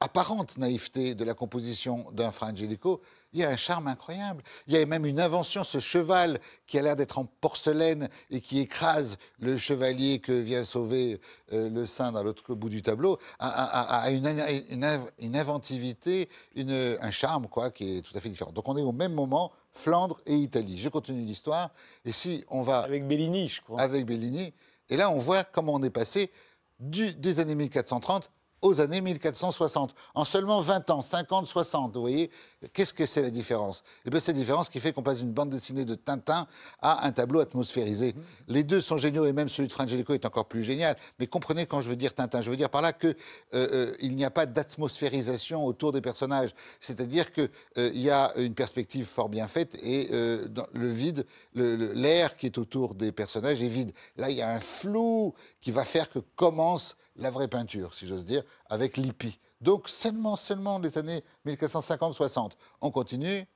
apparente 0.00 0.56
naïveté 0.56 1.14
de 1.14 1.24
la 1.24 1.34
composition 1.34 2.06
d'un 2.12 2.30
Fra 2.30 2.46
Angelico, 2.46 3.02
il 3.34 3.40
y 3.40 3.44
a 3.44 3.50
un 3.50 3.56
charme 3.56 3.86
incroyable. 3.86 4.42
Il 4.66 4.72
y 4.72 4.78
a 4.78 4.86
même 4.86 5.04
une 5.04 5.20
invention, 5.20 5.62
ce 5.62 5.78
cheval 5.78 6.40
qui 6.66 6.78
a 6.78 6.82
l'air 6.82 6.96
d'être 6.96 7.18
en 7.18 7.26
porcelaine 7.26 8.08
et 8.30 8.40
qui 8.40 8.60
écrase 8.60 9.18
le 9.38 9.58
chevalier 9.58 10.18
que 10.18 10.32
vient 10.32 10.64
sauver 10.64 11.20
euh, 11.52 11.68
le 11.68 11.84
saint 11.84 12.12
dans 12.12 12.22
l'autre 12.22 12.54
bout 12.54 12.70
du 12.70 12.82
tableau, 12.82 13.18
a, 13.38 14.10
une, 14.10 15.36
inventivité, 15.36 16.30
un 16.56 17.10
charme 17.10 17.46
quoi, 17.46 17.70
qui 17.70 17.98
est 17.98 18.00
tout 18.00 18.16
à 18.16 18.20
fait 18.20 18.30
différent. 18.30 18.52
Donc 18.52 18.68
on 18.68 18.76
est 18.78 18.82
au 18.82 18.92
même 18.92 19.12
moment, 19.12 19.52
Flandre 19.70 20.18
et 20.26 20.34
Italie. 20.34 20.78
Je 20.78 20.88
continue 20.88 21.24
l'histoire. 21.24 21.70
Et 22.06 22.12
si 22.12 22.44
on 22.48 22.62
va... 22.62 22.80
Avec 22.80 23.06
Bellini, 23.06 23.48
je 23.48 23.60
crois. 23.60 23.80
Avec 23.80 24.06
Bellini. 24.06 24.54
Et 24.88 24.96
là, 24.96 25.10
on 25.10 25.18
voit 25.18 25.44
comment 25.44 25.74
on 25.74 25.82
est 25.82 25.90
passé 25.90 26.32
des 26.80 27.40
années 27.40 27.54
1430 27.54 28.30
aux 28.62 28.80
années 28.80 29.00
1460. 29.00 29.94
En 30.14 30.24
seulement 30.24 30.60
20 30.60 30.90
ans, 30.90 31.02
50, 31.02 31.46
60, 31.46 31.94
vous 31.94 32.00
voyez, 32.00 32.30
qu'est-ce 32.68 32.92
que 32.92 33.06
c'est 33.06 33.22
la 33.22 33.30
différence? 33.30 33.82
Eh 34.04 34.10
bien, 34.10 34.20
c'est 34.20 34.32
la 34.32 34.38
différence 34.38 34.68
qui 34.68 34.80
fait 34.80 34.92
qu'on 34.92 35.02
passe 35.02 35.18
d'une 35.18 35.32
bande 35.32 35.50
dessinée 35.50 35.84
de 35.84 35.94
Tintin 35.94 36.46
à 36.80 37.06
un 37.06 37.12
tableau 37.12 37.40
atmosphérisé. 37.40 38.12
Mmh. 38.12 38.20
Les 38.48 38.64
deux 38.64 38.80
sont 38.80 38.98
géniaux, 38.98 39.26
et 39.26 39.32
même 39.32 39.48
celui 39.48 39.68
de 39.68 39.72
Frangelico 39.72 40.14
est 40.14 40.24
encore 40.26 40.46
plus 40.46 40.62
génial. 40.62 40.96
Mais 41.18 41.26
comprenez 41.26 41.66
quand 41.66 41.80
je 41.80 41.88
veux 41.88 41.96
dire 41.96 42.14
Tintin, 42.14 42.40
je 42.42 42.50
veux 42.50 42.56
dire 42.56 42.70
par 42.70 42.82
là 42.82 42.92
qu'il 42.92 43.16
euh, 43.54 43.94
euh, 44.02 44.08
n'y 44.08 44.24
a 44.24 44.30
pas 44.30 44.46
d'atmosphérisation 44.46 45.64
autour 45.64 45.92
des 45.92 46.00
personnages. 46.00 46.50
C'est-à-dire 46.80 47.32
qu'il 47.32 47.50
euh, 47.78 47.90
y 47.94 48.10
a 48.10 48.32
une 48.36 48.54
perspective 48.54 49.06
fort 49.06 49.28
bien 49.28 49.48
faite, 49.48 49.78
et 49.82 50.10
dans 50.48 50.66
le 50.72 50.88
vide, 50.88 51.26
l'air 51.54 52.36
qui 52.36 52.46
est 52.46 52.58
autour 52.58 52.94
des 52.94 53.12
personnages 53.12 53.62
est 53.62 53.68
vide. 53.68 53.92
Là, 54.16 54.30
il 54.30 54.36
y 54.36 54.42
a 54.42 54.50
un 54.50 54.60
flou 54.60 55.34
qui 55.60 55.70
va 55.70 55.84
faire 55.84 56.10
que 56.10 56.18
commence 56.36 56.96
la 57.16 57.30
vraie 57.30 57.48
peinture, 57.48 57.94
si 57.94 58.06
j'ose 58.06 58.24
dire, 58.24 58.42
avec 58.68 58.96
Lippi. 58.96 59.38
Donc 59.60 59.88
seulement, 59.88 60.36
seulement 60.36 60.78
les 60.78 60.96
années 60.96 61.22
1450-60. 61.46 62.52
On 62.80 62.90
continue. 62.90 63.46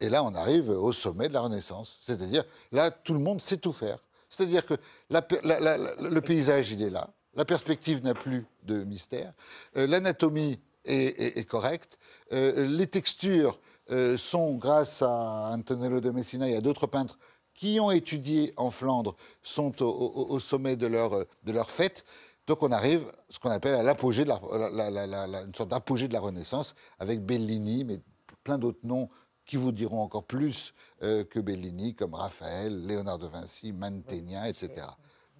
Et 0.00 0.08
là, 0.08 0.22
on 0.22 0.34
arrive 0.34 0.70
au 0.70 0.92
sommet 0.92 1.28
de 1.28 1.34
la 1.34 1.40
Renaissance. 1.40 1.98
C'est-à-dire, 2.00 2.44
là, 2.70 2.90
tout 2.90 3.14
le 3.14 3.20
monde 3.20 3.40
sait 3.40 3.56
tout 3.56 3.72
faire. 3.72 3.98
C'est-à-dire 4.28 4.64
que 4.66 4.74
le 5.10 6.20
paysage, 6.20 6.70
il 6.70 6.82
est 6.82 6.90
là. 6.90 7.10
La 7.34 7.44
perspective 7.44 8.02
n'a 8.02 8.14
plus 8.14 8.46
de 8.64 8.84
mystère. 8.84 9.32
Euh, 9.76 9.86
l'anatomie 9.86 10.58
est, 10.84 11.46
correcte. 11.48 11.98
Euh, 12.32 12.66
les 12.66 12.86
textures 12.86 13.60
euh, 13.90 14.16
sont, 14.16 14.54
grâce 14.54 15.02
à 15.02 15.50
Antonello 15.52 16.00
de 16.00 16.10
Messina 16.10 16.48
et 16.48 16.56
à 16.56 16.60
d'autres 16.60 16.86
peintres, 16.86 17.18
qui 17.54 17.78
ont 17.80 17.90
étudié 17.90 18.54
en 18.56 18.70
Flandre 18.70 19.16
sont 19.42 19.82
au, 19.82 20.38
sommet 20.38 20.76
de 20.76 20.86
leur, 20.86 21.26
de 21.44 21.52
leur 21.52 21.70
fête. 21.70 22.04
Donc 22.48 22.62
on 22.62 22.72
arrive 22.72 23.06
à 23.06 23.12
ce 23.28 23.38
qu'on 23.38 23.50
appelle 23.50 23.74
à 23.74 23.82
l'apogée 23.82 24.24
de 24.24 24.30
la, 24.30 25.42
une 25.44 25.54
sorte 25.54 25.68
d'apogée 25.68 26.08
de 26.08 26.14
la 26.14 26.20
Renaissance 26.20 26.74
avec 26.98 27.20
Bellini, 27.24 27.84
mais 27.84 28.00
plein 28.42 28.56
d'autres 28.56 28.80
noms 28.84 29.10
qui 29.44 29.56
vous 29.56 29.70
diront 29.70 30.00
encore 30.00 30.24
plus 30.24 30.72
euh, 31.02 31.24
que 31.24 31.40
Bellini, 31.40 31.94
comme 31.94 32.14
Raphaël, 32.14 32.86
Léonard 32.86 33.18
de 33.18 33.26
Vinci, 33.26 33.72
Mantegna, 33.72 34.48
etc. 34.48 34.86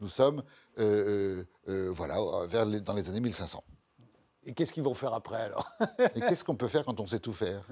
Nous 0.02 0.08
sommes 0.08 0.42
euh, 0.78 1.44
euh, 1.68 1.90
voilà, 1.90 2.18
vers 2.46 2.66
dans 2.66 2.92
les 2.92 3.08
années 3.08 3.20
1500. 3.20 3.64
Et 4.44 4.52
qu'est-ce 4.52 4.74
qu'ils 4.74 4.82
vont 4.82 4.94
faire 4.94 5.14
après 5.14 5.40
alors? 5.40 5.66
Et 6.14 6.20
qu'est-ce 6.20 6.44
qu'on 6.44 6.56
peut 6.56 6.68
faire 6.68 6.84
quand 6.84 7.00
on 7.00 7.06
sait 7.06 7.20
tout 7.20 7.32
faire? 7.32 7.66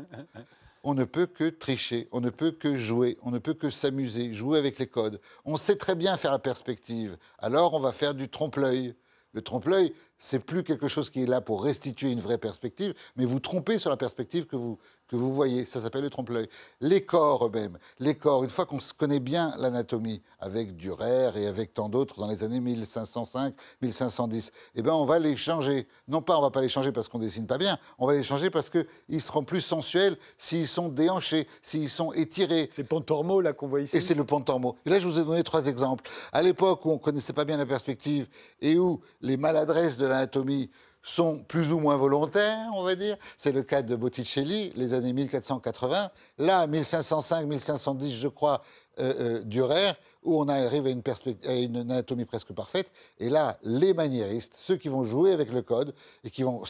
On 0.82 0.94
ne 0.94 1.04
peut 1.04 1.26
que 1.26 1.50
tricher, 1.50 2.08
on 2.10 2.20
ne 2.20 2.30
peut 2.30 2.52
que 2.52 2.78
jouer, 2.78 3.18
on 3.22 3.30
ne 3.30 3.38
peut 3.38 3.54
que 3.54 3.68
s'amuser, 3.68 4.32
jouer 4.32 4.58
avec 4.58 4.78
les 4.78 4.86
codes. 4.86 5.20
On 5.44 5.58
sait 5.58 5.76
très 5.76 5.94
bien 5.94 6.16
faire 6.16 6.32
la 6.32 6.38
perspective, 6.38 7.18
alors 7.38 7.74
on 7.74 7.80
va 7.80 7.92
faire 7.92 8.14
du 8.14 8.30
trompe-l'œil. 8.30 8.94
Le 9.36 9.42
trompe-l'œil, 9.42 9.92
c'est 10.18 10.38
plus 10.38 10.64
quelque 10.64 10.88
chose 10.88 11.10
qui 11.10 11.22
est 11.22 11.26
là 11.26 11.40
pour 11.40 11.62
restituer 11.62 12.10
une 12.10 12.20
vraie 12.20 12.38
perspective, 12.38 12.94
mais 13.16 13.24
vous 13.24 13.40
trompez 13.40 13.78
sur 13.78 13.90
la 13.90 13.96
perspective 13.96 14.46
que 14.46 14.56
vous, 14.56 14.78
que 15.08 15.16
vous 15.16 15.34
voyez. 15.34 15.66
Ça 15.66 15.80
s'appelle 15.80 16.02
le 16.02 16.10
trompe-l'œil. 16.10 16.48
Les 16.80 17.02
corps 17.02 17.46
eux-mêmes, 17.46 17.78
les 17.98 18.14
corps, 18.14 18.44
une 18.44 18.50
fois 18.50 18.66
qu'on 18.66 18.78
connaît 18.96 19.20
bien 19.20 19.54
l'anatomie, 19.58 20.22
avec 20.40 20.76
Durer 20.76 21.30
et 21.36 21.46
avec 21.46 21.74
tant 21.74 21.88
d'autres 21.88 22.18
dans 22.20 22.28
les 22.28 22.44
années 22.44 22.60
1505, 22.60 23.54
1510, 23.82 24.52
eh 24.74 24.82
ben 24.82 24.92
on 24.92 25.04
va 25.04 25.18
les 25.18 25.36
changer. 25.36 25.86
Non 26.08 26.22
pas 26.22 26.38
on 26.38 26.42
va 26.42 26.50
pas 26.50 26.60
les 26.60 26.68
changer 26.68 26.92
parce 26.92 27.08
qu'on 27.08 27.18
dessine 27.18 27.46
pas 27.46 27.58
bien, 27.58 27.78
on 27.98 28.06
va 28.06 28.14
les 28.14 28.22
changer 28.22 28.50
parce 28.50 28.70
qu'ils 28.70 29.22
seront 29.22 29.44
plus 29.44 29.60
sensuels 29.60 30.16
s'ils 30.38 30.68
sont 30.68 30.88
déhanchés, 30.88 31.46
s'ils 31.62 31.88
sont 31.88 32.12
étirés. 32.12 32.68
C'est 32.70 32.84
Pontormo 32.84 33.40
là 33.40 33.52
qu'on 33.52 33.68
voit 33.68 33.80
ici. 33.80 33.96
Et 33.96 34.00
c'est 34.00 34.14
le 34.14 34.24
Pontormo. 34.24 34.76
Et 34.86 34.90
là 34.90 34.98
je 34.98 35.06
vous 35.06 35.18
ai 35.18 35.24
donné 35.24 35.42
trois 35.42 35.66
exemples. 35.66 36.08
À 36.32 36.42
l'époque 36.42 36.84
où 36.84 36.90
on 36.90 36.98
connaissait 36.98 37.32
pas 37.32 37.44
bien 37.44 37.56
la 37.56 37.66
perspective 37.66 38.28
et 38.60 38.78
où 38.78 39.00
les 39.20 39.36
maladresses 39.36 39.98
de 39.98 40.05
l'anatomie 40.06 40.70
sont 41.02 41.44
plus 41.44 41.72
ou 41.72 41.78
moins 41.78 41.96
volontaires, 41.96 42.68
on 42.74 42.82
va 42.82 42.96
dire. 42.96 43.16
C'est 43.38 43.52
le 43.52 43.62
cas 43.62 43.82
de 43.82 43.94
Botticelli, 43.94 44.72
les 44.74 44.92
années 44.92 45.12
1480. 45.12 46.10
Là, 46.38 46.66
1505-1510, 46.66 48.10
je 48.10 48.28
crois, 48.28 48.62
euh, 48.98 49.12
euh, 49.20 49.42
Durer, 49.44 49.92
où 50.22 50.40
on 50.40 50.48
arrive 50.48 50.86
à 50.86 50.90
une, 50.90 51.02
à 51.46 51.54
une, 51.54 51.76
anatomie 51.76 52.24
presque 52.24 52.52
parfaite. 52.52 52.90
Et 53.20 53.28
là, 53.28 53.58
les 53.62 53.94
maniéristes, 53.94 54.54
ceux 54.54 54.76
qui 54.76 54.88
vont 54.88 55.04
jouer 55.04 55.32
avec 55.32 55.52
le 55.52 55.62
code, 55.62 55.94
et 56.24 56.30
qui 56.30 56.42
vont. 56.42 56.62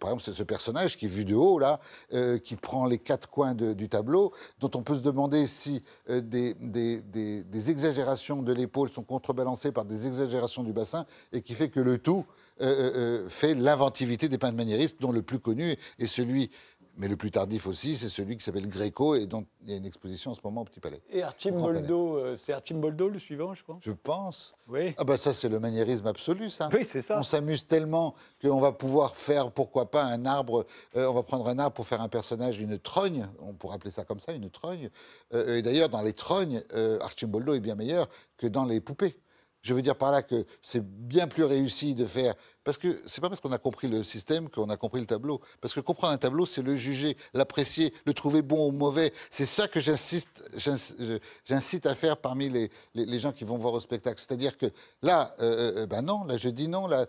par 0.00 0.12
exemple, 0.12 0.22
ce 0.22 0.42
personnage 0.42 0.96
qui 0.96 1.04
est 1.04 1.08
vu 1.08 1.24
de 1.24 1.34
haut, 1.34 1.58
là, 1.58 1.78
euh, 2.12 2.38
qui 2.38 2.56
prend 2.56 2.86
les 2.86 2.98
quatre 2.98 3.28
coins 3.28 3.54
du 3.54 3.88
tableau, 3.88 4.32
dont 4.60 4.70
on 4.74 4.82
peut 4.82 4.94
se 4.94 5.02
demander 5.02 5.46
si 5.46 5.82
des, 6.08 6.54
des, 6.54 7.02
des, 7.02 7.70
exagérations 7.70 8.42
de 8.42 8.52
l'épaule 8.52 8.90
sont 8.90 9.04
contrebalancées 9.04 9.72
par 9.72 9.84
des 9.84 10.06
exagérations 10.06 10.64
du 10.64 10.72
bassin, 10.72 11.06
et 11.32 11.42
qui 11.42 11.54
fait 11.54 11.68
que 11.68 11.80
le 11.80 11.98
tout 11.98 12.24
fait 13.28 13.54
l'inventivité 13.54 14.28
des 14.28 14.38
peintres 14.38 14.56
maniéristes, 14.56 15.00
dont 15.00 15.12
le 15.12 15.22
plus 15.22 15.38
connu 15.38 15.76
est 15.98 16.06
celui 16.06 16.50
mais 16.96 17.08
le 17.08 17.16
plus 17.16 17.30
tardif 17.30 17.66
aussi, 17.66 17.96
c'est 17.96 18.08
celui 18.08 18.36
qui 18.36 18.44
s'appelle 18.44 18.68
Gréco 18.68 19.14
et 19.14 19.26
dont 19.26 19.46
il 19.62 19.70
y 19.70 19.74
a 19.74 19.76
une 19.76 19.86
exposition 19.86 20.32
en 20.32 20.34
ce 20.34 20.40
moment 20.44 20.62
au 20.62 20.64
Petit 20.64 20.80
Palais. 20.80 21.00
Et 21.10 21.22
Archimboldo, 21.22 22.16
euh, 22.16 22.36
c'est 22.36 22.52
Archimboldo 22.52 23.08
le 23.08 23.18
suivant, 23.18 23.54
je 23.54 23.62
crois 23.62 23.78
Je 23.80 23.92
pense. 23.92 24.54
Oui. 24.68 24.94
Ah 24.98 25.04
bah 25.04 25.16
ça, 25.16 25.32
c'est 25.32 25.48
le 25.48 25.58
maniérisme 25.58 26.06
absolu, 26.06 26.50
ça. 26.50 26.68
Oui, 26.72 26.84
c'est 26.84 27.02
ça. 27.02 27.18
On 27.18 27.22
s'amuse 27.22 27.66
tellement 27.66 28.14
qu'on 28.42 28.60
va 28.60 28.72
pouvoir 28.72 29.16
faire, 29.16 29.50
pourquoi 29.50 29.90
pas, 29.90 30.04
un 30.04 30.26
arbre, 30.26 30.66
euh, 30.96 31.06
on 31.06 31.14
va 31.14 31.22
prendre 31.22 31.48
un 31.48 31.58
arbre 31.58 31.74
pour 31.74 31.86
faire 31.86 32.02
un 32.02 32.08
personnage, 32.08 32.60
une 32.60 32.78
trogne, 32.78 33.26
on 33.40 33.54
pourrait 33.54 33.76
appeler 33.76 33.90
ça 33.90 34.04
comme 34.04 34.20
ça, 34.20 34.32
une 34.32 34.50
trogne. 34.50 34.90
Euh, 35.34 35.58
et 35.58 35.62
d'ailleurs, 35.62 35.88
dans 35.88 36.02
les 36.02 36.12
trognes, 36.12 36.62
Archimboldo 37.00 37.54
est 37.54 37.60
bien 37.60 37.74
meilleur 37.74 38.08
que 38.36 38.46
dans 38.46 38.64
les 38.64 38.80
poupées. 38.80 39.16
Je 39.62 39.74
veux 39.74 39.82
dire 39.82 39.96
par 39.96 40.10
là 40.10 40.22
que 40.22 40.44
c'est 40.60 40.84
bien 40.84 41.28
plus 41.28 41.44
réussi 41.44 41.94
de 41.94 42.04
faire. 42.04 42.34
Parce 42.64 42.78
que 42.78 43.00
c'est 43.06 43.20
pas 43.20 43.28
parce 43.28 43.40
qu'on 43.40 43.52
a 43.52 43.58
compris 43.58 43.88
le 43.88 44.04
système 44.04 44.48
qu'on 44.48 44.68
a 44.70 44.76
compris 44.76 45.00
le 45.00 45.06
tableau. 45.06 45.40
Parce 45.60 45.72
que 45.74 45.80
comprendre 45.80 46.12
un 46.12 46.18
tableau, 46.18 46.46
c'est 46.46 46.62
le 46.62 46.76
juger, 46.76 47.16
l'apprécier, 47.34 47.92
le 48.04 48.14
trouver 48.14 48.42
bon 48.42 48.68
ou 48.68 48.72
mauvais. 48.72 49.12
C'est 49.30 49.46
ça 49.46 49.66
que 49.68 49.80
j'insiste, 49.80 50.44
j'incite 51.44 51.86
à 51.86 51.94
faire 51.94 52.16
parmi 52.16 52.48
les, 52.48 52.70
les, 52.94 53.18
gens 53.18 53.32
qui 53.32 53.44
vont 53.44 53.56
voir 53.56 53.74
au 53.74 53.80
spectacle. 53.80 54.20
C'est-à-dire 54.20 54.56
que 54.56 54.66
là, 55.02 55.34
euh, 55.40 55.82
euh, 55.82 55.86
ben 55.86 56.02
non, 56.02 56.24
là 56.24 56.36
je 56.36 56.48
dis 56.48 56.68
non. 56.68 56.86
Là, 56.86 57.06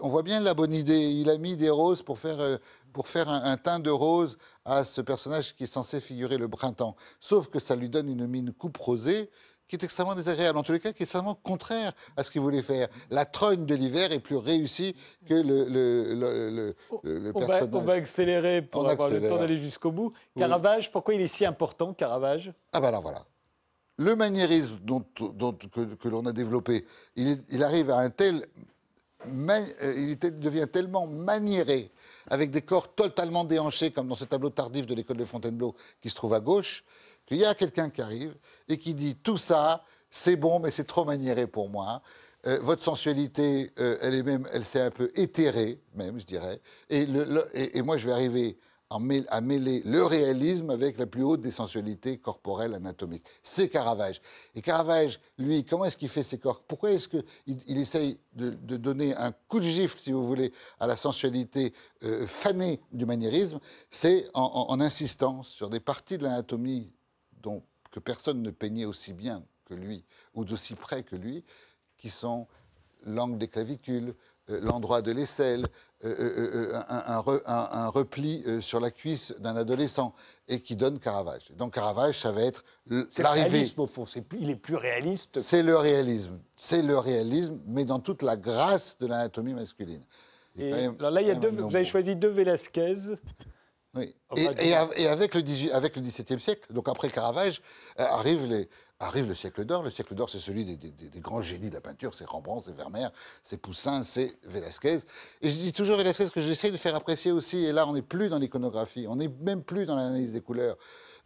on 0.00 0.08
voit 0.08 0.22
bien 0.22 0.40
la 0.40 0.54
bonne 0.54 0.74
idée. 0.74 1.10
Il 1.10 1.30
a 1.30 1.38
mis 1.38 1.56
des 1.56 1.70
roses 1.70 2.02
pour 2.02 2.18
faire. 2.18 2.40
Euh, 2.40 2.56
pour 2.92 3.08
faire 3.08 3.28
un, 3.28 3.44
un, 3.44 3.58
teint 3.58 3.78
de 3.78 3.90
rose 3.90 4.38
à 4.64 4.82
ce 4.82 5.02
personnage 5.02 5.54
qui 5.54 5.64
est 5.64 5.66
censé 5.66 6.00
figurer 6.00 6.38
le 6.38 6.48
printemps. 6.48 6.96
Sauf 7.20 7.48
que 7.48 7.58
ça 7.58 7.76
lui 7.76 7.90
donne 7.90 8.08
une 8.08 8.26
mine 8.26 8.54
coupe 8.54 8.78
rosée 8.78 9.28
qui 9.68 9.76
est 9.76 9.82
extrêmement 9.82 10.14
désagréable, 10.14 10.58
en 10.58 10.62
tous 10.62 10.72
les 10.72 10.80
cas, 10.80 10.92
qui 10.92 11.02
est 11.02 11.04
extrêmement 11.04 11.34
contraire 11.34 11.92
à 12.16 12.24
ce 12.24 12.30
qu'il 12.30 12.40
voulait 12.40 12.62
faire. 12.62 12.88
La 13.10 13.24
trogne 13.24 13.66
de 13.66 13.74
l'hiver 13.74 14.12
est 14.12 14.20
plus 14.20 14.36
réussie 14.36 14.94
que 15.28 15.34
le, 15.34 15.64
le, 15.68 16.14
le, 16.14 16.74
le 17.02 17.32
on, 17.34 17.40
va, 17.40 17.64
on, 17.64 17.80
va, 17.80 17.94
accélérer 17.94 18.62
pour 18.62 18.88
avoir 18.88 19.10
le 19.10 19.26
temps 19.28 19.38
d'aller 19.38 19.58
jusqu'au 19.58 19.90
bout. 19.90 20.12
Caravage, 20.36 20.90
pourquoi 20.90 21.14
il 21.14 21.20
est 21.20 21.26
si 21.26 21.44
important, 21.44 21.94
Caravage? 21.94 22.52
Ah 22.72 22.80
ben 22.80 22.88
alors 22.88 23.02
voilà. 23.02 23.24
Le 23.98 24.14
maniérisme 24.14 24.78
dont, 24.82 25.04
dont 25.18 25.52
que, 25.52 26.08
l'on 26.08 26.26
a 26.26 26.32
développé, 26.32 26.84
il, 27.16 27.38
il, 27.50 27.62
arrive 27.62 27.90
à 27.90 27.98
un 27.98 28.10
tel... 28.10 28.46
Euh, 29.28 29.94
il 29.96 30.18
devient 30.38 30.68
tellement 30.70 31.06
maniéré, 31.06 31.90
avec 32.28 32.50
des 32.50 32.62
corps 32.62 32.94
totalement 32.94 33.44
déhanchés, 33.44 33.90
comme 33.90 34.08
dans 34.08 34.14
ce 34.14 34.24
tableau 34.24 34.50
tardif 34.50 34.86
de 34.86 34.94
l'école 34.94 35.16
de 35.16 35.24
Fontainebleau 35.24 35.74
qui 36.00 36.10
se 36.10 36.14
trouve 36.14 36.34
à 36.34 36.40
gauche, 36.40 36.84
qu'il 37.26 37.38
y 37.38 37.44
a 37.44 37.54
quelqu'un 37.54 37.90
qui 37.90 38.00
arrive 38.00 38.34
et 38.68 38.78
qui 38.78 38.94
dit 38.94 39.16
tout 39.16 39.36
ça, 39.36 39.84
c'est 40.10 40.36
bon, 40.36 40.60
mais 40.60 40.70
c'est 40.70 40.84
trop 40.84 41.04
maniéré 41.04 41.46
pour 41.46 41.68
moi. 41.68 42.02
Euh, 42.46 42.60
votre 42.62 42.82
sensualité, 42.82 43.72
euh, 43.78 43.98
elle 44.00 44.14
est 44.14 44.22
même, 44.22 44.48
elle 44.52 44.64
s'est 44.64 44.80
un 44.80 44.90
peu 44.90 45.10
éthérée, 45.16 45.80
même, 45.94 46.18
je 46.18 46.24
dirais. 46.24 46.60
Et, 46.88 47.06
moi, 47.82 47.96
je 47.96 48.06
vais 48.06 48.12
arriver 48.12 48.56
à 48.88 49.40
mêler 49.40 49.82
le 49.84 50.04
réalisme 50.04 50.70
avec 50.70 50.96
la 50.96 51.06
plus 51.06 51.24
haute 51.24 51.40
des 51.40 51.50
sensualités 51.50 52.18
corporelles 52.18 52.72
anatomiques. 52.72 53.24
C'est 53.42 53.68
Caravage. 53.68 54.20
Et 54.54 54.62
Caravage, 54.62 55.18
lui, 55.38 55.64
comment 55.64 55.86
est-ce 55.86 55.96
qu'il 55.96 56.08
fait 56.08 56.22
ses 56.22 56.38
corps? 56.38 56.62
Pourquoi 56.62 56.92
est-ce 56.92 57.08
qu'il 57.08 57.24
il 57.46 57.78
essaye 57.78 58.20
de, 58.34 58.50
donner 58.76 59.12
un 59.16 59.32
coup 59.48 59.58
de 59.58 59.64
gifle, 59.64 59.98
si 59.98 60.12
vous 60.12 60.24
voulez, 60.24 60.52
à 60.78 60.86
la 60.86 60.96
sensualité 60.96 61.74
euh, 62.04 62.28
fanée 62.28 62.80
du 62.92 63.06
maniérisme? 63.06 63.58
C'est 63.90 64.28
en, 64.34 64.78
insistant 64.80 65.42
sur 65.42 65.68
des 65.68 65.80
parties 65.80 66.16
de 66.16 66.22
l'anatomie 66.22 66.92
dont, 67.46 67.62
que 67.92 68.00
personne 68.00 68.42
ne 68.42 68.50
peignait 68.50 68.86
aussi 68.86 69.12
bien 69.12 69.44
que 69.66 69.74
lui, 69.74 70.04
ou 70.34 70.44
d'aussi 70.44 70.74
près 70.74 71.02
que 71.04 71.16
lui, 71.16 71.44
qui 71.96 72.10
sont 72.10 72.46
l'angle 73.06 73.38
des 73.38 73.46
clavicules, 73.48 74.14
euh, 74.50 74.60
l'endroit 74.60 75.00
de 75.00 75.12
l'aisselle, 75.12 75.64
euh, 76.04 76.72
euh, 76.74 76.82
un, 77.46 77.88
repli 77.88 78.44
sur 78.60 78.80
la 78.80 78.90
cuisse 78.90 79.32
d'un 79.38 79.56
adolescent, 79.56 80.12
et 80.48 80.60
qui 80.60 80.76
donne 80.76 80.98
Caravage. 80.98 81.52
Donc 81.52 81.74
Caravage, 81.74 82.20
ça 82.20 82.32
va 82.32 82.42
être 82.42 82.64
l'arrivée. 83.18 83.64
au 83.76 83.86
fond, 83.86 84.04
il 84.38 84.50
est 84.50 84.56
plus 84.56 84.76
réaliste. 84.76 85.40
C'est 85.40 85.62
le 85.62 85.76
réalisme, 85.76 86.38
c'est 86.56 86.82
le 86.82 86.98
réalisme, 86.98 87.60
mais 87.66 87.84
dans 87.84 88.00
toute 88.00 88.22
la 88.22 88.36
grâce 88.36 88.98
de 88.98 89.06
l'anatomie 89.06 89.54
masculine. 89.54 90.02
Et 90.58 90.72
alors 90.72 91.10
là, 91.10 91.22
il 91.22 91.28
y 91.28 91.30
a 91.30 91.34
deux, 91.34 91.50
vous 91.50 91.76
avez 91.76 91.84
choisi 91.84 92.16
deux 92.16 92.28
Velasquez. 92.28 93.16
Oui. 93.96 94.14
et, 94.36 94.74
avec, 94.74 95.34
le 95.34 95.42
18, 95.42 95.72
avec 95.72 95.96
le 95.96 96.02
XVIIe 96.02 96.40
siècle, 96.40 96.72
donc 96.72 96.88
après 96.88 97.08
Caravage, 97.08 97.62
les, 97.98 98.68
Arrive 98.98 99.28
le 99.28 99.34
siècle 99.34 99.66
d'or. 99.66 99.82
Le 99.82 99.90
siècle 99.90 100.14
d'or, 100.14 100.30
c'est 100.30 100.38
celui 100.38 100.64
des, 100.64 101.20
grands 101.20 101.42
génies 101.42 101.68
de 101.68 101.74
la 101.74 101.82
peinture. 101.82 102.14
C'est 102.14 102.24
Rembrandt, 102.24 102.64
c'est 102.64 102.74
Vermeer, 102.74 103.10
c'est 103.42 103.58
Poussin, 103.58 104.02
c'est 104.02 104.34
Velázquez. 104.46 105.00
Et 105.42 105.50
je 105.50 105.56
dis 105.56 105.72
toujours 105.74 105.98
Velázquez 105.98 106.30
que 106.30 106.40
j'essaie 106.40 106.70
de 106.70 106.78
faire 106.78 106.94
apprécier 106.94 107.30
aussi. 107.30 107.66
Et 107.66 107.72
là, 107.72 107.86
on 107.86 107.92
n'est 107.92 108.00
plus 108.00 108.30
dans 108.30 108.38
l'iconographie, 108.38 109.06
on 109.06 109.16
n'est 109.16 109.28
même 109.28 109.62
plus 109.62 109.84
dans 109.84 109.96
l'analyse 109.96 110.32
des 110.32 110.40
couleurs. 110.40 110.78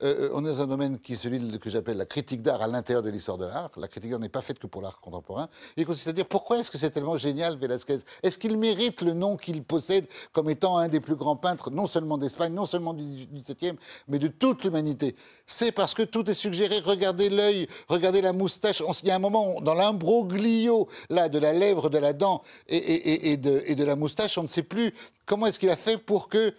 Euh, 0.03 0.29
euh, 0.29 0.31
on 0.33 0.45
est 0.45 0.49
dans 0.49 0.63
un 0.63 0.67
domaine 0.67 0.99
qui 0.99 1.13
est 1.13 1.17
celui 1.17 1.59
que 1.59 1.69
j'appelle 1.69 1.99
la 1.99 2.07
critique 2.07 2.41
d'art 2.41 2.63
à 2.63 2.67
l'intérieur 2.67 3.03
de 3.03 3.11
l'histoire 3.11 3.37
de 3.37 3.45
l'art. 3.45 3.71
La 3.77 3.89
critique 3.89 4.11
d'art 4.11 4.21
n'est 4.21 4.31
pas 4.31 4.41
faite 4.41 4.59
que 4.59 4.67
pour 4.67 4.81
l'art 4.81 5.01
contemporain. 5.01 5.49
Il 5.77 5.85
consiste 5.85 6.09
à 6.09 6.13
dire 6.13 6.27
pourquoi 6.27 6.59
est-ce 6.59 6.71
que 6.71 6.79
c'est 6.79 6.91
tellement 6.91 7.17
génial, 7.17 7.59
Velázquez? 7.59 7.99
Est-ce 8.23 8.39
qu'il 8.39 8.57
mérite 8.57 9.03
le 9.03 9.13
nom 9.13 9.37
qu'il 9.37 9.63
possède 9.63 10.07
comme 10.33 10.49
étant 10.49 10.79
un 10.79 10.89
des 10.89 11.01
plus 11.01 11.17
grands 11.17 11.37
peintres, 11.37 11.71
non 11.71 11.87
seulement 11.87 12.17
d'Espagne, 12.17 12.55
non 12.55 12.67
seulement 12.67 12.95
du 12.95 13.05
XVIIe, 13.05 13.77
mais 14.09 14.19
de 14.19 14.29
toute 14.29 14.65
l'humanité? 14.65 15.17
C'est 15.47 15.73
parce 15.73 15.93
que 15.93 16.03
tout 16.03 16.29
est 16.31 16.35
suggéré. 16.35 16.81
Regardez 16.81 17.29
l'œil, 17.29 17.69
regardez 17.89 18.23
la 18.23 18.33
moustache. 18.33 18.83
il 19.03 19.09
y 19.09 19.11
a 19.11 19.17
un 19.17 19.19
moment, 19.19 19.61
dans 19.61 19.75
l'imbroglio 19.75 20.89
là, 21.11 21.29
de 21.29 21.39
la 21.39 21.53
lèvre, 21.53 21.91
de 21.91 21.99
la 21.99 22.15
dent 22.15 22.43
et, 22.69 23.37
de, 23.37 23.63
et 23.67 23.75
de 23.75 23.85
la 23.85 23.97
moustache, 23.97 24.39
on 24.39 24.43
ne 24.43 24.49
sait 24.49 24.63
plus 24.63 24.95
comment 25.27 25.47
est-ce 25.47 25.59
qu'il 25.59 25.71
a 25.71 25.77
fait 25.77 25.99
pour 25.99 26.29
que, 26.29 26.55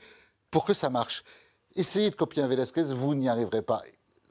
pour 0.52 0.66
que 0.66 0.74
ça 0.74 0.90
marche. 0.90 1.24
Essayez 1.76 2.10
de 2.10 2.16
copier 2.16 2.44
un 2.44 2.48
Velasquez, 2.48 2.84
vous 2.84 3.16
n'y 3.16 3.30
arriverez 3.30 3.62
pas. 3.62 3.82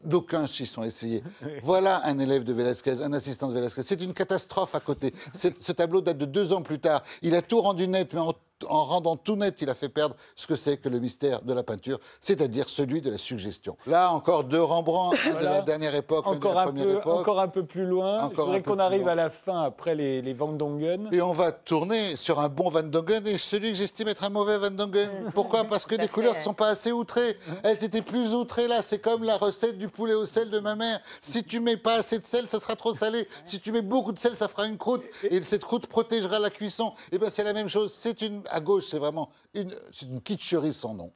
D'aucuns 0.04 0.46
s'y 0.46 0.66
sont 0.66 0.82
essayés. 0.82 1.22
Voilà 1.62 2.00
un 2.06 2.18
élève 2.18 2.44
de 2.44 2.52
Velasquez, 2.52 3.02
un 3.02 3.12
assistant 3.12 3.48
de 3.48 3.54
Velasquez. 3.54 3.82
C'est 3.82 4.02
une 4.02 4.14
catastrophe 4.14 4.74
à 4.74 4.80
côté. 4.80 5.14
Ce 5.34 5.72
tableau 5.72 6.00
date 6.00 6.18
de 6.18 6.24
deux 6.24 6.52
ans 6.52 6.62
plus 6.62 6.78
tard. 6.78 7.02
Il 7.22 7.34
a 7.34 7.42
tout 7.42 7.60
rendu 7.60 7.86
net, 7.86 8.12
mais 8.14 8.20
en 8.20 8.32
en 8.68 8.84
rendant 8.84 9.16
tout 9.16 9.36
net, 9.36 9.60
il 9.60 9.70
a 9.70 9.74
fait 9.74 9.88
perdre 9.88 10.16
ce 10.36 10.46
que 10.46 10.56
c'est 10.56 10.76
que 10.76 10.88
le 10.88 10.98
mystère 10.98 11.42
de 11.42 11.52
la 11.52 11.62
peinture, 11.62 11.98
c'est-à-dire 12.20 12.68
celui 12.68 13.00
de 13.00 13.10
la 13.10 13.18
suggestion. 13.18 13.76
Là, 13.86 14.12
encore 14.12 14.44
deux 14.44 14.62
Rembrandt 14.62 15.16
de 15.38 15.44
la 15.44 15.62
dernière 15.62 15.94
époque, 15.94 16.26
encore, 16.26 16.54
la 16.54 16.62
un 16.62 16.72
peu, 16.72 16.98
époque. 16.98 17.06
encore 17.06 17.40
un 17.40 17.48
peu 17.48 17.64
plus 17.64 17.86
loin. 17.86 18.24
Encore 18.24 18.30
Je 18.36 18.42
voudrais 18.42 18.62
qu'on 18.62 18.78
arrive 18.78 19.08
à 19.08 19.14
la 19.14 19.30
fin, 19.30 19.62
après 19.62 19.94
les, 19.94 20.22
les, 20.22 20.34
Van 20.34 20.52
Dongen. 20.52 21.08
Et 21.12 21.20
on 21.20 21.32
va 21.32 21.52
tourner 21.52 22.16
sur 22.16 22.40
un 22.40 22.48
bon 22.48 22.70
Van 22.70 22.82
Dongen 22.82 23.26
et 23.26 23.38
celui 23.38 23.70
que 23.70 23.76
j'estime 23.76 24.08
être 24.08 24.24
un 24.24 24.30
mauvais 24.30 24.58
Van 24.58 24.70
Dongen. 24.70 25.10
Pourquoi 25.34 25.64
Parce 25.70 25.86
que 25.86 25.94
les 25.94 26.08
couleurs 26.08 26.34
ne 26.34 26.40
sont 26.40 26.54
pas 26.54 26.68
assez 26.68 26.92
outrées. 26.92 27.36
Elles 27.62 27.82
étaient 27.82 28.02
plus 28.02 28.34
outrées 28.34 28.68
là. 28.68 28.82
C'est 28.82 28.98
comme 28.98 29.24
la 29.24 29.36
recette 29.36 29.78
du 29.78 29.88
poulet 29.88 30.14
au 30.14 30.26
sel 30.26 30.50
de 30.50 30.58
ma 30.60 30.74
mère. 30.74 31.00
Si 31.20 31.44
tu 31.44 31.60
mets 31.60 31.76
pas 31.76 31.96
assez 31.96 32.18
de 32.18 32.24
sel, 32.24 32.48
ça 32.48 32.60
sera 32.60 32.76
trop 32.76 32.94
salé. 32.94 33.28
Si 33.44 33.60
tu 33.60 33.72
mets 33.72 33.82
beaucoup 33.82 34.12
de 34.12 34.18
sel, 34.18 34.36
ça 34.36 34.48
fera 34.48 34.66
une 34.66 34.78
croûte. 34.78 35.02
Et 35.22 35.42
cette 35.42 35.64
croûte 35.64 35.86
protégera 35.86 36.38
la 36.38 36.50
cuisson. 36.50 36.92
Et 37.10 37.16
eh 37.16 37.18
bien 37.18 37.30
c'est 37.30 37.44
la 37.44 37.52
même 37.52 37.68
chose. 37.68 37.92
C'est 37.94 38.22
une 38.22 38.42
à 38.50 38.60
gauche, 38.60 38.84
c'est 38.86 38.98
vraiment 38.98 39.30
c'est 39.54 40.06
une 40.06 40.20
kitscherie 40.20 40.72
sans 40.72 40.94
nom. 40.94 41.12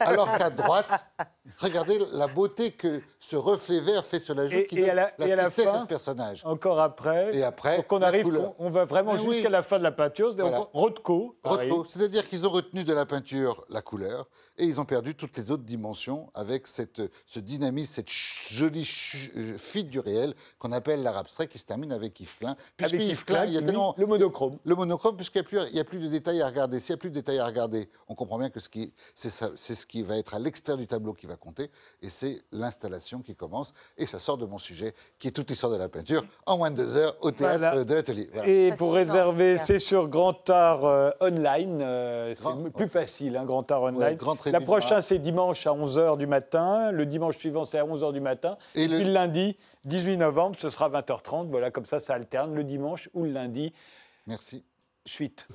Alors 0.00 0.36
qu'à 0.36 0.50
droite, 0.50 0.88
regardez 1.58 1.98
la 2.12 2.26
beauté 2.26 2.72
que 2.72 3.00
ce 3.20 3.36
reflet 3.36 3.80
vert 3.80 4.04
fait 4.04 4.20
sur 4.20 4.34
la 4.34 4.46
joue 4.46 4.64
qui 4.68 4.80
et 4.80 4.90
à 4.90 4.94
la, 4.94 5.12
et 5.26 5.32
à 5.32 5.36
la 5.36 5.50
fin, 5.50 5.80
ce 5.80 5.86
personnage. 5.86 6.42
Encore 6.44 6.80
après. 6.80 7.36
Et 7.36 7.44
après, 7.44 7.84
on 7.90 8.02
arrive, 8.02 8.26
on, 8.58 8.70
va 8.70 8.84
vraiment 8.84 9.16
jusqu'à 9.16 9.50
la 9.50 9.62
fin 9.62 9.78
de 9.78 9.84
la 9.84 9.92
peinture. 9.92 10.34
Voilà. 10.36 10.68
Rothko. 10.72 11.36
c'est-à-dire 11.88 12.28
qu'ils 12.28 12.46
ont 12.46 12.50
retenu 12.50 12.84
de 12.84 12.92
la 12.92 13.06
peinture 13.06 13.64
la 13.68 13.82
couleur 13.82 14.28
et 14.60 14.64
ils 14.64 14.80
ont 14.80 14.84
perdu 14.84 15.14
toutes 15.14 15.36
les 15.38 15.50
autres 15.50 15.62
dimensions 15.62 16.30
avec 16.34 16.66
cette, 16.66 17.00
ce 17.26 17.40
dynamisme, 17.40 17.94
cette 17.94 18.10
jolie 18.10 18.88
euh, 19.36 19.56
fuite 19.56 19.88
du 19.88 19.98
réel 19.98 20.34
qu'on 20.58 20.72
appelle 20.72 21.02
l'art 21.02 21.16
abstrait 21.16 21.46
qui 21.46 21.58
se 21.58 21.64
termine 21.64 21.92
avec 21.92 22.20
Yves 22.20 22.36
Klein. 22.38 22.56
Avec 22.78 23.00
Yves 23.00 23.24
Klein, 23.24 23.46
il 23.46 23.54
y 23.54 23.58
a 23.58 23.62
tellement 23.62 23.94
le 23.96 24.06
monochrome. 24.06 24.58
Le 24.64 24.74
monochrome, 24.74 25.16
puisqu'il 25.16 25.44
n'y 25.72 25.78
a, 25.78 25.82
a, 25.82 25.84
plus 25.84 25.98
de 25.98 26.08
détails 26.08 26.42
à 26.42 26.46
regarder. 26.46 26.78
S'il 26.78 26.92
n'y 26.92 26.98
a 26.98 27.00
plus 27.00 27.10
de 27.10 27.14
détails 27.14 27.38
à 27.38 27.46
regarder, 27.46 27.59
on 28.08 28.14
comprend 28.14 28.38
bien 28.38 28.50
que 28.50 28.60
c'est 29.14 29.30
ce 29.30 29.86
qui 29.86 30.02
va 30.02 30.16
être 30.18 30.34
à 30.34 30.38
l'extérieur 30.38 30.78
du 30.78 30.86
tableau 30.86 31.12
qui 31.12 31.26
va 31.26 31.36
compter, 31.36 31.70
et 32.02 32.08
c'est 32.08 32.42
l'installation 32.52 33.20
qui 33.20 33.34
commence. 33.34 33.72
Et 33.96 34.06
ça 34.06 34.18
sort 34.18 34.38
de 34.38 34.46
mon 34.46 34.58
sujet, 34.58 34.94
qui 35.18 35.28
est 35.28 35.30
toute 35.30 35.50
l'histoire 35.50 35.72
de 35.72 35.78
la 35.78 35.88
peinture, 35.88 36.24
en 36.46 36.58
moins 36.58 36.70
de 36.70 36.76
deux 36.76 36.96
heures 36.96 37.16
au 37.20 37.30
théâtre 37.30 37.84
de 37.84 37.94
l'atelier. 37.94 38.30
Et 38.44 38.70
pour 38.78 38.94
réserver, 38.94 39.58
c'est 39.58 39.78
sur 39.78 40.08
Grand 40.08 40.48
Art 40.50 40.84
euh, 40.84 41.10
Online, 41.20 41.80
euh, 41.82 42.34
c'est 42.34 42.72
plus 42.72 42.88
facile, 42.88 43.36
hein, 43.36 43.44
Grand 43.44 43.70
Art 43.70 43.82
Online. 43.82 44.18
la 44.46 44.60
prochaine, 44.60 45.02
c'est 45.02 45.18
dimanche 45.18 45.66
à 45.66 45.70
11h 45.70 46.18
du 46.18 46.26
matin. 46.26 46.90
Le 46.92 47.06
dimanche 47.06 47.36
suivant, 47.36 47.64
c'est 47.64 47.78
à 47.78 47.84
11h 47.84 48.12
du 48.12 48.20
matin. 48.20 48.56
Et, 48.74 48.88
puis 48.88 49.04
le 49.04 49.12
lundi, 49.12 49.56
18 49.84 50.16
novembre, 50.18 50.56
ce 50.58 50.70
sera 50.70 50.88
20h30. 50.88 51.48
Voilà, 51.48 51.70
comme 51.70 51.86
ça, 51.86 52.00
ça 52.00 52.14
alterne 52.14 52.54
le 52.54 52.64
dimanche 52.64 53.08
ou 53.14 53.24
le 53.24 53.30
lundi. 53.30 53.72
Merci. 54.26 54.64
Suite. 55.06 55.46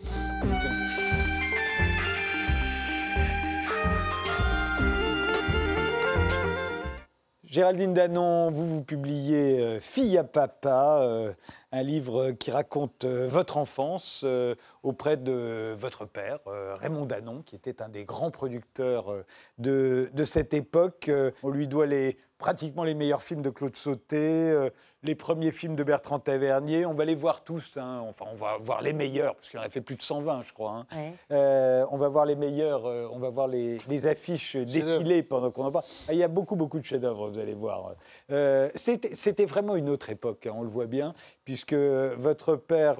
Géraldine 7.56 7.94
Danon, 7.94 8.52
vous, 8.52 8.68
vous 8.68 8.84
publiez 8.84 9.62
euh, 9.62 9.80
Fille 9.80 10.18
à 10.18 10.26
papa, 10.26 11.00
euh, 11.04 11.32
un 11.72 11.84
livre 11.84 12.32
qui 12.32 12.52
raconte 12.52 13.06
euh, 13.06 13.28
votre 13.28 13.56
enfance 13.56 14.26
auprès 14.84 15.16
de 15.16 15.74
votre 15.80 16.04
père, 16.04 16.40
Raymond 16.46 17.06
Danon, 17.06 17.44
qui 17.44 17.56
était 17.56 17.82
un 17.82 17.88
des 17.88 18.04
grands 18.04 18.30
producteurs 18.30 19.06
de, 19.58 20.10
de 20.14 20.26
cette 20.26 20.54
époque. 20.54 21.10
On 21.44 21.50
lui 21.50 21.70
doit 21.70 21.86
les 21.86 22.18
pratiquement 22.38 22.84
les 22.84 22.94
meilleurs 22.94 23.24
films 23.24 23.42
de 23.42 23.50
Claude 23.50 23.78
Sauté, 23.78 24.54
les 25.06 25.16
premiers 25.16 25.52
films 25.52 25.76
de 25.76 25.84
Bertrand 25.84 26.20
Tavernier. 26.20 26.86
On 26.86 26.94
va 26.94 27.06
les 27.06 27.16
voir 27.16 27.44
tous. 27.44 27.72
Hein. 27.78 28.04
Enfin, 28.10 28.26
on 28.32 28.36
va 28.36 28.58
voir 28.60 28.82
les 28.82 28.94
meilleurs, 28.94 29.36
parce 29.36 29.50
qu'il 29.50 29.60
en 29.60 29.64
a 29.64 29.70
fait 29.70 29.82
plus 29.82 29.96
de 29.96 30.02
120, 30.02 30.44
je 30.44 30.54
crois. 30.54 30.86
Hein. 30.92 31.14
Euh, 31.32 31.86
on 31.92 31.98
va 31.98 32.10
voir 32.10 32.26
les 32.26 32.36
meilleurs, 32.36 32.86
euh, 32.86 33.08
on 33.12 33.20
va 33.20 33.30
voir 33.30 33.48
les, 33.48 33.80
affiches 34.08 34.56
défiler 34.58 35.24
pendant 35.24 35.52
qu'on 35.52 35.66
en 35.66 35.72
parle. 35.72 35.86
Ah, 36.10 36.14
il 36.14 36.20
y 36.20 36.24
a 36.24 36.28
beaucoup, 36.28 36.56
beaucoup 36.56 36.80
de 36.80 36.84
chefs-d'œuvre, 36.84 37.30
vous 37.30 37.40
allez 37.40 37.54
voir. 37.54 37.94
C'était 38.76 39.46
vraiment 39.46 39.76
une 39.76 39.90
autre 39.90 40.10
époque, 40.10 40.48
hein, 40.48 40.54
on 40.56 40.64
le 40.64 40.70
voit 40.70 40.88
bien, 40.88 41.14
puisque 41.46 41.74
votre 41.74 42.56
père 42.56 42.98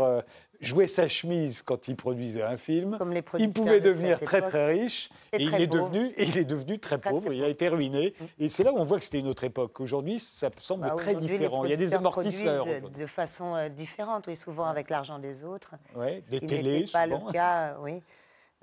jouait 0.60 0.88
sa 0.88 1.08
chemise 1.08 1.62
quand 1.62 1.88
il 1.88 1.96
produisait 1.96 2.44
un 2.44 2.58
film. 2.58 2.98
il 3.40 3.52
pouvait 3.52 3.82
devenir 3.82 4.20
très 4.20 4.42
très 4.42 4.68
riche 4.68 5.10
et, 5.34 5.44
il, 5.44 5.56
est 5.56 5.68
devenu, 5.68 6.12
il 6.18 6.38
est 6.38 6.46
devenu 6.46 6.80
très, 6.80 6.98
pauvre. 6.98 7.34
il 7.34 7.44
a 7.44 7.48
été 7.48 7.68
ruiné. 7.68 8.14
Mm. 8.20 8.26
Et 8.40 8.50
c'est 8.50 8.64
là 8.64 8.74
où 8.74 8.78
on 8.78 8.86
voit 8.86 8.98
que 8.98 9.04
c'était 9.04 9.20
une 9.20 9.28
autre 9.28 9.44
époque. 9.44 9.80
Aujourd'hui, 9.80 10.20
ça 10.20 10.50
semble 10.60 10.88
bah, 10.88 10.96
très 10.96 11.16
différent. 11.16 11.66
Il 11.66 11.72
y 11.72 11.74
a 11.74 11.78
des 11.78 11.94
amortisseurs. 11.94 12.66
De 12.98 13.06
façon 13.06 13.56
euh, 13.56 13.70
différente, 13.70 14.28
oui, 14.28 14.36
souvent 14.36 14.66
avec 14.66 14.90
l'argent 14.90 15.20
des 15.20 15.44
autres. 15.44 15.76
Ouais, 15.96 16.22
des 16.30 16.40
télés. 16.40 16.86
pas 16.92 17.08
le 17.08 17.32
cas, 17.32 17.78
oui. 17.82 18.02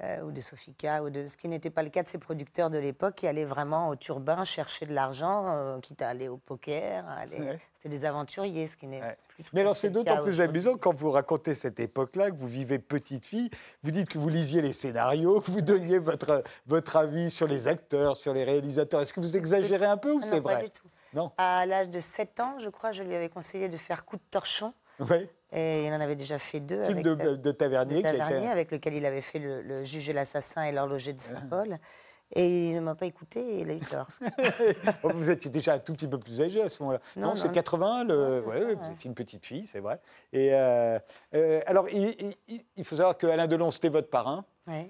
Euh, 0.03 0.23
ou 0.23 0.33
de 0.33 0.41
Sofika, 0.41 1.05
ou 1.05 1.11
de 1.11 1.27
ce 1.27 1.37
qui 1.37 1.49
n'était 1.49 1.71
pas 1.71 1.83
le 1.83 1.91
cas 1.91 2.03
de 2.03 2.09
ces 2.09 2.19
producteurs 2.19 2.71
de 2.71 2.79
l'époque 2.79 3.15
qui 3.17 3.27
allaient 3.29 3.45
vraiment 3.45 3.89
au 3.89 3.95
turbin 3.95 4.43
chercher 4.43 4.85
de 4.85 4.95
l'argent, 4.95 5.47
euh, 5.51 5.79
quitte 5.79 6.03
à 6.03 6.09
aller 6.09 6.29
au 6.29 6.39
poker. 6.39 7.05
C'était 7.75 7.89
des 7.89 8.05
aventuriers, 8.05 8.67
ce 8.67 8.77
qui 8.77 8.87
n'est 8.89 9.03
plus 9.29 9.32
Mais 9.53 9.61
alors 9.61 9.77
c'est 9.77 9.91
d'autant 9.91 10.23
plus 10.23 10.41
amusant 10.41 10.77
quand 10.77 10.95
vous 10.95 11.11
racontez 11.11 11.55
cette 11.55 11.81
époque-là, 11.81 12.31
que 12.31 12.37
vous 12.37 12.49
vivez 12.49 12.79
petite 12.79 13.27
fille, 13.27 13.51
vous 13.83 13.91
dites 13.91 14.09
que 14.09 14.19
vous 14.19 14.29
lisiez 14.29 14.63
les 14.63 14.73
scénarios, 14.73 15.41
que 15.41 15.51
vous 15.51 15.63
donniez 15.63 15.99
votre, 15.99 16.43
votre 16.67 16.97
avis 16.97 17.31
sur 17.31 17.47
les 17.47 17.69
acteurs, 17.69 18.17
sur 18.17 18.35
les 18.35 18.45
réalisateurs. 18.45 19.01
Est-ce 19.01 19.13
que 19.13 19.21
vous 19.21 19.37
exagérez 19.37 19.87
un 19.87 19.97
peu 19.97 20.13
ou 20.13 20.23
c'est 20.23 20.41
vrai 20.41 20.55
Pas 20.55 20.63
du 20.63 20.71
tout. 20.71 20.89
Non. 21.15 21.31
À 21.37 21.67
l'âge 21.67 21.91
de 21.91 22.01
7 22.01 22.41
ans, 22.41 22.59
je 22.59 22.71
crois, 22.71 22.93
je 22.93 23.03
lui 23.03 23.15
avais 23.15 23.29
conseillé 23.29 23.69
de 23.69 23.77
faire 23.77 24.05
coup 24.05 24.17
de 24.17 24.23
torchon. 24.31 24.73
Oui. 25.01 25.29
Et 25.53 25.87
il 25.87 25.93
en 25.93 26.01
avait 26.01 26.17
déjà 26.17 26.39
fait 26.39 26.61
deux. 26.61 26.83
Film 26.85 26.99
avec, 26.99 27.05
de, 27.05 27.37
de, 27.37 27.51
Tavernier. 27.51 28.05
avec 28.07 28.71
lequel 28.71 28.95
il 28.95 29.05
avait 29.05 29.21
fait 29.21 29.39
le, 29.39 29.85
juge 29.85 30.09
et 30.09 30.15
l'assassin 30.15 30.65
et 30.65 30.73
l'horloger 30.73 31.13
de 31.13 31.21
Saint-Paul. 31.21 31.77
Et 32.35 32.71
il 32.71 32.77
ne 32.77 32.81
m'a 32.81 32.95
pas 32.95 33.07
écouté 33.07 33.41
et 33.41 33.61
il 33.61 33.71
a 33.71 33.75
eu 33.75 33.81
tort. 33.81 34.07
vous 35.03 35.31
étiez 35.31 35.51
déjà 35.51 35.75
un 35.75 35.79
tout 35.79 35.93
petit 35.93 36.09
peu 36.09 36.19
plus 36.19 36.41
âgé 36.41 36.63
à 36.63 36.69
ce 36.71 36.83
moment-là. 36.83 37.01
Non, 37.17 37.37
c'est 37.37 37.53
80, 37.53 38.05
le... 38.05 38.41
ouais, 38.47 38.75
vous 38.75 38.91
étiez 38.91 39.09
une 39.09 39.15
petite 39.15 39.45
fille, 39.45 39.67
c'est 39.67 39.81
vrai. 39.81 40.01
Et 40.33 40.51
euh, 40.53 40.99
euh, 41.35 41.61
alors, 41.67 41.89
il, 41.91 42.85
faut 42.85 42.97
savoir 42.97 43.19
qu'Alain 43.19 43.47
Delon, 43.47 43.71
c'était 43.71 43.91
votre 43.91 44.09
parrain. 44.09 44.45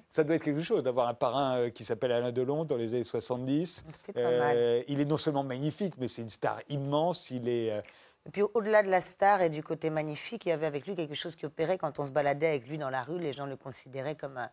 Ça 0.09 0.23
doit 0.23 0.37
être 0.37 0.45
quelque 0.45 0.63
chose 0.63 0.83
d'avoir 0.83 1.09
un 1.09 1.15
parrain 1.15 1.57
euh, 1.57 1.71
qui 1.71 1.85
s'appelle 1.85 2.13
Alain 2.13 2.31
Delon 2.31 2.65
dans 2.65 2.77
les 2.77 2.95
années 2.95 3.05
70. 3.05 3.85
C'était 3.93 4.13
pas 4.13 4.39
mal. 4.39 4.85
Il 4.87 5.01
est 5.01 5.07
non 5.07 5.17
seulement 5.17 5.45
magnifique, 5.45 5.95
mais 5.99 6.09
c'est 6.09 6.23
une 6.23 6.31
star 6.31 6.61
immense. 6.69 7.31
Il 7.31 7.49
est 7.49 7.73
et 8.25 8.31
puis 8.31 8.43
au-delà 8.55 8.83
de 8.83 8.89
la 8.89 9.01
star 9.01 9.43
et 9.43 9.49
du 9.49 9.65
côté 9.65 9.91
magnifique, 9.91 10.47
il 10.47 10.51
y 10.51 10.53
avait 10.53 10.67
avec 10.67 10.87
lui 10.87 10.95
quelque 10.95 11.15
chose 11.15 11.35
qui 11.35 11.45
opérait 11.45 11.77
quand 11.77 11.99
on 11.99 12.05
se 12.05 12.13
baladait 12.13 12.47
avec 12.47 12.69
lui 12.69 12.79
dans 12.79 12.91
la 12.91 13.03
rue. 13.03 13.19
Les 13.19 13.33
gens 13.33 13.47
le 13.47 13.57
considéraient 13.57 14.15
comme 14.15 14.37
un. 14.37 14.49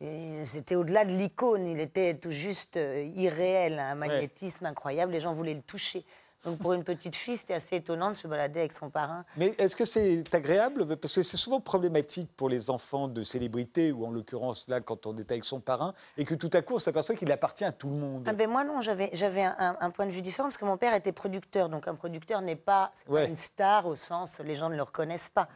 C'était 0.00 0.74
au-delà 0.74 1.04
de 1.04 1.12
l'icône, 1.12 1.66
il 1.66 1.80
était 1.80 2.14
tout 2.14 2.30
juste 2.30 2.76
euh, 2.76 3.10
irréel, 3.16 3.78
un 3.78 3.94
magnétisme 3.94 4.66
incroyable. 4.66 5.12
Les 5.12 5.20
gens 5.20 5.32
voulaient 5.32 5.54
le 5.54 5.62
toucher. 5.62 6.04
Donc 6.44 6.58
pour 6.58 6.74
une 6.74 6.84
petite 6.84 7.16
fille, 7.16 7.36
c'était 7.36 7.54
assez 7.54 7.76
étonnant 7.76 8.10
de 8.10 8.14
se 8.14 8.28
balader 8.28 8.60
avec 8.60 8.72
son 8.72 8.90
parrain. 8.90 9.24
Mais 9.36 9.54
est-ce 9.58 9.74
que 9.74 9.84
c'est 9.84 10.22
agréable? 10.32 10.96
Parce 10.96 11.14
que 11.14 11.22
c'est 11.22 11.36
souvent 11.36 11.60
problématique 11.60 12.30
pour 12.36 12.48
les 12.48 12.70
enfants 12.70 13.08
de 13.08 13.24
célébrités, 13.24 13.90
ou 13.90 14.06
en 14.06 14.10
l'occurrence 14.10 14.68
là, 14.68 14.80
quand 14.80 15.06
on 15.06 15.16
est 15.16 15.30
avec 15.32 15.44
son 15.44 15.60
parrain, 15.60 15.94
et 16.16 16.24
que 16.24 16.34
tout 16.34 16.50
à 16.52 16.62
coup 16.62 16.74
on 16.74 16.78
s'aperçoit 16.78 17.14
qu'il 17.14 17.32
appartient 17.32 17.64
à 17.64 17.72
tout 17.72 17.88
le 17.88 17.96
monde. 17.96 18.26
Ah 18.28 18.32
ben 18.32 18.48
moi 18.48 18.64
non, 18.64 18.80
j'avais 18.80 19.42
un, 19.42 19.76
un, 19.80 19.90
point 19.90 20.06
de 20.06 20.12
vue 20.12 20.22
différent, 20.22 20.48
parce 20.48 20.58
que 20.58 20.64
mon 20.64 20.76
père 20.76 20.94
était 20.94 21.12
producteur. 21.12 21.68
Donc 21.68 21.88
un 21.88 21.94
producteur 21.94 22.42
n'est 22.42 22.54
pas, 22.54 22.92
une 23.08 23.34
star 23.34 23.86
au 23.86 23.96
sens, 23.96 24.38
les 24.44 24.54
gens 24.54 24.68
ne 24.68 24.76
le 24.76 24.82
reconnaissent 24.82 25.30
pas. 25.30 25.48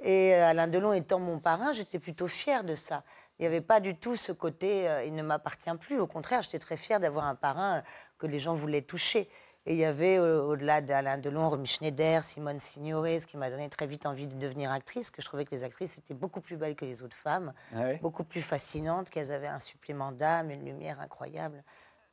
Et 0.00 0.34
euh, 0.34 0.50
Alain 0.50 0.68
Delon 0.68 0.92
étant 0.92 1.18
mon 1.18 1.40
parrain, 1.40 1.72
j'étais 1.72 1.98
plutôt 1.98 2.28
fière 2.28 2.62
de 2.62 2.76
ça. 2.76 3.02
Il 3.38 3.42
n'y 3.42 3.46
avait 3.46 3.60
pas 3.60 3.80
du 3.80 3.94
tout 3.94 4.16
ce 4.16 4.32
côté, 4.32 4.88
euh, 4.88 5.04
il 5.04 5.14
ne 5.14 5.22
m'appartient 5.22 5.74
plus. 5.78 6.00
Au 6.00 6.06
contraire, 6.06 6.42
j'étais 6.42 6.58
très 6.58 6.76
fière 6.76 7.00
d'avoir 7.00 7.26
un 7.26 7.34
parrain 7.34 7.82
que 8.18 8.26
les 8.26 8.38
gens 8.38 8.54
voulaient 8.54 8.82
toucher. 8.82 9.28
Et 9.66 9.72
il 9.72 9.78
y 9.78 9.84
avait, 9.84 10.18
au-delà 10.18 10.80
d'Alain 10.80 11.18
Delon, 11.18 11.50
Romy 11.50 11.66
Schneider, 11.66 12.24
Simone 12.24 12.58
Signoret, 12.58 13.20
ce 13.20 13.26
qui 13.26 13.36
m'a 13.36 13.50
donné 13.50 13.68
très 13.68 13.86
vite 13.86 14.06
envie 14.06 14.26
de 14.26 14.34
devenir 14.34 14.72
actrice, 14.72 15.10
que 15.10 15.20
je 15.20 15.26
trouvais 15.26 15.44
que 15.44 15.50
les 15.50 15.62
actrices 15.62 15.98
étaient 15.98 16.14
beaucoup 16.14 16.40
plus 16.40 16.56
belles 16.56 16.74
que 16.74 16.86
les 16.86 17.02
autres 17.02 17.16
femmes, 17.16 17.52
ah 17.76 17.92
beaucoup 18.00 18.24
plus 18.24 18.40
fascinantes, 18.40 19.10
qu'elles 19.10 19.30
avaient 19.30 19.46
un 19.46 19.58
supplément 19.58 20.10
d'âme, 20.10 20.50
une 20.50 20.64
lumière 20.64 21.00
incroyable 21.00 21.62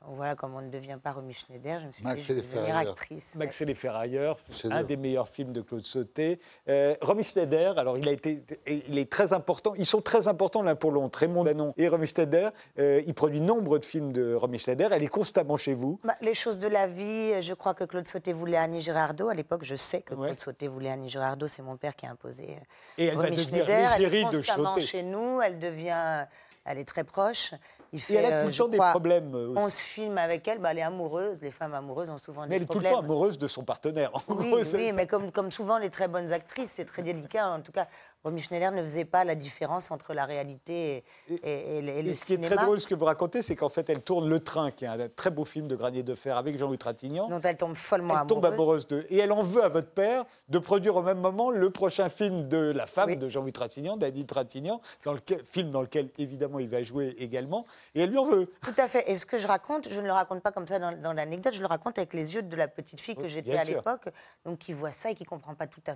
voilà, 0.02 0.36
comme 0.36 0.54
on 0.56 0.62
ne 0.62 0.70
devient 0.70 0.98
pas 1.02 1.12
Romy 1.12 1.34
Schneider, 1.34 1.80
je 1.80 1.88
me 1.88 1.92
suis 1.92 2.04
dit, 2.04 2.22
je 2.22 2.34
vais 2.34 2.42
devenir 2.42 2.78
actrice. 2.78 3.36
Max 3.36 3.60
et 3.62 3.66
les 3.66 3.74
Ferrailleurs, 3.74 4.38
un 4.66 4.84
des 4.84 4.98
meilleurs 4.98 5.28
films 5.28 5.52
de 5.52 5.62
Claude 5.62 5.86
Sauté. 5.86 6.40
Euh, 6.70 6.96
Romy 7.02 7.24
Schneider, 7.24 7.78
alors 7.78 7.98
il 7.98 8.08
a 8.08 8.12
été, 8.12 8.44
il 8.68 8.98
est 8.98 9.12
très 9.12 9.34
important, 9.34 9.74
ils 9.76 9.86
sont 9.86 10.02
très 10.02 10.28
importants 10.28 10.62
l'un 10.62 10.76
pour 10.76 10.92
l'autre. 10.92 11.20
Raymond 11.20 11.44
Danon 11.44 11.74
et 11.78 11.88
Romy 11.88 12.08
Schneider, 12.08 12.52
euh, 12.78 13.02
il 13.06 13.14
produit 13.14 13.42
nombre 13.42 13.80
de 13.80 13.86
films 13.86 14.14
de 14.14 14.36
Romy 14.36 14.60
Schneider, 14.60 14.94
elle 14.94 15.04
est 15.04 15.08
constamment 15.08 15.58
chez 15.58 15.74
vous. 15.74 16.00
Bah, 16.04 16.16
les 16.22 16.34
choses 16.34 16.60
de 16.60 16.68
la 16.68 16.88
vie, 16.88 17.42
je 17.42 17.54
crois 17.54 17.74
que 17.74 17.84
Claude 17.84 18.08
Sauté 18.08 18.34
voulait 18.34 18.58
Annie 18.58 18.82
Girardot. 18.82 19.30
À 19.30 19.34
l'époque, 19.34 19.64
je 19.64 19.76
sais 19.76 20.02
que 20.02 20.14
Claude 20.14 20.40
Sauté 20.40 20.68
voulait 20.68 20.92
Annie 20.92 21.10
Girardot, 21.10 21.48
c'est 21.48 21.64
mon 21.64 21.78
père 21.78 21.96
qui 21.96 22.06
a 22.06 22.12
imposé 22.12 22.44
euh, 22.44 22.98
et 22.98 23.06
elle 23.06 23.18
va 23.18 23.36
Schneider. 23.36 23.92
Elle 23.98 24.14
est 24.14 24.24
constamment 24.24 24.80
chez 24.80 25.04
nous, 25.04 25.42
elle 25.42 25.58
devient 25.58 26.26
elle 26.66 26.80
est 26.80 26.86
très 26.86 27.04
proche. 27.04 27.54
Il 27.94 28.02
fait, 28.02 28.16
et 28.16 28.18
elle 28.18 28.26
a 28.26 28.42
tout 28.42 28.48
le 28.48 28.54
euh, 28.54 28.58
temps 28.58 28.68
des 28.68 28.78
problèmes. 28.78 29.36
Euh, 29.36 29.54
on 29.56 29.70
se 29.70 29.82
filme 29.82 30.18
avec 30.18 30.48
elle, 30.48 30.60
bah, 30.60 30.72
elle 30.72 30.80
est 30.80 30.84
amoureuse. 30.84 31.42
Les 31.42 31.52
femmes 31.52 31.74
amoureuses 31.74 32.10
ont 32.10 32.18
souvent 32.18 32.46
mais 32.48 32.60
des 32.60 32.66
problèmes. 32.66 32.86
elle 32.86 32.88
est 32.88 32.90
tout 32.90 32.96
le 32.96 33.02
temps 33.02 33.06
amoureuse 33.06 33.38
de 33.38 33.48
son 33.48 33.64
partenaire. 33.64 34.12
oui, 34.28 34.64
oui 34.74 34.92
mais 34.92 35.06
comme, 35.06 35.32
comme 35.32 35.52
souvent 35.52 35.78
les 35.78 35.92
très 35.92 36.08
bonnes 36.08 36.34
actrices, 36.34 36.72
c'est 36.72 36.86
très 36.86 37.04
délicat. 37.04 37.48
En 37.48 37.62
tout 37.62 37.72
cas, 37.72 37.88
Romy 38.26 38.42
Schneider 38.42 38.72
ne 38.72 38.82
faisait 38.82 39.06
pas 39.06 39.24
la 39.24 39.36
différence 39.36 39.92
entre 39.92 40.16
la 40.16 40.26
réalité 40.26 41.04
et, 41.30 41.36
et, 41.44 41.78
et, 41.78 42.02
le 42.02 42.12
Ce 42.12 42.26
qui 42.26 42.34
est 42.34 42.40
très 42.40 42.56
drôle, 42.56 42.82
ce 42.82 42.88
que 42.88 42.96
vous 42.96 43.06
racontez, 43.06 43.44
c'est 43.44 43.56
qu'en 43.56 43.70
fait, 43.70 43.88
elle 43.88 44.02
tourne 44.02 44.28
Le 44.28 44.40
Train, 44.40 44.72
qui 44.72 44.84
est 44.84 44.88
un 44.88 45.08
très 45.16 45.30
beau 45.30 45.46
film 45.46 45.68
de 45.68 45.76
Granier 45.76 46.02
de 46.02 46.16
Fer 46.16 46.36
avec 46.36 46.58
Jean-Louis 46.58 46.80
Trintignant. 46.80 47.28
Dont 47.28 47.40
elle 47.42 47.56
tombe 47.56 47.76
follement 47.76 48.20
elle 48.20 48.28
tombe 48.28 48.44
amoureuse 48.44 48.88
de. 48.88 49.06
Et 49.10 49.20
elle 49.20 49.32
en 49.32 49.44
veut 49.44 49.64
à 49.64 49.70
votre 49.70 49.92
père 49.92 50.26
de 50.50 50.58
produire 50.58 50.96
au 50.96 51.04
même 51.04 51.20
moment 51.20 51.52
le 51.52 51.70
prochain 51.70 52.10
film 52.10 52.50
de 52.50 52.58
La 52.58 52.88
femme 52.88 53.16
de 53.16 53.30
Jean-Louis 53.30 53.54
Trintignant, 53.54 53.96
d'Annie 53.96 54.26
Trintignant, 54.26 54.82
dans 55.04 55.14
le 55.14 55.20
film 55.44 55.70
dans 55.70 55.84
lequel 55.84 56.10
évidemment 56.18 56.58
il 56.58 56.68
va 56.68 56.82
jouer 56.82 57.16
également. 57.20 57.66
Et 57.94 58.02
elle 58.02 58.10
lui 58.10 58.18
en 58.18 58.26
veut. 58.26 58.52
Tout 58.62 58.74
à 58.78 58.88
fait. 58.88 59.08
Et 59.08 59.18
ce 59.18 59.28
que 59.28 59.38
je 59.38 59.46
raconte, 59.46 59.88
je 59.88 60.02
ne 60.02 60.08
le 60.08 60.14
raconte 60.14 60.42
pas 60.42 60.52
comme 60.52 60.68
ça 60.68 60.80
dans, 60.80 61.14
l'anecdote, 61.14 61.54
je 61.54 61.62
le 61.62 61.68
raconte 61.68 62.00
avec 62.00 62.16
les 62.16 62.34
yeux 62.34 62.42
de 62.42 62.56
la 62.56 62.68
petite 62.68 63.00
fille 63.00 63.16
que 63.16 63.28
j'étais 63.28 63.56
à 63.56 63.64
l'époque, 63.64 64.10
donc 64.46 64.58
qui 64.58 64.74
voit 64.74 64.92
ça 64.92 65.12
et 65.12 65.16
qui 65.16 65.26
comprend 65.26 65.54
pas 65.54 65.68
tout 65.68 65.84
à 65.86 65.94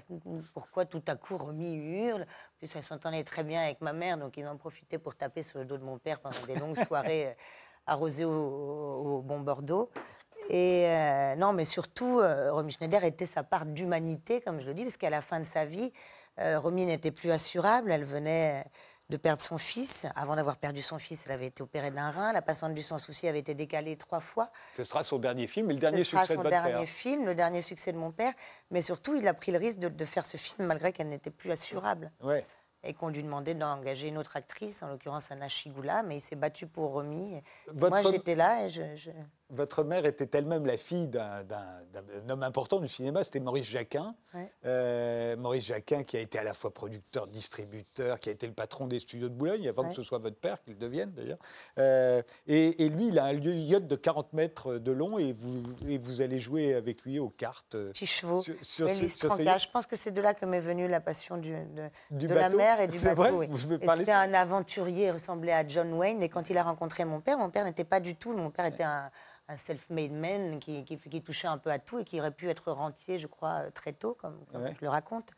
pourquoi 0.54 0.86
tout 0.86 1.02
à 1.08 1.16
coup 1.16 1.36
Romy 1.36 1.74
hurle 1.74 2.18
En 2.22 2.57
plus, 2.57 2.76
elle 2.76 2.84
s'entendait 2.84 3.24
très 3.24 3.43
bien 3.43 3.61
avec 3.63 3.82
ma 3.82 3.93
mère, 3.93 4.17
donc 4.17 4.38
ils 4.38 4.47
en 4.47 4.57
profitaient 4.57 4.99
pour 4.99 5.15
taper 5.15 5.43
sur 5.43 5.59
le 5.59 5.65
dos 5.65 5.78
de 5.78 5.84
mon 5.84 5.97
père 5.97 6.20
pendant 6.20 6.45
des 6.45 6.55
longues 6.55 6.78
soirées 6.88 7.28
euh, 7.28 7.34
arrosées 7.88 8.26
au, 8.26 9.22
bon 9.26 9.39
Bordeaux. 9.39 9.89
Et 10.49 10.88
euh, 10.88 11.36
non, 11.36 11.53
mais 11.53 11.65
surtout, 11.65 12.20
euh, 12.20 12.51
Romy 12.51 12.72
Schneider 12.72 13.03
était 13.03 13.26
sa 13.26 13.43
part 13.43 13.65
d'humanité, 13.65 14.41
comme 14.41 14.59
je 14.59 14.67
le 14.67 14.74
dis, 14.74 14.84
parce 14.84 14.97
qu'à 14.97 15.09
la 15.09 15.22
fin 15.22 15.39
de 15.39 15.45
sa 15.45 15.65
vie, 15.65 15.91
Romy 16.38 16.86
n'était 16.86 17.11
plus 17.11 17.32
assurable. 17.32 17.91
Elle 17.91 18.05
venait 18.05 18.63
de 19.10 19.18
perdre 19.18 19.41
son 19.41 19.57
fils. 19.57 20.05
Avant 20.16 20.36
d'avoir 20.36 20.57
perdu 20.57 20.82
son 20.82 20.99
fils, 20.99 21.26
elle 21.26 21.34
avait 21.34 21.47
été 21.47 21.64
opérée 21.64 21.91
d'un 21.91 22.12
rein. 22.12 22.34
La 22.34 22.41
patiente 22.41 22.74
du 22.74 22.82
sans 22.82 22.99
souci 22.99 23.28
avait 23.28 23.39
été 23.39 23.55
décalée 23.55 23.95
trois 23.97 24.20
fois. 24.20 24.51
Ce 24.76 24.84
sera 24.84 25.03
son 25.03 25.18
dernier 25.18 25.47
film 25.47 25.70
et 25.72 25.74
le 25.74 25.80
dernier 25.80 26.03
succès 26.03 26.34
de 26.34 26.38
votre 26.38 26.49
père. 26.49 26.60
Ce 26.60 26.64
sera 26.64 26.68
son 26.68 26.74
dernier 26.74 26.86
film, 26.86 27.26
le 27.26 27.36
dernier 27.36 27.62
succès 27.62 27.91
de 27.91 27.97
mon 27.97 28.12
père. 28.12 28.34
Mais 28.72 28.82
surtout, 28.82 29.16
il 29.16 29.28
a 29.28 29.34
pris 29.34 29.51
le 29.51 29.57
risque 29.57 29.80
de, 29.80 29.89
de 29.89 30.05
faire 30.05 30.26
ce 30.26 30.38
film 30.38 30.68
malgré 30.68 30.93
qu'elle 30.93 31.10
n'était 31.10 31.32
plus 31.32 31.51
assurable. 31.51 32.12
Ouais 32.22 32.45
et 32.84 32.93
qu'on 32.93 33.10
lui 33.10 33.24
demandait 33.24 33.55
d'engager 33.55 34.07
une 34.07 34.18
autre 34.18 34.38
actrice, 34.38 34.84
en 34.84 34.88
l'occurrence 34.88 35.32
Anna 35.32 35.49
Chigula, 35.49 36.03
mais 36.03 36.18
il 36.18 36.22
s'est 36.22 36.36
battu 36.36 36.68
pour 36.68 36.91
Romy. 36.91 37.41
Moi, 37.74 38.01
j'étais 38.03 38.36
là 38.36 38.66
et 38.66 38.70
je, 38.70 39.12
Votre 39.52 39.84
mère 39.84 40.06
était 40.06 40.38
elle-même 40.38 40.68
la 40.68 40.78
fille 40.78 41.08
d'un 41.08 41.43
homme 42.30 42.43
important 42.43 42.80
du 42.80 42.88
cinéma, 42.88 43.24
c'était 43.24 43.39
Maurice 43.39 43.68
Jacquin. 43.68 44.14
Euh, 44.64 45.36
Maurice 45.38 45.66
Jacquin 45.66 46.04
qui 46.04 46.18
a 46.18 46.20
été 46.20 46.38
à 46.38 46.43
la 46.43 46.54
fois 46.54 46.72
producteur, 46.72 47.26
distributeur, 47.26 48.20
qui 48.20 48.30
a 48.30 48.32
été 48.32 48.45
le 48.45 48.54
patron 48.54 48.86
des 48.86 49.00
studios 49.00 49.28
de 49.28 49.34
Boulogne, 49.34 49.68
avant 49.68 49.89
que 49.89 49.95
ce 49.95 50.04
soit 50.04 50.20
votre 50.20 50.36
père 50.36 50.62
qu'il 50.62 50.78
devienne 50.78 51.12
d'ailleurs. 51.14 51.39
Euh, 51.80 52.22
et, 52.45 52.89
lui, 52.89 53.08
il 53.08 53.18
a 53.18 53.26
un 53.26 53.34
lieu 53.34 53.56
yacht 53.56 53.88
de 53.88 53.95
40 53.95 54.34
mètres 54.34 54.78
de 54.78 54.91
long 54.91 55.18
et 55.18 55.34
vous, 55.34 55.64
et 55.88 55.97
vous 55.97 56.22
allez 56.22 56.39
jouer 56.39 56.76
avec 56.76 57.02
lui 57.02 57.18
aux 57.18 57.30
cartes. 57.30 57.76
Petit 57.76 58.06
chevaux, 58.06 58.43
sur, 58.43 58.88
Je 58.88 59.72
pense 59.72 59.88
que 59.88 59.95
c'est 59.95 60.12
de 60.12 60.22
là 60.22 60.36
que 60.36 60.45
m'est 60.45 60.60
venue 60.60 60.88
la 60.88 61.00
passion 61.00 61.38
du, 61.38 61.54
de, 62.12 62.28
de 62.28 62.34
la 62.34 62.50
mer 62.50 62.82
et 62.82 62.88
du 62.88 63.00
bateau. 63.00 63.43
C'était 63.97 64.12
un 64.12 64.34
aventurier, 64.36 65.08
il 65.08 65.12
ressemblait 65.12 65.54
à 65.54 65.68
John 65.68 65.91
Wayne. 65.93 66.22
Et 66.22 66.30
quand 66.30 66.52
il 66.52 66.58
a 66.58 66.64
rencontré 66.64 67.04
mon 67.04 67.20
père, 67.20 67.39
mon 67.39 67.50
père 67.50 67.66
n'était 67.66 67.84
pas 67.84 68.00
du 68.00 68.16
tout. 68.16 68.34
Mon 68.34 68.52
père 68.52 68.66
était 68.66 68.84
un, 68.84 69.10
self-made 69.58 70.12
man 70.12 70.60
qui, 70.60 70.84
qui, 70.84 71.22
touchait 71.22 71.47
un 71.47 71.58
peu 71.58 71.72
à 71.72 71.80
tout 71.80 72.00
et 72.00 72.04
qui 72.04 72.20
aurait 72.20 72.32
pu 72.32 72.50
être 72.50 72.72
rentier, 72.72 73.18
je 73.18 73.28
crois, 73.28 73.72
très 73.72 73.93
tôt, 73.93 74.16
comme, 74.20 74.38
je 74.54 74.82
le 74.82 74.89
raconte. 74.89 75.32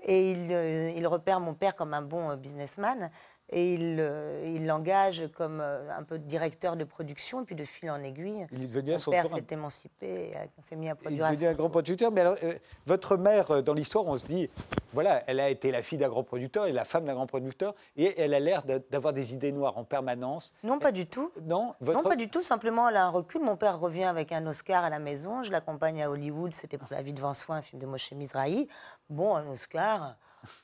Et 0.00 0.32
il, 0.32 0.52
euh, 0.52 0.90
il, 0.96 1.06
repère 1.06 1.40
mon 1.40 1.54
père 1.54 1.76
comme 1.76 1.94
un 1.94 2.02
bon 2.02 2.30
euh, 2.30 2.36
businessman 2.36 3.10
et 3.52 3.74
il 3.74 3.96
euh, 4.00 4.58
l'engage 4.60 5.24
comme 5.36 5.60
euh, 5.60 5.90
un 5.96 6.02
peu 6.02 6.18
directeur 6.18 6.76
de 6.76 6.84
production, 6.84 7.42
et 7.42 7.44
puis 7.44 7.54
de 7.54 7.64
fil 7.64 7.90
en 7.90 8.02
aiguille. 8.02 8.46
Il 8.50 8.64
est 8.64 8.66
devenu 8.66 8.92
Mon 8.92 9.12
père 9.12 9.26
s'est 9.26 9.46
émancipé, 9.50 10.34
s'est 10.62 10.76
mis 10.76 10.88
à 10.88 10.94
produire. 10.94 11.26
Il 11.26 11.32
est 11.32 11.34
devenu 11.34 11.48
un 11.50 11.54
grand 11.54 11.68
producteur. 11.68 12.10
Mais 12.12 12.22
alors, 12.22 12.36
euh, 12.42 12.54
votre 12.86 13.16
mère, 13.16 13.62
dans 13.62 13.74
l'histoire, 13.74 14.06
on 14.06 14.16
se 14.16 14.24
dit, 14.24 14.48
voilà, 14.94 15.22
elle 15.26 15.38
a 15.38 15.50
été 15.50 15.70
la 15.70 15.82
fille 15.82 15.98
d'un 15.98 16.08
grand 16.08 16.24
producteur 16.24 16.66
et 16.66 16.72
la 16.72 16.84
femme 16.84 17.04
d'un 17.04 17.14
grand 17.14 17.26
producteur, 17.26 17.74
et 17.96 18.18
elle 18.20 18.32
a 18.32 18.40
l'air 18.40 18.62
d'avoir 18.90 19.12
des 19.12 19.34
idées 19.34 19.52
noires 19.52 19.76
en 19.76 19.84
permanence. 19.84 20.54
Non, 20.64 20.78
pas 20.78 20.92
du 20.92 21.06
tout. 21.06 21.30
Non, 21.42 21.74
non, 21.82 22.02
pas 22.02 22.16
du 22.16 22.28
tout. 22.28 22.42
Simplement, 22.42 22.88
elle 22.88 22.96
a 22.96 23.06
un 23.06 23.10
recul. 23.10 23.42
Mon 23.42 23.56
père 23.56 23.78
revient 23.78 24.04
avec 24.04 24.32
un 24.32 24.46
Oscar 24.46 24.84
à 24.84 24.90
la 24.90 24.98
maison. 24.98 25.42
Je 25.42 25.52
l'accompagne 25.52 26.02
à 26.02 26.10
Hollywood. 26.10 26.52
C'était 26.52 26.78
pour 26.78 26.88
La 26.90 27.02
vie 27.02 27.12
de 27.12 27.20
Vincent, 27.20 27.52
un 27.52 27.62
film 27.62 27.80
de 27.80 27.86
Moshe 27.86 28.12
Mizrahi. 28.12 28.68
Bon, 29.10 29.36
un 29.36 29.46
Oscar. 29.48 30.16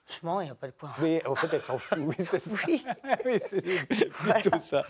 Franchement, 0.04 0.40
il 0.40 0.44
n'y 0.44 0.50
a 0.50 0.54
pas 0.54 0.66
de 0.66 0.72
quoi. 0.72 0.90
Mais 1.00 1.24
en 1.26 1.34
fait, 1.34 1.48
elle 1.52 1.62
s'en 1.62 1.78
fout, 1.78 1.98
oui, 2.00 2.16
c'est 2.18 2.38
ça. 2.38 2.56
Oui. 2.66 2.84
c'est 3.50 4.08
plutôt 4.10 4.58
ça. 4.58 4.82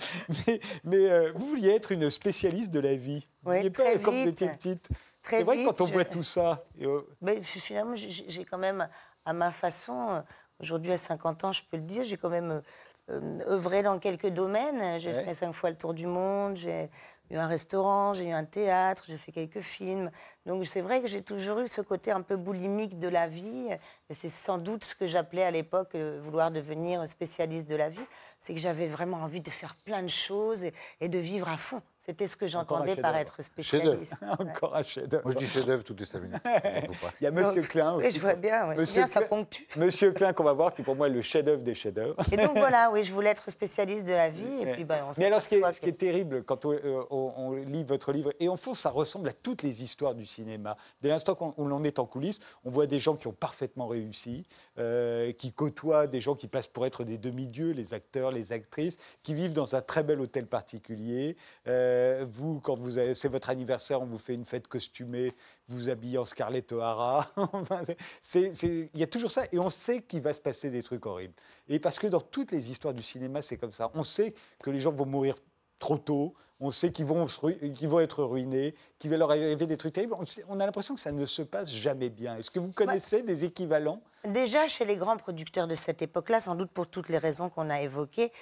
Mais, 0.47 0.61
mais 0.85 1.11
euh, 1.11 1.33
vous 1.35 1.47
vouliez 1.47 1.71
être 1.71 1.93
une 1.93 2.11
spécialiste 2.11 2.71
de 2.71 2.81
la 2.81 2.97
vie. 2.97 3.27
Oui, 3.45 3.63
vous 3.63 3.71
très 3.71 3.95
pas, 3.95 3.99
Quand 3.99 4.13
vous 4.13 4.29
étiez 4.29 4.49
petite. 4.49 4.89
C'est 5.23 5.43
vrai 5.43 5.59
que 5.59 5.67
quand 5.67 5.81
on 5.83 5.87
voit 5.87 6.05
tout 6.05 6.23
ça... 6.23 6.65
Euh, 6.81 7.03
mais 7.21 7.41
finalement, 7.43 7.95
j'ai 7.97 8.45
quand 8.45 8.59
même, 8.59 8.89
à 9.27 9.33
ma 9.33 9.51
façon, 9.51 10.11
euh, 10.11 10.21
aujourd'hui 10.61 10.93
à 10.93 10.99
50 10.99 11.45
ans, 11.45 11.53
je 11.53 11.63
peux 11.71 11.77
le 11.77 11.83
dire, 11.83 12.03
j'ai 12.05 12.17
quand 12.17 12.31
même 12.31 12.63
œuvré 13.11 13.83
dans 13.83 13.99
quelques 13.99 14.29
domaines. 14.29 14.99
J'ai 15.01 15.13
fait 15.13 15.35
cinq 15.35 15.53
fois 15.53 15.71
le 15.71 15.77
tour 15.77 15.93
du 15.93 16.07
monde, 16.07 16.57
j'ai 16.57 16.91
eu 17.31 17.37
un 17.37 17.47
restaurant, 17.47 18.15
j'ai 18.15 18.29
eu 18.29 18.33
un 18.33 18.45
théâtre, 18.45 19.05
j'ai 19.07 19.17
fait 19.17 19.33
quelques 19.33 19.61
films. 19.61 20.11
Donc 20.47 20.67
c'est 20.67 20.81
vrai 20.81 21.01
que 21.03 21.07
j'ai 21.09 21.23
toujours 21.23 21.59
eu 21.61 21.69
ce 21.69 21.81
côté 21.81 22.11
un 22.11 22.23
peu 22.23 22.37
boulimique 22.37 22.99
de 22.99 23.09
la 23.09 23.27
vie. 23.27 23.69
Et 24.09 24.15
c'est 24.15 24.29
sans 24.29 24.59
doute 24.59 24.85
ce 24.85 24.95
que 24.95 25.07
j'appelais 25.07 25.43
à 25.43 25.51
l'époque 25.51 25.95
euh, 25.95 26.21
vouloir 26.23 26.51
devenir 26.51 27.07
spécialiste 27.07 27.69
de 27.69 27.77
la 27.77 27.89
vie. 27.89 28.07
C'est 28.39 28.55
que 28.55 28.61
j'avais 28.61 28.87
vraiment 28.87 29.19
envie 29.19 29.41
de 29.41 29.51
faire 29.51 29.77
plein 29.85 30.03
de 30.03 30.09
choses 30.09 30.65
et 31.01 31.09
de 31.09 31.19
vivre 31.19 31.49
à 31.49 31.57
fond. 31.57 31.83
C'était 32.09 32.27
ce 32.27 32.39
que 32.39 32.47
j'entendais 32.47 32.97
par 32.97 33.15
être 33.17 33.43
spécialiste. 33.43 34.17
Encore 34.39 34.75
un 34.75 34.83
chef-d'œuvre. 34.83 35.25
Moi, 35.25 35.35
je 35.35 35.39
dis 35.41 35.47
chef-d'œuvre 35.47 35.85
toutes 35.85 36.01
les 36.01 36.07
5 36.07 36.23
minutes. 36.23 36.41
Il 37.21 37.25
y 37.25 37.27
a 37.27 37.31
Monsieur 37.31 37.61
Klein 37.61 37.97
aussi. 37.97 38.07
Oui, 38.07 38.13
je 38.13 38.21
vois 38.21 38.35
bien, 38.35 38.67
ouais. 38.67 38.77
bien 38.77 39.07
ça 39.07 39.21
ponctue. 39.21 39.65
Monsieur 39.77 40.13
Klein, 40.13 40.33
qu'on 40.33 40.45
va 40.45 40.55
voir, 40.55 40.73
qui 40.75 40.83
pour 40.83 40.97
moi 40.97 41.09
est 41.09 41.11
le 41.11 41.21
chef-d'œuvre 41.21 41.61
des 41.61 41.75
chefs-d'œuvre. 41.75 42.17
Et 42.33 42.39
donc 42.39 42.57
voilà, 42.57 42.91
oui, 42.91 43.05
je 43.05 43.13
voulais 43.13 43.29
être 43.29 43.51
spécialiste 43.51 44.07
de 44.07 44.13
la 44.13 44.31
vie. 44.31 44.63
Et 44.63 44.73
puis, 44.73 44.85
ben, 44.85 45.05
on 45.07 45.11
Mais 45.19 45.27
alors, 45.27 45.43
ce 45.43 45.49
qui, 45.49 45.57
est, 45.57 45.73
ce 45.73 45.83
qui 45.83 45.91
est 45.91 45.99
terrible 45.99 46.45
quand 46.45 46.65
euh, 46.65 47.05
on, 47.11 47.53
lit 47.53 47.85
votre 47.85 48.13
livre, 48.13 48.33
et 48.41 48.49
en 48.49 48.57
fond, 48.57 48.75
ça 48.75 48.89
ressemble 48.89 49.29
à 49.29 49.35
toutes 49.35 49.63
les 49.63 49.83
histoires 49.83 50.15
du 50.15 50.25
cinéma. 50.25 50.79
Dès 51.03 51.11
l'instant 51.11 51.37
où 51.59 51.67
l'on 51.67 51.85
est 51.85 51.99
en 51.99 52.07
coulisses, 52.07 52.39
on 52.65 52.71
voit 52.71 52.87
des 52.87 53.01
gens 53.01 53.17
qui 53.17 53.27
ont 53.27 53.37
parfaitement 53.39 53.87
réussi, 53.87 54.47
euh, 54.79 55.31
qui 55.33 55.53
côtoient 55.53 56.07
des 56.07 56.23
gens 56.23 56.37
qui 56.37 56.49
passent 56.49 56.69
pour 56.69 56.87
être 56.87 57.05
des 57.05 57.19
demi-dieux, 57.19 57.73
les 57.73 57.93
acteurs, 57.93 58.33
les 58.33 58.53
actrices, 58.53 58.97
qui 59.23 59.35
vivent 59.35 59.53
dans 59.53 59.75
un 59.75 59.83
très 59.83 60.03
bel 60.03 60.23
hôtel 60.23 60.47
particulier. 60.47 61.37
Euh, 61.67 61.98
vous, 62.31 62.61
quand 62.61 62.79
c'est 63.15 63.29
votre 63.29 63.51
anniversaire, 63.51 64.03
on 64.03 64.07
vous 64.07 64.19
fait 64.19 64.35
une 64.35 64.45
fête 64.45 64.69
costumée, 64.69 65.35
vous, 65.67 65.79
vous 65.79 65.89
habillez 65.89 66.19
en 66.19 66.25
Scarlett 66.25 66.71
O'Hara. 66.73 67.27
Il 68.35 68.89
y 68.95 69.03
a 69.03 69.07
toujours 69.07 69.31
ça, 69.31 69.45
et 69.53 69.59
on 69.59 69.71
sait 69.71 70.03
qu'il 70.03 70.23
va 70.23 70.33
se 70.33 70.41
passer 70.41 70.71
des 70.71 70.83
trucs 70.83 71.07
horribles. 71.07 71.35
Et 71.69 71.79
parce 71.79 71.99
que 71.99 72.07
dans 72.07 72.21
toutes 72.21 72.53
les 72.53 72.71
histoires 72.71 72.95
du 72.95 73.03
cinéma, 73.03 73.43
c'est 73.43 73.57
comme 73.57 73.73
ça. 73.73 73.91
On 73.95 74.05
sait 74.05 74.35
que 74.63 74.71
les 74.71 74.81
gens 74.81 74.93
vont 74.93 75.07
mourir 75.07 75.35
trop 75.79 75.99
tôt, 75.99 76.35
on 76.61 76.73
sait 76.73 76.91
qu'ils 76.91 77.07
vont, 77.07 77.25
vont 77.25 78.01
être 78.01 78.25
ruinés, 78.25 78.75
qu'il 78.99 79.11
va 79.11 79.17
leur 79.17 79.31
arriver 79.31 79.67
des 79.67 79.77
trucs 79.77 79.93
terribles. 79.93 80.15
On, 80.49 80.61
a 80.61 80.67
l'impression 80.67 80.95
que 80.95 81.01
ça 81.01 81.13
ne 81.13 81.25
se 81.25 81.43
passe 81.43 81.73
jamais 81.73 82.11
bien. 82.11 82.37
Est-ce 82.37 82.51
que 82.51 82.59
vous 82.59 82.73
connaissez 82.73 83.23
des 83.23 83.45
équivalents 83.45 84.03
Déjà, 84.25 84.67
chez 84.67 84.85
les 84.85 84.97
grands 84.97 85.17
producteurs 85.17 85.69
de 85.69 85.77
cette 85.77 86.03
époque-là, 86.03 86.41
sans 86.41 86.57
doute 86.57 86.71
pour 86.73 86.89
toutes 86.89 87.09
les 87.09 87.19
raisons 87.19 87.49
qu'on 87.51 87.71
a 87.71 87.81
évoquées, 87.81 88.33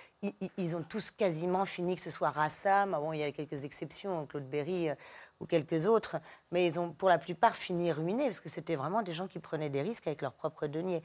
ils, 0.56 0.74
ont 0.74 0.82
tous 0.82 1.10
quasiment 1.10 1.66
fini, 1.66 1.96
que 1.96 2.00
ce 2.00 2.10
soit 2.10 2.30
Rassam, 2.30 2.92
bon, 2.92 3.12
il 3.12 3.20
y 3.20 3.22
a 3.22 3.30
quelques 3.30 3.64
exceptions, 3.64 4.26
Claude 4.26 4.48
Berry 4.48 4.88
euh, 4.88 4.94
ou 5.38 5.44
quelques 5.44 5.86
autres, 5.86 6.16
mais 6.50 6.66
ils 6.66 6.80
ont 6.80 6.92
pour 6.92 7.10
la 7.10 7.18
plupart 7.18 7.56
fini 7.56 7.92
ruinés, 7.92 8.24
parce 8.24 8.40
que 8.40 8.48
c'était 8.48 8.74
vraiment 8.74 9.02
des 9.02 9.12
gens 9.12 9.26
qui 9.26 9.38
prenaient 9.38 9.68
des 9.68 9.82
risques 9.82 10.06
avec 10.06 10.22
leurs 10.22 10.32
propres 10.32 10.66
deniers 10.66 11.02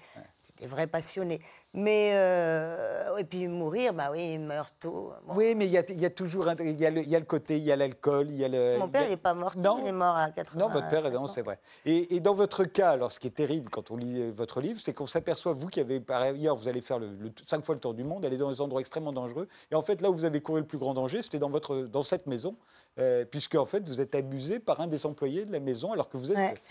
des 0.62 0.68
vrais 0.68 0.88
passionnés. 0.88 1.41
Mais, 1.74 2.12
euh, 2.14 3.16
et 3.18 3.24
puis 3.24 3.47
mourir, 3.47 3.93
bah 3.93 4.09
oui, 4.12 4.34
il 4.34 4.39
meurt 4.39 4.74
tôt. 4.80 5.14
Oui, 5.30 5.55
mais 5.55 5.66
il 5.66 5.72
y, 5.72 5.78
a, 5.78 6.09
toujours 6.09 6.45
il 6.59 6.80
y 6.80 6.86
a, 6.86 6.91
le, 6.91 7.01
il 7.01 7.09
y 7.09 7.16
a 7.16 7.20
le 7.20 7.26
côté, 7.26 7.57
il 7.57 7.64
y 7.64 7.72
a 7.72 7.76
l'alcool, 7.78 8.28
il 8.30 8.36
y 8.36 8.43
a 8.43 8.49
le. 8.49 8.78
Mon 8.78 8.89
père 8.89 9.07
n'est 9.09 9.18
pas 9.18 9.34
mort, 9.34 9.53
non. 9.57 9.80
il 9.82 9.88
est 9.88 9.91
mort 9.93 10.16
à 10.16 10.30
80 10.30 10.59
Non, 10.59 10.70
votre 10.70 10.89
père, 10.89 11.09
non, 11.12 11.28
c'est 11.28 11.41
vrai. 11.41 11.59
Et, 11.86 12.20
dans 12.20 12.36
votre 12.36 12.66
cas, 12.66 12.91
alors, 12.91 13.12
ce 13.12 13.20
qui 13.20 13.28
est 13.28 13.32
terrible 13.32 13.70
quand 13.70 13.89
on 13.89 13.95
lit 13.97 14.32
votre 14.32 14.62
livre, 14.62 14.80
c'est 14.84 14.93
qu'on 14.93 15.07
s'aperçoit, 15.07 15.53
vous 15.53 15.68
qui 15.68 15.80
avez 15.80 15.99
par 16.01 16.22
ailleurs, 16.22 16.57
vous 16.57 16.68
allez 16.68 16.82
faire 16.82 16.99
le, 16.99 17.09
cinq 17.47 17.64
fois 17.64 17.74
le 17.74 17.82
tour 17.82 17.93
du 17.93 18.03
monde, 18.03 18.26
aller 18.26 18.38
dans 18.38 18.51
des 18.51 18.62
endroits 18.62 18.82
extrêmement 18.82 19.14
dangereux. 19.14 19.47
Et 19.72 19.76
en 19.76 19.82
fait, 19.82 20.01
là 20.01 20.12
où 20.12 20.14
vous 20.14 20.26
avez 20.26 20.41
couru 20.41 20.59
le 20.59 20.68
plus 20.68 20.78
grand 20.78 20.93
danger, 20.93 21.22
c'était 21.22 21.39
dans, 21.39 21.49
votre, 21.49 21.78
dans 21.78 22.03
cette 22.03 22.28
maison, 22.28 22.57
euh, 22.99 23.24
puisque 23.24 23.55
en 23.55 23.66
fait, 23.66 23.88
vous 23.88 24.01
êtes 24.01 24.14
abusé 24.14 24.59
par 24.59 24.82
un 24.82 24.88
des 24.88 25.05
employés 25.05 25.45
de 25.45 25.53
la 25.53 25.62
maison, 25.62 25.93
alors 25.93 26.09
que 26.09 26.18
vous 26.18 26.34
êtes 26.34 26.62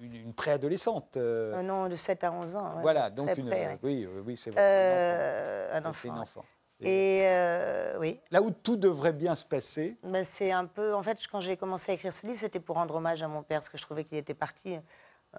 une, 0.00 0.32
préadolescente. 0.34 1.16
Euh, 1.16 1.62
non, 1.62 1.88
de 1.88 1.94
7 1.94 2.24
à 2.24 2.32
11 2.32 2.56
ans. 2.56 2.74
voilà, 2.80 3.10
donc 3.10 3.36
une, 3.36 3.52
oui, 3.82 4.06
oui, 4.24 4.36
c'est 4.36 4.50
vrai. 4.50 4.60
Euh, 4.60 5.78
un 5.78 5.84
enfant. 5.84 6.12
Un 6.12 6.20
enfant. 6.20 6.44
Et, 6.80 7.22
euh, 7.24 7.98
oui. 7.98 8.20
Là 8.30 8.42
où 8.42 8.50
tout 8.50 8.76
devrait 8.76 9.12
bien 9.12 9.36
se 9.36 9.44
passer. 9.44 9.96
Ben, 10.02 10.24
c'est 10.24 10.52
un 10.52 10.66
peu. 10.66 10.94
En 10.94 11.02
fait, 11.02 11.18
quand 11.30 11.40
j'ai 11.40 11.56
commencé 11.56 11.92
à 11.92 11.94
écrire 11.94 12.12
ce 12.12 12.26
livre, 12.26 12.38
c'était 12.38 12.60
pour 12.60 12.76
rendre 12.76 12.96
hommage 12.96 13.22
à 13.22 13.28
mon 13.28 13.42
père, 13.42 13.60
parce 13.60 13.68
que 13.68 13.78
je 13.78 13.82
trouvais 13.82 14.04
qu'il 14.04 14.18
était 14.18 14.34
parti. 14.34 14.76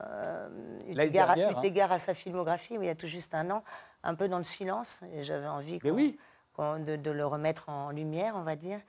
Euh, 0.01 0.49
eu 0.87 0.99
égard, 0.99 1.31
hein. 1.31 1.61
égard 1.63 1.91
à 1.91 1.99
sa 1.99 2.13
filmographie, 2.13 2.75
il 2.75 2.85
y 2.85 2.89
a 2.89 2.95
tout 2.95 3.07
juste 3.07 3.33
un 3.33 3.49
an, 3.49 3.63
un 4.03 4.15
peu 4.15 4.27
dans 4.27 4.37
le 4.37 4.43
silence, 4.43 5.01
et 5.13 5.23
j'avais 5.23 5.47
envie 5.47 5.79
oui. 5.85 6.17
de, 6.59 6.97
de, 6.97 7.11
le 7.11 7.25
remettre 7.25 7.69
en 7.69 7.91
lumière, 7.91 8.33
on 8.35 8.43
va 8.43 8.57
dire. 8.57 8.79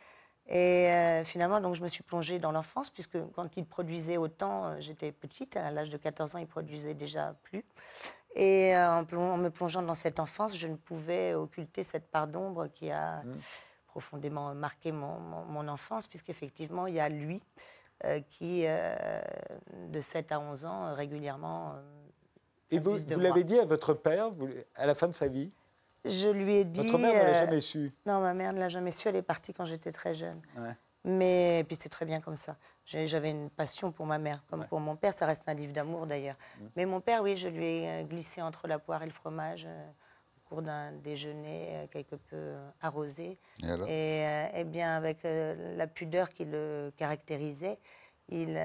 Et 0.48 0.88
euh, 0.92 1.24
finalement, 1.24 1.60
donc, 1.60 1.74
je 1.74 1.82
me 1.82 1.88
suis 1.88 2.04
plongée 2.04 2.38
dans 2.38 2.52
l'enfance, 2.52 2.90
puisque 2.90 3.18
quand 3.34 3.56
il 3.56 3.66
produisait 3.66 4.16
autant, 4.16 4.66
euh, 4.66 4.76
j'étais 4.78 5.10
petite, 5.10 5.56
à 5.56 5.70
l'âge 5.70 5.90
de 5.90 5.96
14 5.96 6.36
ans, 6.36 6.38
il 6.38 6.46
produisait 6.46 6.94
déjà 6.94 7.34
plus. 7.42 7.64
Et 8.36 8.76
euh, 8.76 8.90
en, 8.90 9.38
me 9.38 9.48
plongeant 9.48 9.82
dans 9.82 9.94
cette 9.94 10.20
enfance, 10.20 10.56
je 10.56 10.68
ne 10.68 10.76
pouvais 10.76 11.34
occulter 11.34 11.82
cette 11.82 12.06
part 12.06 12.28
d'ombre 12.28 12.68
qui 12.68 12.90
a 12.90 13.22
mmh. 13.24 13.36
profondément 13.88 14.54
marqué 14.54 14.92
mon, 14.92 15.18
mon, 15.18 15.66
enfance, 15.66 16.06
puisqu'effectivement, 16.06 16.86
il 16.86 16.94
y 16.94 17.00
a 17.00 17.08
lui 17.08 17.42
qui, 18.28 18.66
de 18.66 20.00
7 20.00 20.30
à 20.30 20.38
11 20.38 20.66
ans, 20.66 20.94
régulièrement. 20.94 21.76
Et 22.70 22.78
vous, 22.78 22.94
vous 22.94 23.20
l'avez 23.20 23.42
dit 23.42 23.58
à 23.58 23.64
votre 23.64 23.94
père, 23.94 24.32
à 24.74 24.84
la 24.84 24.94
fin 24.94 25.08
de 25.08 25.14
sa 25.14 25.28
vie 25.28 25.50
je 26.08 26.28
lui 26.28 26.56
ai 26.56 26.64
dit. 26.64 26.82
Votre 26.82 26.98
mère 26.98 27.12
ne 27.12 27.18
l'a 27.18 27.36
euh, 27.36 27.46
jamais 27.46 27.60
su 27.60 27.92
Non, 28.06 28.20
ma 28.20 28.34
mère 28.34 28.52
ne 28.52 28.58
l'a 28.58 28.68
jamais 28.68 28.90
su. 28.90 29.08
Elle 29.08 29.16
est 29.16 29.22
partie 29.22 29.52
quand 29.52 29.64
j'étais 29.64 29.92
très 29.92 30.14
jeune. 30.14 30.40
Mais 31.06 31.64
puis 31.68 31.76
c'est 31.76 31.88
très 31.88 32.04
bien 32.04 32.20
comme 32.20 32.34
ça. 32.34 32.56
J'avais 32.84 33.30
une 33.30 33.48
passion 33.48 33.92
pour 33.92 34.06
ma 34.06 34.18
mère, 34.18 34.42
comme 34.50 34.66
pour 34.66 34.80
mon 34.80 34.96
père. 34.96 35.14
Ça 35.14 35.24
reste 35.24 35.48
un 35.48 35.54
livre 35.54 35.72
d'amour 35.72 36.06
d'ailleurs. 36.06 36.36
Mm. 36.36 36.64
Mais 36.74 36.84
mon 36.84 37.00
père, 37.00 37.22
oui, 37.22 37.36
je 37.36 37.48
lui 37.48 37.64
ai 37.64 37.88
euh, 37.88 38.02
glissé 38.02 38.42
entre 38.42 38.66
la 38.66 38.80
poire 38.80 39.02
et 39.02 39.06
le 39.06 39.12
fromage 39.12 39.66
euh, 39.68 39.88
au 40.36 40.48
cours 40.48 40.62
d'un 40.62 40.90
déjeuner 40.90 41.68
euh, 41.70 41.86
quelque 41.86 42.16
peu 42.16 42.54
arrosé. 42.80 43.38
Et, 43.88 44.24
et, 44.54 44.64
bien 44.64 44.96
avec 44.96 45.18
la 45.22 45.86
pudeur 45.86 46.30
qui 46.30 46.44
le 46.44 46.92
caractérisait, 46.96 47.78
il, 48.28 48.60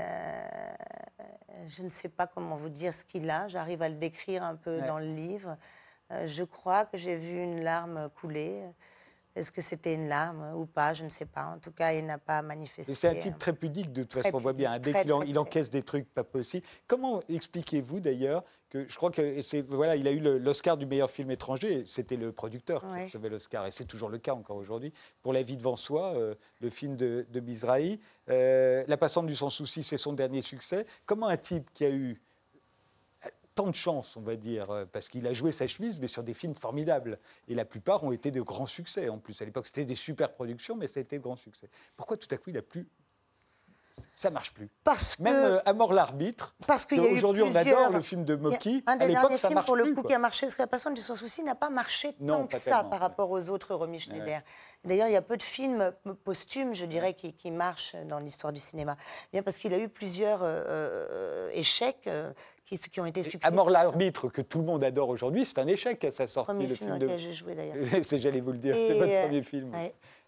je 1.67 1.83
ne 1.83 1.89
sais 1.89 2.09
pas 2.09 2.25
comment 2.25 2.55
vous 2.55 2.69
dire 2.69 2.91
ce 2.91 3.03
qu'il 3.03 3.29
a. 3.29 3.47
J'arrive 3.47 3.83
à 3.83 3.89
le 3.89 3.95
décrire 3.95 4.43
un 4.43 4.55
peu 4.55 4.81
dans 4.81 4.97
le 4.97 5.05
livre. 5.05 5.57
Je 6.25 6.43
crois 6.43 6.85
que 6.85 6.97
j'ai 6.97 7.15
vu 7.15 7.41
une 7.41 7.63
larme 7.63 8.09
couler. 8.19 8.63
Est-ce 9.33 9.51
que 9.51 9.61
c'était 9.61 9.95
une 9.95 10.09
larme 10.09 10.55
ou 10.57 10.65
pas? 10.65 10.93
Je 10.93 11.05
ne 11.05 11.09
sais 11.09 11.25
pas. 11.25 11.45
En 11.45 11.57
tout 11.57 11.71
cas, 11.71 11.93
il 11.93 12.05
n'a 12.05 12.17
pas 12.17 12.41
manifesté. 12.41 12.93
C'est 12.93 13.07
un 13.07 13.15
type 13.15 13.37
très 13.37 13.53
pudique, 13.53 13.93
de 13.93 14.03
toute 14.03 14.21
façon, 14.21 14.35
on 14.35 14.39
voit 14.39 14.51
bien. 14.51 14.77
Dès 14.77 14.91
qu'il 14.91 15.13
il 15.25 15.39
encaisse 15.39 15.69
des 15.69 15.83
trucs 15.83 16.13
pas 16.13 16.25
possibles. 16.25 16.65
Comment 16.85 17.21
expliquez-vous 17.29 18.01
d'ailleurs 18.01 18.43
que 18.69 18.87
je 18.89 18.95
crois 18.95 19.11
que 19.11 19.41
c'est 19.41 19.61
voilà, 19.61 19.95
il 19.95 20.07
a 20.07 20.11
eu 20.11 20.19
l'Oscar 20.19 20.75
du 20.75 20.85
meilleur 20.85 21.09
film 21.09 21.31
étranger. 21.31 21.85
C'était 21.87 22.17
le 22.17 22.33
producteur 22.33 22.81
qui 22.81 23.03
recevait 23.03 23.29
l'Oscar, 23.29 23.67
et 23.67 23.71
c'est 23.71 23.85
toujours 23.85 24.09
le 24.09 24.17
cas 24.17 24.33
encore 24.33 24.57
aujourd'hui. 24.57 24.93
Pour 25.21 25.31
La 25.31 25.43
vie 25.43 25.55
devant 25.55 25.77
soi, 25.77 26.13
euh, 26.15 26.35
le 26.59 26.69
film 26.69 26.97
de, 26.97 27.25
de 27.29 27.39
Mizrahi, 27.39 28.01
euh, 28.29 28.83
La 28.87 28.97
passante 28.97 29.27
du 29.27 29.35
sans 29.35 29.49
souci, 29.49 29.83
c'est 29.83 29.97
son 29.97 30.11
dernier 30.11 30.41
succès. 30.41 30.85
Comment 31.05 31.27
un 31.27 31.37
type 31.37 31.69
qui 31.73 31.85
a 31.85 31.89
eu 31.89 32.21
tant 33.55 33.67
de 33.67 33.75
chance, 33.75 34.17
on 34.17 34.21
va 34.21 34.35
dire, 34.35 34.71
euh, 34.71 34.85
parce 34.85 35.09
qu'il 35.09 35.27
a 35.27 35.33
joué 35.33 35.51
sa 35.51 35.67
chemise, 35.67 35.99
mais 35.99 36.07
sur 36.07 36.23
des 36.23 36.33
films 36.33 36.55
formidables. 36.55 37.19
Et 37.47 37.55
la 37.55 37.65
plupart 37.65 38.03
ont 38.03 38.11
été 38.11 38.31
de 38.31 38.41
grands 38.41 38.67
succès. 38.67 39.09
En 39.09 39.17
plus, 39.17 39.41
à 39.41 39.45
l'époque, 39.45 39.67
c'était 39.67 39.85
des 39.85 39.95
super 39.95 40.33
productions, 40.33 40.75
mais 40.75 40.87
ça 40.87 40.99
a 40.99 41.01
été 41.01 41.17
de 41.17 41.23
grands 41.23 41.35
succès. 41.35 41.69
Pourquoi 41.95 42.17
tout 42.17 42.27
à 42.31 42.37
coup, 42.37 42.49
il 42.49 42.57
a 42.57 42.61
plus 42.61 42.87
ça 44.15 44.29
marche 44.29 44.53
plus. 44.53 44.69
Parce 44.83 45.19
Même 45.19 45.33
que, 45.33 45.39
euh, 45.39 45.59
À 45.65 45.73
mort 45.73 45.93
l'arbitre. 45.93 46.55
Parce 46.67 46.85
qu'aujourd'hui 46.85 47.43
on 47.43 47.55
adore 47.55 47.89
le 47.89 48.01
film 48.01 48.23
de 48.23 48.35
Mocky. 48.35 48.83
Un 48.87 48.95
des 48.95 49.07
derniers 49.07 49.37
films 49.37 49.63
pour 49.65 49.75
le 49.75 49.93
coup 49.93 50.03
qui 50.03 50.13
a 50.13 50.19
marché, 50.19 50.45
parce 50.45 50.55
que 50.55 50.61
la 50.61 50.67
personne 50.67 50.93
du 50.93 51.01
sans 51.01 51.15
souci 51.15 51.43
n'a 51.43 51.55
pas 51.55 51.69
marché 51.69 52.15
tant 52.25 52.47
que 52.47 52.55
ça 52.55 52.83
par 52.83 52.99
rapport 52.99 53.29
aux 53.31 53.49
autres 53.49 53.75
Romy 53.75 53.99
Schneider. 53.99 54.41
D'ailleurs, 54.83 55.07
il 55.07 55.13
y 55.13 55.17
a 55.17 55.21
peu 55.21 55.37
de 55.37 55.43
films 55.43 55.91
posthumes, 56.23 56.73
je 56.73 56.85
dirais, 56.85 57.13
qui, 57.13 57.51
marchent 57.51 57.95
dans 58.05 58.19
l'histoire 58.19 58.53
du 58.53 58.59
cinéma. 58.59 58.95
Bien 59.33 59.43
parce 59.43 59.57
qu'il 59.57 59.73
a 59.73 59.77
eu 59.77 59.89
plusieurs 59.89 60.41
euh, 60.43 60.63
euh, 60.67 61.49
échecs. 61.53 62.09
Qui, 62.77 62.89
qui, 62.89 62.99
ont 62.99 63.05
été 63.05 63.23
successifs. 63.23 63.45
À 63.45 63.51
mort 63.51 63.69
l'arbitre, 63.69 64.29
que 64.29 64.41
tout 64.41 64.59
le 64.59 64.65
monde 64.65 64.83
adore 64.83 65.09
aujourd'hui, 65.09 65.45
c'est 65.45 65.59
un 65.59 65.67
échec 65.67 66.03
à 66.03 66.11
sa 66.11 66.27
sortie. 66.27 66.51
Premier 66.51 66.67
le 66.67 66.75
film, 66.75 66.89
film 66.89 66.99
dans 66.99 67.05
lequel 67.05 67.19
j'ai 67.19 67.33
joué 67.33 67.55
d'ailleurs. 67.55 67.75
J'allais 68.11 68.41
vous 68.41 68.51
le 68.51 68.57
dire, 68.57 68.75
c'est 68.75 68.93
votre 68.93 69.21
premier 69.23 69.43
film. 69.43 69.73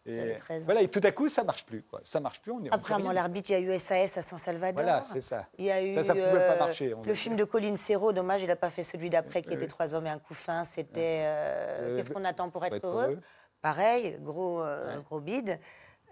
Et 0.05 0.35
voilà, 0.65 0.81
et 0.81 0.89
tout 0.89 0.99
à 1.01 1.11
coup, 1.11 1.29
ça 1.29 1.45
marche 1.45 1.65
plus. 1.65 1.81
Quoi. 1.81 2.01
Ça 2.03 2.19
marche 2.19 2.41
plus. 2.41 2.51
On 2.51 2.61
est, 2.61 2.73
Après, 2.73 2.93
avant 2.93 3.13
l'arbitre, 3.13 3.51
il 3.51 3.53
y 3.53 3.55
a 3.55 3.75
eu 3.75 3.79
SAS 3.79 4.17
à 4.17 4.21
San 4.21 4.37
Salvador. 4.37 4.83
Voilà, 4.83 5.03
c'est 5.05 5.21
ça. 5.21 5.47
Il 5.57 5.63
y 5.63 5.71
a 5.71 5.81
eu 5.81 5.93
ça, 5.95 6.03
ça 6.03 6.13
pouvait 6.13 6.47
pas 6.47 6.57
marcher. 6.57 6.93
le 7.05 7.15
film 7.15 7.37
de 7.37 7.45
Colin 7.45 7.77
Serrault, 7.77 8.11
dommage, 8.11 8.41
il 8.41 8.47
n'a 8.47 8.57
pas 8.57 8.69
fait 8.69 8.83
celui 8.83 9.09
d'après, 9.09 9.41
qui 9.41 9.53
était 9.53 9.67
Trois 9.67 9.95
hommes 9.95 10.07
et 10.07 10.09
un 10.09 10.19
couffin. 10.19 10.65
C'était 10.65 11.21
euh, 11.23 11.97
Qu'est-ce 11.97 12.11
qu'on 12.11 12.25
attend 12.25 12.49
pour 12.49 12.65
être, 12.65 12.85
heureux, 12.85 13.19
Pareil, 13.61 14.17
gros, 14.21 14.61
euh, 14.61 14.99
gros 14.99 15.21
bide. 15.21 15.57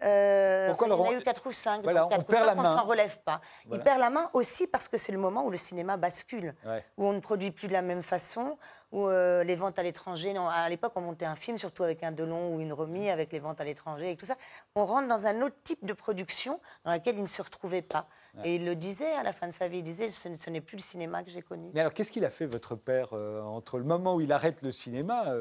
Euh, 0.04 0.68
Pourquoi 0.70 0.88
il 0.88 0.92
y 0.92 0.94
en 0.94 1.04
a 1.04 1.14
eu 1.14 1.24
4 1.24 1.48
ou 1.48 1.52
5. 1.52 1.84
Voilà, 1.84 2.08
on 2.08 2.24
perd 2.24 2.46
la 2.46 2.56
main. 2.56 2.74
On 2.74 2.78
s'en 2.78 2.86
relève 2.86 3.20
pas. 3.20 3.42
Il 3.72 3.80
perd 3.80 4.00
la 4.00 4.10
main 4.10 4.30
aussi 4.34 4.68
parce 4.68 4.88
que 4.88 4.98
c'est 4.98 5.12
le 5.12 5.18
moment 5.18 5.46
où 5.46 5.50
le 5.50 5.58
cinéma 5.58 5.98
bascule, 5.98 6.56
où 6.98 7.06
on 7.06 7.14
ne 7.14 7.20
produit 7.20 7.52
plus 7.52 7.68
de 7.68 7.74
la 7.74 7.82
même 7.82 8.04
façon, 8.04 8.58
où 8.92 9.08
euh, 9.08 9.44
les 9.44 9.56
ventes 9.56 9.80
à 9.80 9.84
l'étranger. 9.84 10.36
À 10.38 10.70
l'époque, 10.70 10.94
on 10.96 11.02
montait 11.02 11.26
un 11.26 11.36
film, 11.36 11.58
surtout 11.58 11.84
avec 11.84 12.04
un 12.04 12.12
Delon 12.12 12.56
ou 12.56 12.60
une 12.60 12.74
Remis, 12.74 13.10
avec 13.10 13.32
les 13.32 13.40
ventes 13.40 13.62
à 13.62 13.64
l'étranger 13.64 14.12
et 14.12 14.16
tout 14.16 14.26
ça. 14.26 14.36
On 14.76 14.86
rentre 14.86 15.08
dans 15.08 15.26
un 15.26 15.42
autre 15.42 15.56
type 15.64 15.86
de 15.86 15.94
production 15.94 16.60
dans 16.84 16.92
laquelle 16.92 17.16
il 17.16 17.24
ne 17.24 17.28
se 17.28 17.42
retrouvait 17.42 17.82
pas. 17.82 18.08
Et 18.46 18.56
il 18.56 18.66
le 18.66 18.76
disait 18.76 19.12
à 19.12 19.24
la 19.24 19.34
fin 19.34 19.48
de 19.48 19.54
sa 19.54 19.68
vie, 19.68 19.80
il 19.80 19.84
disait 19.84 20.08
ce, 20.10 20.50
n'est 20.50 20.62
plus 20.62 20.78
le 20.78 20.82
cinéma 20.82 21.22
que 21.22 21.30
j'ai 21.30 21.42
connu. 21.42 21.70
Mais 21.74 21.82
alors, 21.82 21.94
qu'est-ce 21.94 22.12
qu'il 22.12 22.24
a 22.24 22.30
fait, 22.30 22.46
votre 22.46 22.76
père, 22.76 23.10
euh, 23.12 23.42
entre 23.42 23.78
le 23.78 23.84
moment 23.84 24.16
où 24.16 24.22
il 24.22 24.32
arrête 24.32 24.62
le 24.62 24.72
cinéma 24.72 25.34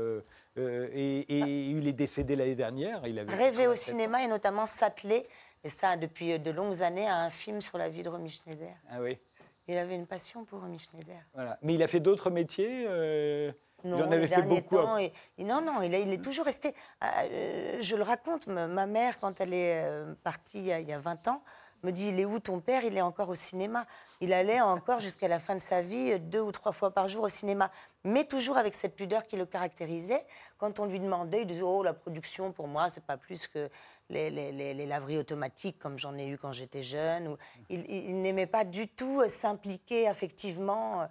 euh, 0.59 0.87
euh, 0.87 0.89
et, 0.93 1.39
et 1.39 1.43
ah. 1.43 1.47
il 1.47 1.87
est 1.87 1.93
décédé 1.93 2.35
l'année 2.35 2.55
dernière 2.55 3.07
il 3.07 3.19
avait 3.19 3.35
Rêvé 3.35 3.67
au 3.67 3.77
cinéma 3.77 4.23
et 4.25 4.29
notamment 4.29 4.67
s'atteler, 4.67 5.27
et 5.63 5.69
ça 5.69 5.97
depuis 5.97 6.39
de 6.39 6.51
longues 6.51 6.83
années, 6.83 7.07
à 7.07 7.19
un 7.19 7.31
film 7.31 7.61
sur 7.61 7.79
la 7.79 7.89
vie 7.89 8.03
de 8.03 8.09
Romy 8.09 8.31
Schneider. 8.31 8.75
Ah 8.91 9.01
oui. 9.01 9.19
Il 9.69 9.79
avait 9.79 9.95
une 9.95 10.07
passion 10.07 10.45
pour 10.45 10.61
Romy 10.61 10.79
Schneider. 10.79 11.21
Voilà. 11.35 11.59
Mais 11.63 11.75
il 11.75 11.83
a 11.83 11.87
fait 11.87 12.01
d'autres 12.01 12.31
métiers 12.31 12.87
non, 13.83 13.97
il 13.97 14.03
en 14.03 14.13
avait 14.13 14.27
fait 14.27 14.43
beaucoup. 14.43 14.77
Temps, 14.77 14.99
et, 14.99 15.11
non, 15.39 15.63
non, 15.63 15.81
il, 15.81 15.95
il, 15.95 16.13
est 16.13 16.23
toujours 16.23 16.45
resté. 16.45 16.75
je 17.01 17.97
le 17.97 18.03
raconte, 18.03 18.47
ma 18.47 18.85
mère, 18.85 19.19
quand 19.19 19.41
elle 19.41 19.55
est 19.55 19.83
partie 20.23 20.59
il 20.59 20.67
y, 20.67 20.73
a, 20.73 20.81
il 20.81 20.89
y 20.89 20.93
a 20.93 20.99
20 20.99 21.29
ans, 21.29 21.43
me 21.85 21.93
dit, 21.93 22.09
il 22.09 22.21
est 22.21 22.25
où 22.25 22.39
ton 22.39 22.61
père? 22.61 22.85
Il 22.85 22.97
est 22.97 23.03
encore 23.03 23.29
au 23.29 23.35
cinéma. 23.35 23.87
Il 24.21 24.33
allait 24.33 24.61
encore 24.61 25.01
jusqu'à 25.01 25.29
la 25.29 25.39
fin 25.39 25.55
de 25.55 25.61
sa 25.61 25.83
vie 25.83 26.19
deux 26.19 26.41
ou 26.41 26.53
trois 26.53 26.73
fois 26.73 26.91
par 26.91 27.09
jour 27.09 27.25
au 27.25 27.29
cinéma, 27.29 27.71
mais 28.05 28.25
toujours 28.25 28.57
avec 28.57 28.75
cette 28.75 28.95
pudeur 28.95 29.27
qui 29.27 29.37
le 29.37 29.47
caractérisait. 29.47 30.25
Quand 30.59 30.79
on 30.79 30.87
lui 30.87 31.01
demandait, 31.01 31.43
il 31.43 31.47
disait, 31.47 31.63
oh, 31.63 31.83
la 31.83 31.95
production, 31.95 32.53
pour 32.53 32.69
moi, 32.69 32.91
c'est 32.91 33.05
pas 33.05 33.17
plus 33.17 33.47
que 33.47 33.71
les, 34.11 34.31
les, 34.31 34.87
laveries 34.87 35.19
automatiques 35.19 35.79
comme 35.79 35.99
j'en 35.99 36.17
ai 36.17 36.27
eu 36.27 36.37
quand 36.37 36.53
j'étais 36.53 36.83
jeune. 36.83 37.37
il, 37.69 37.89
il 37.89 38.21
n'aimait 38.21 38.47
pas 38.47 38.65
du 38.65 38.89
tout 38.89 39.23
s'impliquer 39.29 40.09
affectivement 40.09 41.03
euh, 41.03 41.07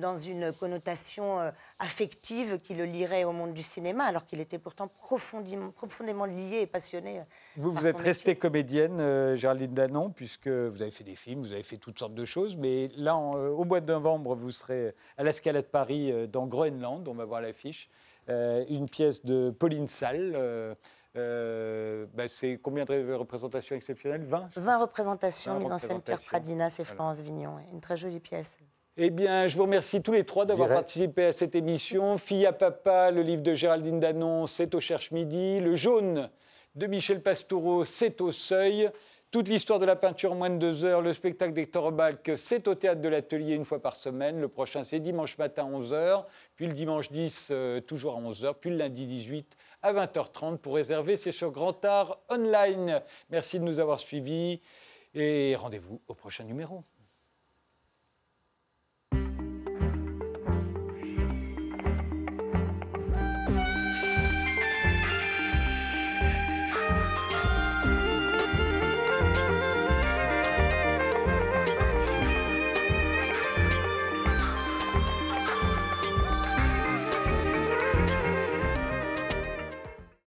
dans 0.00 0.16
une 0.16 0.52
connotation 0.52 1.40
euh, 1.40 1.50
affective 1.78 2.58
qui 2.60 2.74
le 2.74 2.84
lirait 2.84 3.24
au 3.24 3.32
monde 3.32 3.54
du 3.54 3.62
cinéma, 3.62 4.04
alors 4.04 4.26
qu'il 4.26 4.40
était 4.40 4.58
pourtant 4.58 4.88
profondément, 4.88 5.70
profondément 5.70 6.24
lié 6.24 6.60
et 6.62 6.66
passionné. 6.66 7.20
Euh, 7.20 7.22
vous, 7.56 7.72
vous 7.72 7.86
êtes 7.86 8.00
restée 8.00 8.36
comédienne, 8.36 9.34
Géraldine 9.34 9.72
Danon, 9.72 10.10
puisque 10.10 10.48
vous 10.48 10.82
avez 10.82 10.90
fait 10.90 11.04
des 11.04 11.14
films, 11.14 11.42
vous 11.42 11.52
avez 11.52 11.62
fait 11.62 11.78
toutes 11.78 11.98
sortes 11.98 12.14
de 12.14 12.24
choses, 12.24 12.56
mais 12.56 12.88
là, 12.96 13.16
au 13.16 13.64
mois 13.64 13.80
de 13.80 13.86
novembre, 13.86 14.34
vous 14.34 14.50
serez 14.50 14.94
à 15.16 15.22
la 15.22 15.32
Scala 15.32 15.62
de 15.62 15.66
Paris, 15.66 16.28
dans 16.28 16.46
Groenland, 16.46 17.06
on 17.08 17.14
va 17.14 17.24
voir 17.24 17.40
l'affiche, 17.40 17.88
une 18.28 18.88
pièce 18.90 19.24
de 19.24 19.50
Pauline 19.50 19.88
Salle. 19.88 20.76
Bah, 21.14 22.28
c'est 22.28 22.58
combien 22.62 22.84
de 22.84 23.12
représentations 23.14 23.76
exceptionnelles? 23.76 24.24
20 24.24 24.50
20 24.56 24.78
représentations, 24.78 25.58
mises 25.58 25.72
en 25.72 25.78
scène 25.78 26.00
Pierre 26.02 26.20
Pradinas 26.20 26.76
et 26.78 26.84
Florence 26.84 27.20
Vignon. 27.20 27.56
Une 27.72 27.80
très 27.80 27.96
jolie 27.96 28.20
pièce. 28.20 28.58
Eh 28.96 29.10
bien, 29.10 29.48
je 29.48 29.56
vous 29.56 29.64
remercie 29.64 30.02
tous 30.02 30.12
les 30.12 30.22
trois 30.22 30.46
d'avoir 30.46 30.68
participé 30.68 31.24
à 31.24 31.32
cette 31.32 31.56
émission. 31.56 32.16
Fille 32.16 32.46
à 32.46 32.52
papa, 32.52 33.10
le 33.10 33.22
livre 33.22 33.42
de 33.42 33.52
Géraldine 33.52 33.98
Danon, 33.98 34.46
c'est 34.46 34.72
au 34.76 34.78
Cherche 34.78 35.10
Midi. 35.10 35.58
Le 35.58 35.74
jaune 35.74 36.30
de 36.76 36.86
Michel 36.86 37.20
Pastoureau, 37.20 37.84
c'est 37.84 38.20
au 38.20 38.30
Seuil. 38.30 38.88
Toute 39.32 39.48
l'histoire 39.48 39.80
de 39.80 39.84
la 39.84 39.96
peinture 39.96 40.30
en 40.30 40.36
moins 40.36 40.48
de 40.50 40.58
deux 40.58 40.84
heures. 40.84 41.02
Le 41.02 41.12
spectacle 41.12 41.54
d'Hector 41.54 41.90
Balk, 41.90 42.34
c'est 42.36 42.68
au 42.68 42.76
théâtre 42.76 43.00
de 43.00 43.08
l'Atelier 43.08 43.54
une 43.54 43.64
fois 43.64 43.82
par 43.82 43.96
semaine. 43.96 44.40
Le 44.40 44.46
prochain, 44.46 44.84
c'est 44.84 45.00
dimanche 45.00 45.36
matin 45.38 45.64
à 45.64 45.76
11h. 45.76 46.26
Puis 46.54 46.68
le 46.68 46.72
dimanche 46.72 47.10
10, 47.10 47.48
euh, 47.50 47.80
toujours 47.80 48.14
à 48.14 48.20
11h. 48.20 48.54
Puis 48.60 48.70
le 48.70 48.76
lundi 48.76 49.08
18 49.08 49.56
à 49.82 49.92
20h30. 49.92 50.58
Pour 50.58 50.76
réserver, 50.76 51.16
c'est 51.16 51.32
sur 51.32 51.50
Grand 51.50 51.84
Art 51.84 52.20
Online. 52.30 53.02
Merci 53.28 53.58
de 53.58 53.64
nous 53.64 53.80
avoir 53.80 53.98
suivis 53.98 54.60
et 55.16 55.56
rendez-vous 55.56 56.00
au 56.06 56.14
prochain 56.14 56.44
numéro. 56.44 56.84